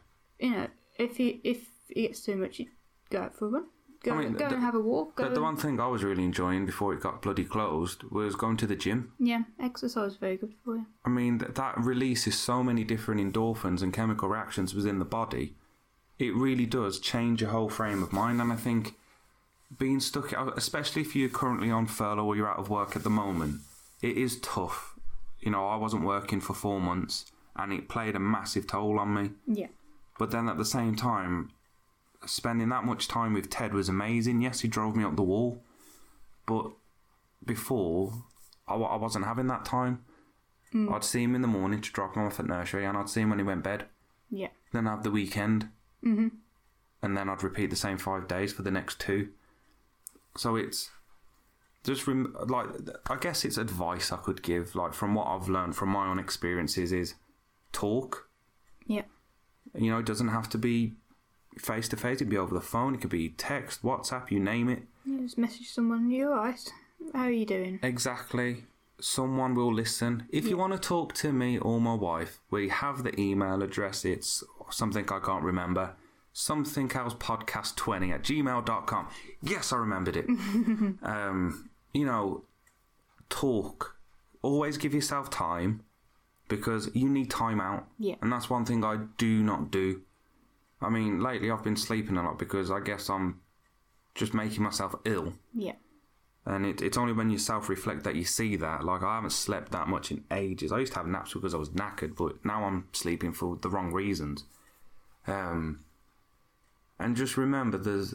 You 0.41 0.51
know, 0.51 0.67
if 0.99 1.21
you 1.21 1.39
if 1.45 1.69
it 1.91 2.03
gets 2.09 2.23
too 2.23 2.37
much, 2.37 2.59
you 2.59 2.67
go 3.11 3.21
out 3.23 3.35
for 3.35 3.47
a 3.47 3.51
run. 3.51 3.67
Go, 4.03 4.13
I 4.15 4.19
mean, 4.19 4.33
go 4.33 4.49
the- 4.49 4.55
and 4.55 4.65
have 4.65 4.75
a 4.75 4.81
walk. 4.81 5.17
Go 5.17 5.29
The, 5.29 5.43
one 5.43 5.57
thing 5.57 5.79
I 5.79 5.87
was 5.87 6.03
really 6.03 6.25
enjoying 6.25 6.65
before 6.65 6.95
it 6.95 7.01
got 7.01 7.21
bloody 7.21 7.45
closed 7.45 8.03
was 8.05 8.35
going 8.35 8.57
to 8.59 8.67
the 8.67 8.77
gym. 8.77 9.13
Yeah, 9.19 9.43
exercise 9.59 10.13
is 10.13 10.17
very 10.19 10.37
good 10.39 10.55
for 10.65 10.77
you. 10.77 10.87
I 11.05 11.11
mean, 11.11 11.39
th- 11.39 11.55
that 11.55 11.77
releases 11.79 12.39
so 12.39 12.63
many 12.63 12.83
different 12.83 13.21
endorphins 13.21 13.83
and 13.83 13.93
chemical 13.93 14.29
reactions 14.29 14.75
within 14.75 14.99
the 14.99 15.05
body. 15.05 15.55
It 16.19 16.35
really 16.35 16.65
does 16.67 16.99
change 16.99 17.43
your 17.43 17.51
whole 17.51 17.69
frame 17.69 18.03
of 18.03 18.13
mind. 18.13 18.41
And 18.41 18.51
I 18.53 18.57
think 18.57 18.95
being 19.79 20.01
stuck, 20.01 20.33
uh, 20.33 20.51
especially 20.57 21.03
if 21.03 21.15
you're 21.15 21.29
currently 21.29 21.71
on 21.71 21.87
furlough 21.87 22.25
or 22.25 22.37
you're 22.37 22.49
out 22.49 22.59
of 22.59 22.71
work 22.71 22.97
at 22.97 23.03
the 23.03 23.11
moment, 23.11 23.61
it 24.01 24.17
is 24.17 24.41
tough. 24.41 24.99
You 25.41 25.51
know, 25.51 25.67
I 25.67 25.77
wasn't 25.77 26.05
working 26.05 26.41
for 26.41 26.55
four 26.55 26.81
months 26.81 27.27
and 27.57 27.71
it 27.73 27.89
played 27.89 28.17
a 28.17 28.21
massive 28.21 28.67
toll 28.67 28.99
on 28.99 29.13
me. 29.15 29.31
Yeah. 29.47 29.69
But 30.19 30.31
then 30.31 30.49
at 30.49 30.57
the 30.59 30.65
same 30.65 30.95
time, 30.97 31.51
spending 32.27 32.68
that 32.71 32.85
much 32.85 33.09
time 33.09 33.33
with 33.33 33.51
Ted 33.51 33.73
was 33.75 33.89
amazing. 33.89 34.41
Yes, 34.43 34.61
he 34.61 34.68
drove 34.68 34.95
me 34.97 35.05
up 35.05 35.16
the 35.16 35.23
wall, 35.23 35.62
but 36.47 36.71
before 37.45 38.12
I, 38.68 38.75
I 38.75 38.97
wasn't 38.97 39.25
having 39.27 39.47
that 39.49 39.64
time. 39.64 40.05
I'd 40.73 41.03
see 41.03 41.25
him 41.25 41.35
in 41.35 41.43
the 41.43 41.49
morning 41.49 41.81
to 41.81 41.91
drop 41.91 42.14
him 42.14 42.23
off 42.23 42.39
at 42.39 42.47
nursery, 42.47 42.85
and 42.85 42.97
I'd 42.97 43.09
see 43.09 43.23
him 43.23 43.31
when 43.31 43.41
he 43.41 43.45
went 43.45 43.64
bed. 43.64 43.87
Yeah. 44.31 44.49
Then 44.73 44.87
I'd 44.87 44.91
have 44.91 45.03
the 45.03 45.11
weekend, 45.11 45.68
Mm-hmm. 46.05 46.29
and 47.03 47.16
then 47.16 47.29
I'd 47.29 47.43
repeat 47.43 47.71
the 47.71 47.77
same 47.77 47.99
five 47.99 48.29
days 48.29 48.53
for 48.53 48.62
the 48.62 48.71
next 48.71 49.01
two. 49.01 49.31
So 50.37 50.55
it's 50.55 50.91
just 51.83 52.07
rem- 52.07 52.37
like 52.47 52.68
I 53.11 53.16
guess 53.16 53.45
it's 53.45 53.59
advice 53.59 54.12
I 54.12 54.18
could 54.18 54.43
give, 54.45 54.77
like 54.77 54.95
from 54.95 55.14
what 55.16 55.27
I've 55.27 55.49
learned 55.49 55.75
from 55.75 55.89
my 55.89 56.07
own 56.09 56.21
experiences, 56.21 56.93
is 56.93 57.14
talk. 57.73 58.29
Yeah. 58.87 59.03
You 59.75 59.91
know, 59.91 59.99
it 59.99 60.07
doesn't 60.07 60.29
have 60.29 60.49
to 60.51 60.59
be 60.59 60.95
face 61.61 61.89
to 61.89 61.97
face. 61.97 62.17
It 62.17 62.25
could 62.25 62.31
be 62.31 62.37
over 62.39 62.55
the 62.55 62.61
phone. 62.61 62.95
It 62.95 63.01
could 63.01 63.11
be 63.11 63.31
text, 63.31 63.83
WhatsApp, 63.83 64.31
you 64.31 64.41
name 64.41 64.69
it. 64.69 64.83
yeah. 65.05 65.21
Just 65.21 65.39
message 65.39 65.69
someone. 65.71 66.11
You 66.11 66.31
alright? 66.31 66.73
How 67.15 67.25
are 67.25 67.31
you 67.31 67.47
doing? 67.47 67.79
Exactly. 67.83 68.65
Someone 69.01 69.55
will 69.55 69.73
listen. 69.73 70.27
If 70.31 70.47
you 70.47 70.57
want 70.59 70.73
to 70.75 70.79
talk 70.79 71.15
to 71.15 71.33
me 71.33 71.59
or 71.59 71.81
my 71.81 71.95
wife, 71.95 72.41
we 72.51 72.69
have 72.69 73.03
the 73.03 73.19
email 73.19 73.63
address. 73.63 74.05
It's 74.05 74.45
something 74.71 75.09
I 75.11 75.19
can't 75.21 75.43
remember. 75.43 75.95
Something 76.33 76.91
else 76.95 77.15
podcast 77.15 77.77
20 77.77 78.13
at 78.13 78.23
gmail.com. 78.23 79.09
Yes, 79.43 79.73
I 79.73 79.77
remembered 79.79 80.17
it. 80.17 80.27
um, 81.03 81.71
you 81.95 82.05
know, 82.05 82.45
talk. 83.31 83.97
Always 84.43 84.77
give 84.77 84.95
yourself 84.95 85.31
time 85.31 85.83
because 86.49 86.91
you 86.95 87.09
need 87.09 87.31
time 87.31 87.61
out. 87.61 87.87
Yeah. 87.99 88.17
And 88.21 88.31
that's 88.31 88.51
one 88.51 88.65
thing 88.65 88.85
I 88.85 88.99
do 89.17 89.43
not 89.43 89.71
do. 89.71 90.03
I 90.83 90.89
mean, 90.89 91.20
lately 91.20 91.51
I've 91.51 91.64
been 91.64 91.76
sleeping 91.76 92.16
a 92.16 92.22
lot 92.22 92.39
because 92.39 92.70
I 92.70 92.81
guess 92.81 93.11
I'm 93.11 93.41
just 94.14 94.35
making 94.35 94.62
myself 94.62 94.95
ill. 95.05 95.35
Yeah. 95.55 95.74
And 96.47 96.64
it, 96.64 96.81
it's 96.81 96.97
only 96.97 97.12
when 97.12 97.31
you 97.31 97.39
self 97.39 97.68
reflect 97.68 98.05
that 98.05 98.16
you 98.16 98.24
see 98.24 98.57
that. 98.57 98.83
Like, 98.83 99.03
I 99.03 99.16
haven't 99.16 99.31
slept 99.31 99.72
that 99.72 99.89
much 99.89 100.11
in 100.11 100.24
ages. 100.31 100.72
I 100.72 100.78
used 100.78 100.93
to 100.93 100.99
have 100.99 101.07
naps 101.07 101.35
because 101.35 101.55
I 101.55 101.59
was 101.59 101.70
knackered, 101.70 102.16
but 102.16 102.45
now 102.45 102.64
I'm 102.64 102.89
sleeping 102.93 103.33
for 103.33 103.57
the 103.57 103.68
wrong 103.68 103.93
reasons. 103.93 104.45
Um, 105.26 105.85
and 106.99 107.14
just 107.14 107.37
remember, 107.37 107.76
there's, 107.76 108.14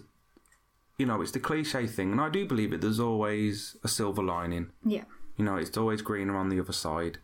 you 0.98 1.06
know, 1.06 1.22
it's 1.22 1.32
the 1.32 1.40
cliche 1.40 1.88
thing, 1.88 2.12
and 2.12 2.22
I 2.22 2.30
do 2.30 2.48
believe 2.48 2.74
it, 2.74 2.82
there's 2.82 3.00
always 3.00 3.78
a 3.84 3.88
silver 3.88 4.24
lining. 4.24 4.72
Yeah. 4.84 5.04
You 5.38 5.46
know, 5.46 5.58
it's 5.58 5.78
always 5.78 6.02
greener 6.02 6.36
on 6.36 6.50
the 6.50 6.60
other 6.60 6.74
side. 6.74 7.20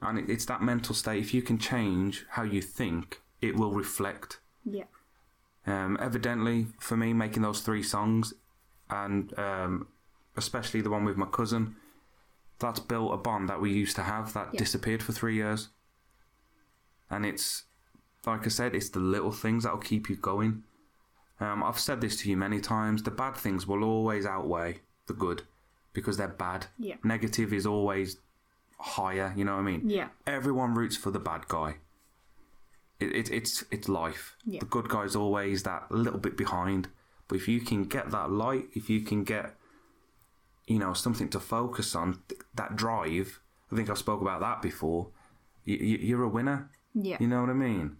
And 0.00 0.18
it, 0.18 0.30
it's 0.30 0.44
that 0.46 0.62
mental 0.62 0.94
state. 0.94 1.22
If 1.22 1.34
you 1.34 1.42
can 1.42 1.58
change 1.58 2.24
how 2.30 2.42
you 2.42 2.62
think, 2.62 3.20
it 3.40 3.56
will 3.56 3.72
reflect. 3.72 4.40
Yeah. 4.66 4.84
Um, 5.66 5.96
evidently, 6.00 6.66
for 6.78 6.96
me, 6.96 7.12
making 7.12 7.42
those 7.42 7.60
three 7.60 7.82
songs, 7.82 8.34
and 8.90 9.36
um, 9.38 9.88
especially 10.36 10.80
the 10.80 10.90
one 10.90 11.04
with 11.04 11.16
my 11.16 11.26
cousin, 11.26 11.76
that's 12.58 12.80
built 12.80 13.12
a 13.14 13.16
bond 13.16 13.48
that 13.48 13.60
we 13.60 13.72
used 13.72 13.96
to 13.96 14.02
have 14.02 14.32
that 14.34 14.50
Yeah. 14.52 14.58
disappeared 14.58 15.02
for 15.02 15.12
three 15.12 15.34
years. 15.34 15.68
And 17.10 17.24
it's, 17.26 17.64
like 18.26 18.44
I 18.46 18.48
said, 18.48 18.74
it's 18.74 18.90
the 18.90 19.00
little 19.00 19.32
things 19.32 19.64
that'll 19.64 19.78
keep 19.78 20.08
you 20.08 20.16
going. 20.16 20.64
Um, 21.40 21.62
I've 21.62 21.78
said 21.78 22.00
this 22.00 22.16
to 22.22 22.30
you 22.30 22.36
many 22.36 22.60
times 22.60 23.02
the 23.02 23.10
bad 23.10 23.36
things 23.36 23.66
will 23.66 23.84
always 23.84 24.24
outweigh 24.24 24.80
the 25.06 25.12
good 25.12 25.42
because 25.92 26.16
they're 26.16 26.28
bad. 26.28 26.66
Yeah. 26.78 26.96
Negative 27.04 27.52
is 27.52 27.66
always 27.66 28.16
higher, 28.78 29.32
you 29.36 29.44
know 29.44 29.54
what 29.54 29.60
I 29.60 29.64
mean? 29.64 29.88
Yeah. 29.88 30.08
everyone 30.26 30.74
roots 30.74 30.96
for 30.96 31.10
the 31.10 31.18
bad 31.20 31.46
guy. 31.48 31.76
It, 32.98 33.14
it, 33.14 33.30
it's 33.30 33.64
it's 33.70 33.88
life. 33.88 34.36
Yeah. 34.44 34.60
The 34.60 34.66
good 34.66 34.88
guy's 34.88 35.16
always 35.16 35.62
that 35.64 35.90
little 35.90 36.18
bit 36.18 36.36
behind. 36.36 36.88
But 37.28 37.36
if 37.36 37.48
you 37.48 37.60
can 37.60 37.84
get 37.84 38.10
that 38.10 38.30
light, 38.30 38.66
if 38.74 38.88
you 38.88 39.00
can 39.00 39.24
get, 39.24 39.54
you 40.66 40.78
know, 40.78 40.92
something 40.92 41.28
to 41.30 41.40
focus 41.40 41.94
on, 41.94 42.22
th- 42.28 42.40
that 42.54 42.76
drive. 42.76 43.40
I 43.70 43.76
think 43.76 43.90
I 43.90 43.94
spoke 43.94 44.20
about 44.20 44.40
that 44.40 44.62
before. 44.62 45.08
You, 45.64 45.76
you, 45.76 45.98
you're 45.98 46.22
a 46.22 46.28
winner. 46.28 46.70
Yeah. 46.94 47.16
You 47.18 47.26
know 47.26 47.40
what 47.40 47.50
I 47.50 47.54
mean? 47.54 47.96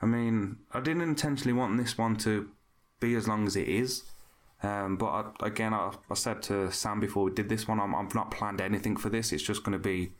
I 0.00 0.06
mean, 0.06 0.58
I 0.72 0.80
didn't 0.80 1.02
intentionally 1.02 1.52
want 1.52 1.76
this 1.76 1.96
one 1.98 2.16
to 2.16 2.48
be 2.98 3.14
as 3.14 3.28
long 3.28 3.46
as 3.46 3.56
it 3.56 3.68
is. 3.68 4.04
Um, 4.62 4.96
but 4.96 5.06
I, 5.06 5.46
again, 5.46 5.74
I, 5.74 5.92
I 6.10 6.14
said 6.14 6.42
to 6.44 6.72
Sam 6.72 6.98
before 6.98 7.24
we 7.24 7.32
did 7.32 7.48
this 7.48 7.68
one, 7.68 7.78
I'm, 7.78 7.94
I've 7.94 8.14
not 8.14 8.30
planned 8.30 8.60
anything 8.60 8.96
for 8.96 9.10
this. 9.10 9.32
It's 9.32 9.42
just 9.42 9.62
going 9.62 9.74
to 9.74 9.78
be 9.78 10.12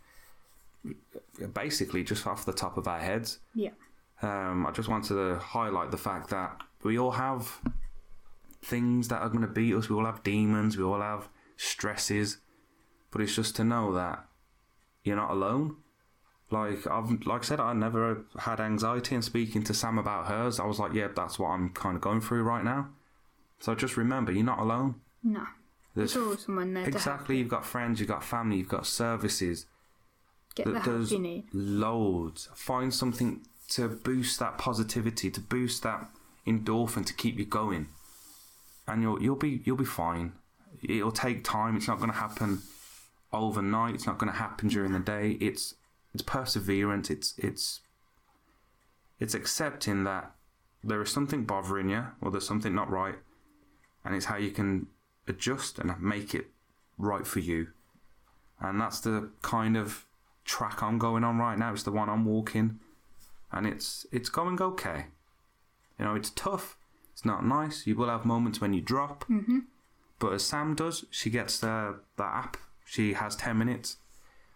basically 1.54 2.04
just 2.04 2.26
off 2.26 2.44
the 2.44 2.52
top 2.52 2.76
of 2.76 2.86
our 2.86 3.00
heads. 3.00 3.38
Yeah. 3.54 3.70
Um, 4.23 4.67
I 4.67 4.71
just 4.71 4.89
wanted 4.89 5.14
to 5.14 5.39
highlight 5.39 5.91
the 5.91 5.97
fact 5.99 6.31
that 6.31 6.57
we 6.83 6.99
all 6.99 7.11
have 7.12 7.61
things 8.62 9.09
that 9.09 9.21
are 9.21 9.29
going 9.29 9.43
to 9.43 9.47
beat 9.47 9.75
us. 9.75 9.89
We 9.89 9.97
all 9.97 10.07
have 10.07 10.23
demons. 10.23 10.77
We 10.77 10.85
all 10.85 11.01
have 11.01 11.29
stresses. 11.57 12.39
But 13.11 13.21
it's 13.21 13.35
just 13.35 13.57
to 13.57 13.64
know 13.64 13.93
that 13.95 14.25
you're 15.05 15.17
not 15.17 15.31
alone. 15.31 15.77
Like 16.51 16.87
I've, 16.87 17.11
like 17.27 17.43
I 17.43 17.45
said, 17.45 17.61
I 17.61 17.73
never 17.73 18.25
had 18.39 18.61
anxiety. 18.61 19.14
And 19.14 19.25
speaking 19.25 19.62
to 19.64 19.75
Sam 19.75 19.99
about 19.99 20.27
hers, 20.29 20.61
I 20.61 20.64
was 20.67 20.79
like, 20.79 20.93
"Yeah, 20.93 21.09
that's 21.14 21.39
what 21.39 21.49
I'm 21.49 21.71
kind 21.71 21.97
of 21.97 22.03
going 22.03 22.21
through 22.21 22.43
right 22.45 22.62
now." 22.64 22.91
So 23.59 23.75
just 23.75 23.97
remember, 23.97 24.31
you're 24.33 24.45
not 24.45 24.59
alone. 24.61 24.97
No. 25.25 25.45
There's 25.95 26.12
There's 26.14 26.25
always 26.25 26.45
someone 26.45 26.75
there 26.75 26.87
exactly. 26.87 27.37
you. 27.37 27.43
You've 27.43 27.51
got 27.51 27.64
friends, 27.64 27.99
you've 28.01 28.09
got 28.11 28.23
family, 28.23 28.59
you've 28.59 28.69
got 28.69 28.87
services. 28.87 29.67
Get 30.55 30.67
the 30.67 30.73
Th- 30.73 30.85
help 30.85 31.11
you 31.11 31.19
need. 31.19 31.45
loads. 31.53 32.49
Find 32.55 32.93
something 32.95 33.47
to 33.69 33.89
boost 33.89 34.39
that 34.39 34.59
positivity, 34.59 35.31
to 35.31 35.41
boost 35.41 35.83
that 35.83 36.09
endorphin, 36.47 37.05
to 37.07 37.14
keep 37.14 37.39
you 37.39 37.45
going, 37.45 37.89
and 38.87 39.03
you'll 39.03 39.23
you'll 39.23 39.37
be 39.37 39.62
you'll 39.64 39.77
be 39.77 39.85
fine. 39.85 40.33
It'll 40.83 41.12
take 41.12 41.43
time. 41.43 41.77
It's 41.77 41.89
not 41.89 41.99
going 41.99 42.11
to 42.11 42.17
happen 42.17 42.62
overnight. 43.33 43.95
It's 43.95 44.07
not 44.07 44.19
going 44.19 44.33
to 44.33 44.39
happen 44.39 44.69
during 44.69 44.93
the 44.93 45.01
day. 45.01 45.33
It's 45.41 45.75
it's 46.14 46.23
perseverance. 46.23 47.11
It's 47.11 47.35
it's 47.39 47.81
it's 49.19 49.35
accepting 49.35 50.05
that 50.05 50.33
there 50.85 51.03
is 51.03 51.11
something 51.11 51.45
bothering 51.45 51.89
you, 51.89 52.07
or 52.21 52.31
there's 52.31 52.47
something 52.47 52.75
not 52.75 52.91
right, 52.91 53.17
and 54.05 54.14
it's 54.14 54.27
how 54.27 54.37
you 54.37 54.51
can 54.51 54.87
adjust 55.27 55.79
and 55.79 56.01
make 56.01 56.35
it 56.35 56.47
right 56.99 57.27
for 57.27 57.41
you. 57.41 57.69
And 58.61 58.81
that's 58.81 59.01
the 59.01 59.31
kind 59.43 59.77
of 59.77 60.07
track 60.45 60.83
I'm 60.83 60.99
going 60.99 61.25
on 61.25 61.39
right 61.39 61.59
now. 61.59 61.73
It's 61.73 61.83
the 61.83 61.91
one 61.93 62.09
I'm 62.09 62.25
walking, 62.25 62.79
and 63.57 63.66
it's 63.66 64.07
it's 64.12 64.28
going 64.28 64.61
okay. 64.61 65.07
You 65.98 66.04
know, 66.04 66.14
it's 66.14 66.30
tough. 66.30 66.76
It's 67.12 67.24
not 67.24 67.44
nice. 67.46 67.86
You 67.86 67.96
will 67.96 68.09
have 68.11 68.24
moments 68.24 68.61
when 68.61 68.72
you 68.74 68.80
drop, 68.82 69.24
Mm-hmm. 69.28 69.61
but 70.18 70.32
as 70.34 70.44
Sam 70.44 70.74
does, 70.74 71.07
she 71.11 71.30
gets 71.30 71.59
the 71.61 72.00
the 72.16 72.24
app. 72.24 72.57
She 72.84 73.14
has 73.14 73.34
ten 73.36 73.59
minutes. 73.59 73.96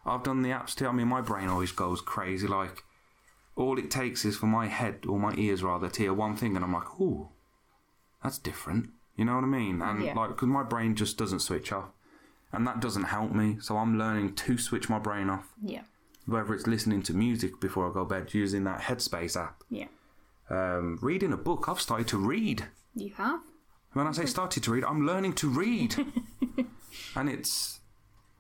I've 0.06 0.22
done 0.22 0.42
the 0.42 0.50
apps 0.50 0.74
too. 0.74 0.86
I 0.86 0.92
mean, 0.92 1.08
my 1.08 1.20
brain 1.20 1.48
always 1.48 1.72
goes 1.72 2.00
crazy. 2.00 2.46
Like, 2.46 2.84
all 3.56 3.78
it 3.78 3.90
takes 3.90 4.24
is 4.24 4.36
for 4.36 4.46
my 4.46 4.66
head 4.66 5.04
or 5.08 5.18
my 5.18 5.34
ears 5.36 5.62
rather 5.62 5.88
to 5.90 6.02
hear 6.02 6.14
one 6.14 6.36
thing, 6.36 6.54
and 6.56 6.64
I'm 6.64 6.72
like, 6.72 7.00
"Ooh, 7.00 7.28
that's 8.22 8.38
different." 8.38 8.90
You 9.16 9.24
know 9.26 9.34
what 9.34 9.44
I 9.44 9.48
mean? 9.48 9.82
And 9.82 10.02
Yeah. 10.02 10.14
like, 10.14 10.30
because 10.30 10.48
my 10.48 10.62
brain 10.62 10.94
just 10.94 11.18
doesn't 11.18 11.40
switch 11.40 11.72
off, 11.72 11.90
and 12.52 12.66
that 12.66 12.80
doesn't 12.80 13.04
help 13.04 13.32
me. 13.32 13.58
So 13.60 13.76
I'm 13.76 13.98
learning 13.98 14.34
to 14.36 14.56
switch 14.58 14.88
my 14.88 14.98
brain 14.98 15.28
off 15.28 15.52
Yeah. 15.62 15.82
Whether 16.30 16.54
it's 16.54 16.66
listening 16.66 17.02
to 17.04 17.12
music 17.14 17.60
before 17.60 17.88
I 17.90 17.92
go 17.92 18.00
to 18.04 18.08
bed 18.08 18.32
using 18.34 18.64
that 18.64 18.80
Headspace 18.82 19.36
app, 19.40 19.62
Yeah. 19.68 19.86
um, 20.48 20.98
reading 21.02 21.32
a 21.32 21.36
book. 21.36 21.66
I've 21.68 21.80
started 21.80 22.08
to 22.08 22.18
read. 22.18 22.66
You 22.94 23.10
have? 23.16 23.40
When 23.92 24.06
I 24.06 24.12
say 24.12 24.26
started 24.26 24.62
to 24.64 24.70
read, 24.70 24.84
I'm 24.84 25.06
learning 25.06 25.34
to 25.34 25.48
read. 25.48 25.94
and 27.16 27.28
it's, 27.28 27.80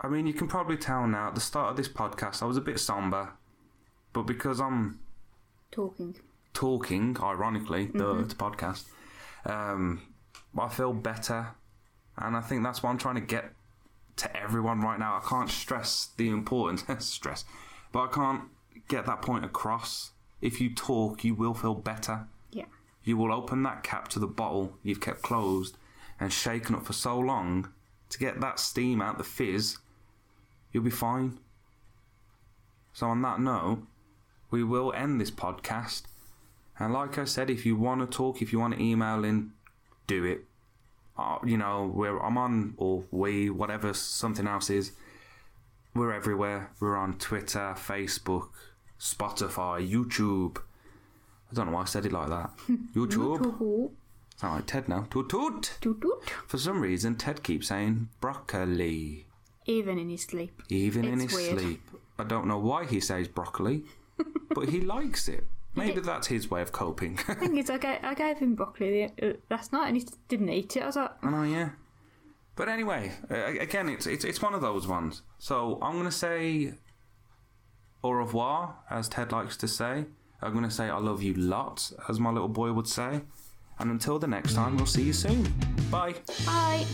I 0.00 0.08
mean, 0.08 0.26
you 0.26 0.32
can 0.32 0.48
probably 0.48 0.76
tell 0.76 1.06
now 1.06 1.28
at 1.28 1.34
the 1.34 1.40
start 1.40 1.70
of 1.70 1.76
this 1.76 1.88
podcast, 1.88 2.42
I 2.42 2.46
was 2.46 2.56
a 2.56 2.60
bit 2.60 2.78
somber, 2.80 3.30
but 4.12 4.22
because 4.22 4.60
I'm 4.60 5.00
Talking. 5.72 6.16
talking, 6.54 7.16
ironically, 7.20 7.86
the 7.94 8.18
it's 8.20 8.32
a 8.34 8.36
podcast, 8.36 8.84
um, 9.44 10.02
I 10.58 10.68
feel 10.68 10.92
better. 10.92 11.48
And 12.16 12.36
I 12.36 12.40
think 12.40 12.62
that's 12.62 12.82
what 12.82 12.90
I'm 12.90 12.98
trying 12.98 13.14
to 13.16 13.20
get 13.20 13.52
to 14.16 14.36
everyone 14.36 14.80
right 14.80 14.98
now. 14.98 15.16
I 15.22 15.26
can't 15.28 15.48
stress 15.48 16.10
the 16.16 16.28
importance, 16.28 16.84
stress, 17.04 17.44
but 17.92 18.00
I 18.00 18.06
can't 18.08 18.42
get 18.88 19.06
that 19.06 19.22
point 19.22 19.44
across. 19.44 20.12
If 20.40 20.60
you 20.60 20.74
talk, 20.74 21.24
you 21.24 21.34
will 21.34 21.54
feel 21.54 21.74
better. 21.74 22.26
Yeah. 22.50 22.66
You 23.04 23.16
will 23.16 23.32
open 23.32 23.62
that 23.64 23.82
cap 23.82 24.08
to 24.08 24.18
the 24.18 24.26
bottle 24.26 24.78
you've 24.82 25.00
kept 25.00 25.22
closed, 25.22 25.76
and 26.18 26.32
shaken 26.32 26.74
up 26.74 26.86
for 26.86 26.92
so 26.92 27.18
long 27.18 27.68
to 28.10 28.18
get 28.18 28.40
that 28.40 28.58
steam 28.58 29.00
out 29.00 29.18
the 29.18 29.24
fizz, 29.24 29.78
you'll 30.72 30.84
be 30.84 30.90
fine. 30.90 31.38
So, 32.92 33.06
on 33.06 33.22
that 33.22 33.40
note, 33.40 33.86
we 34.50 34.62
will 34.64 34.92
end 34.92 35.20
this 35.20 35.30
podcast. 35.30 36.02
And 36.78 36.92
like 36.92 37.18
I 37.18 37.24
said, 37.24 37.50
if 37.50 37.64
you 37.64 37.76
want 37.76 38.00
to 38.00 38.16
talk, 38.16 38.42
if 38.42 38.52
you 38.52 38.58
want 38.58 38.74
to 38.74 38.82
email 38.82 39.24
in, 39.24 39.52
do 40.06 40.24
it. 40.24 40.44
Uh, 41.16 41.38
you 41.44 41.56
know, 41.56 41.90
we're, 41.94 42.18
I'm 42.18 42.36
on, 42.36 42.74
or 42.76 43.04
we, 43.10 43.48
whatever 43.50 43.94
something 43.94 44.46
else 44.46 44.70
is. 44.70 44.92
We're 45.94 46.12
everywhere. 46.12 46.70
We're 46.80 46.96
on 46.96 47.14
Twitter, 47.18 47.74
Facebook, 47.76 48.48
Spotify, 48.98 49.86
YouTube. 49.88 50.58
I 51.50 51.54
don't 51.54 51.66
know 51.66 51.72
why 51.72 51.82
I 51.82 51.86
said 51.86 52.06
it 52.06 52.12
like 52.12 52.28
that. 52.28 52.50
YouTube. 52.94 53.90
Sound 54.36 54.54
like 54.54 54.66
Ted 54.66 54.88
now. 54.88 55.06
Toot 55.10 55.28
toot. 55.28 55.72
toot. 55.80 56.00
toot. 56.00 56.30
For 56.46 56.58
some 56.58 56.80
reason, 56.80 57.16
Ted 57.16 57.42
keeps 57.42 57.68
saying 57.68 58.08
broccoli, 58.20 59.26
Even 59.66 59.98
in 59.98 60.08
his 60.08 60.22
sleep. 60.22 60.62
even 60.68 61.04
in 61.04 61.20
It's 61.20 61.32
his 61.34 61.48
weird. 61.48 61.60
sleep. 61.60 61.82
I 62.18 62.24
don't 62.24 62.46
know 62.46 62.58
why 62.58 62.84
he 62.86 63.00
says 63.00 63.28
broccoli, 63.28 63.84
but 64.54 64.68
he 64.68 64.80
likes 64.80 65.28
it. 65.28 65.44
Maybe 65.74 66.00
that's 66.00 66.26
his 66.28 66.50
way 66.50 66.62
of 66.62 66.72
coping. 66.72 67.16
thing 67.16 67.56
is, 67.56 67.70
I 67.70 67.78
gave, 67.78 67.98
I 68.02 68.14
gave 68.14 68.38
him 68.38 68.54
broccoli 68.56 69.12
the, 69.18 69.30
uh, 69.30 69.32
last 69.50 69.72
night 69.72 69.86
and 69.88 69.96
he 69.96 70.06
didn't 70.28 70.48
eat 70.48 70.76
it. 70.76 70.82
I 70.82 70.86
was 70.86 70.96
like, 70.96 71.10
I 71.22 71.30
know, 71.30 71.42
yeah. 71.44 71.70
But 72.60 72.68
anyway, 72.68 73.12
uh, 73.30 73.58
again, 73.58 73.88
it's, 73.88 74.06
it's 74.06 74.22
it's 74.22 74.42
one 74.42 74.52
of 74.52 74.60
those 74.60 74.86
ones. 74.86 75.22
So 75.38 75.78
I'm 75.80 75.96
gonna 75.96 76.12
say 76.12 76.74
au 78.04 78.10
revoir, 78.10 78.74
as 78.90 79.08
Ted 79.08 79.32
likes 79.32 79.56
to 79.56 79.66
say. 79.66 80.04
I'm 80.42 80.52
gonna 80.52 80.70
say 80.70 80.90
I 80.90 80.98
love 80.98 81.22
you 81.22 81.32
lots, 81.32 81.94
as 82.06 82.20
my 82.20 82.30
little 82.30 82.50
boy 82.50 82.70
would 82.72 82.86
say. 82.86 83.22
And 83.78 83.90
until 83.90 84.18
the 84.18 84.26
next 84.26 84.52
time, 84.52 84.76
we'll 84.76 84.84
see 84.84 85.04
you 85.04 85.14
soon. 85.14 85.44
Bye. 85.90 86.16
bye. 86.44 86.84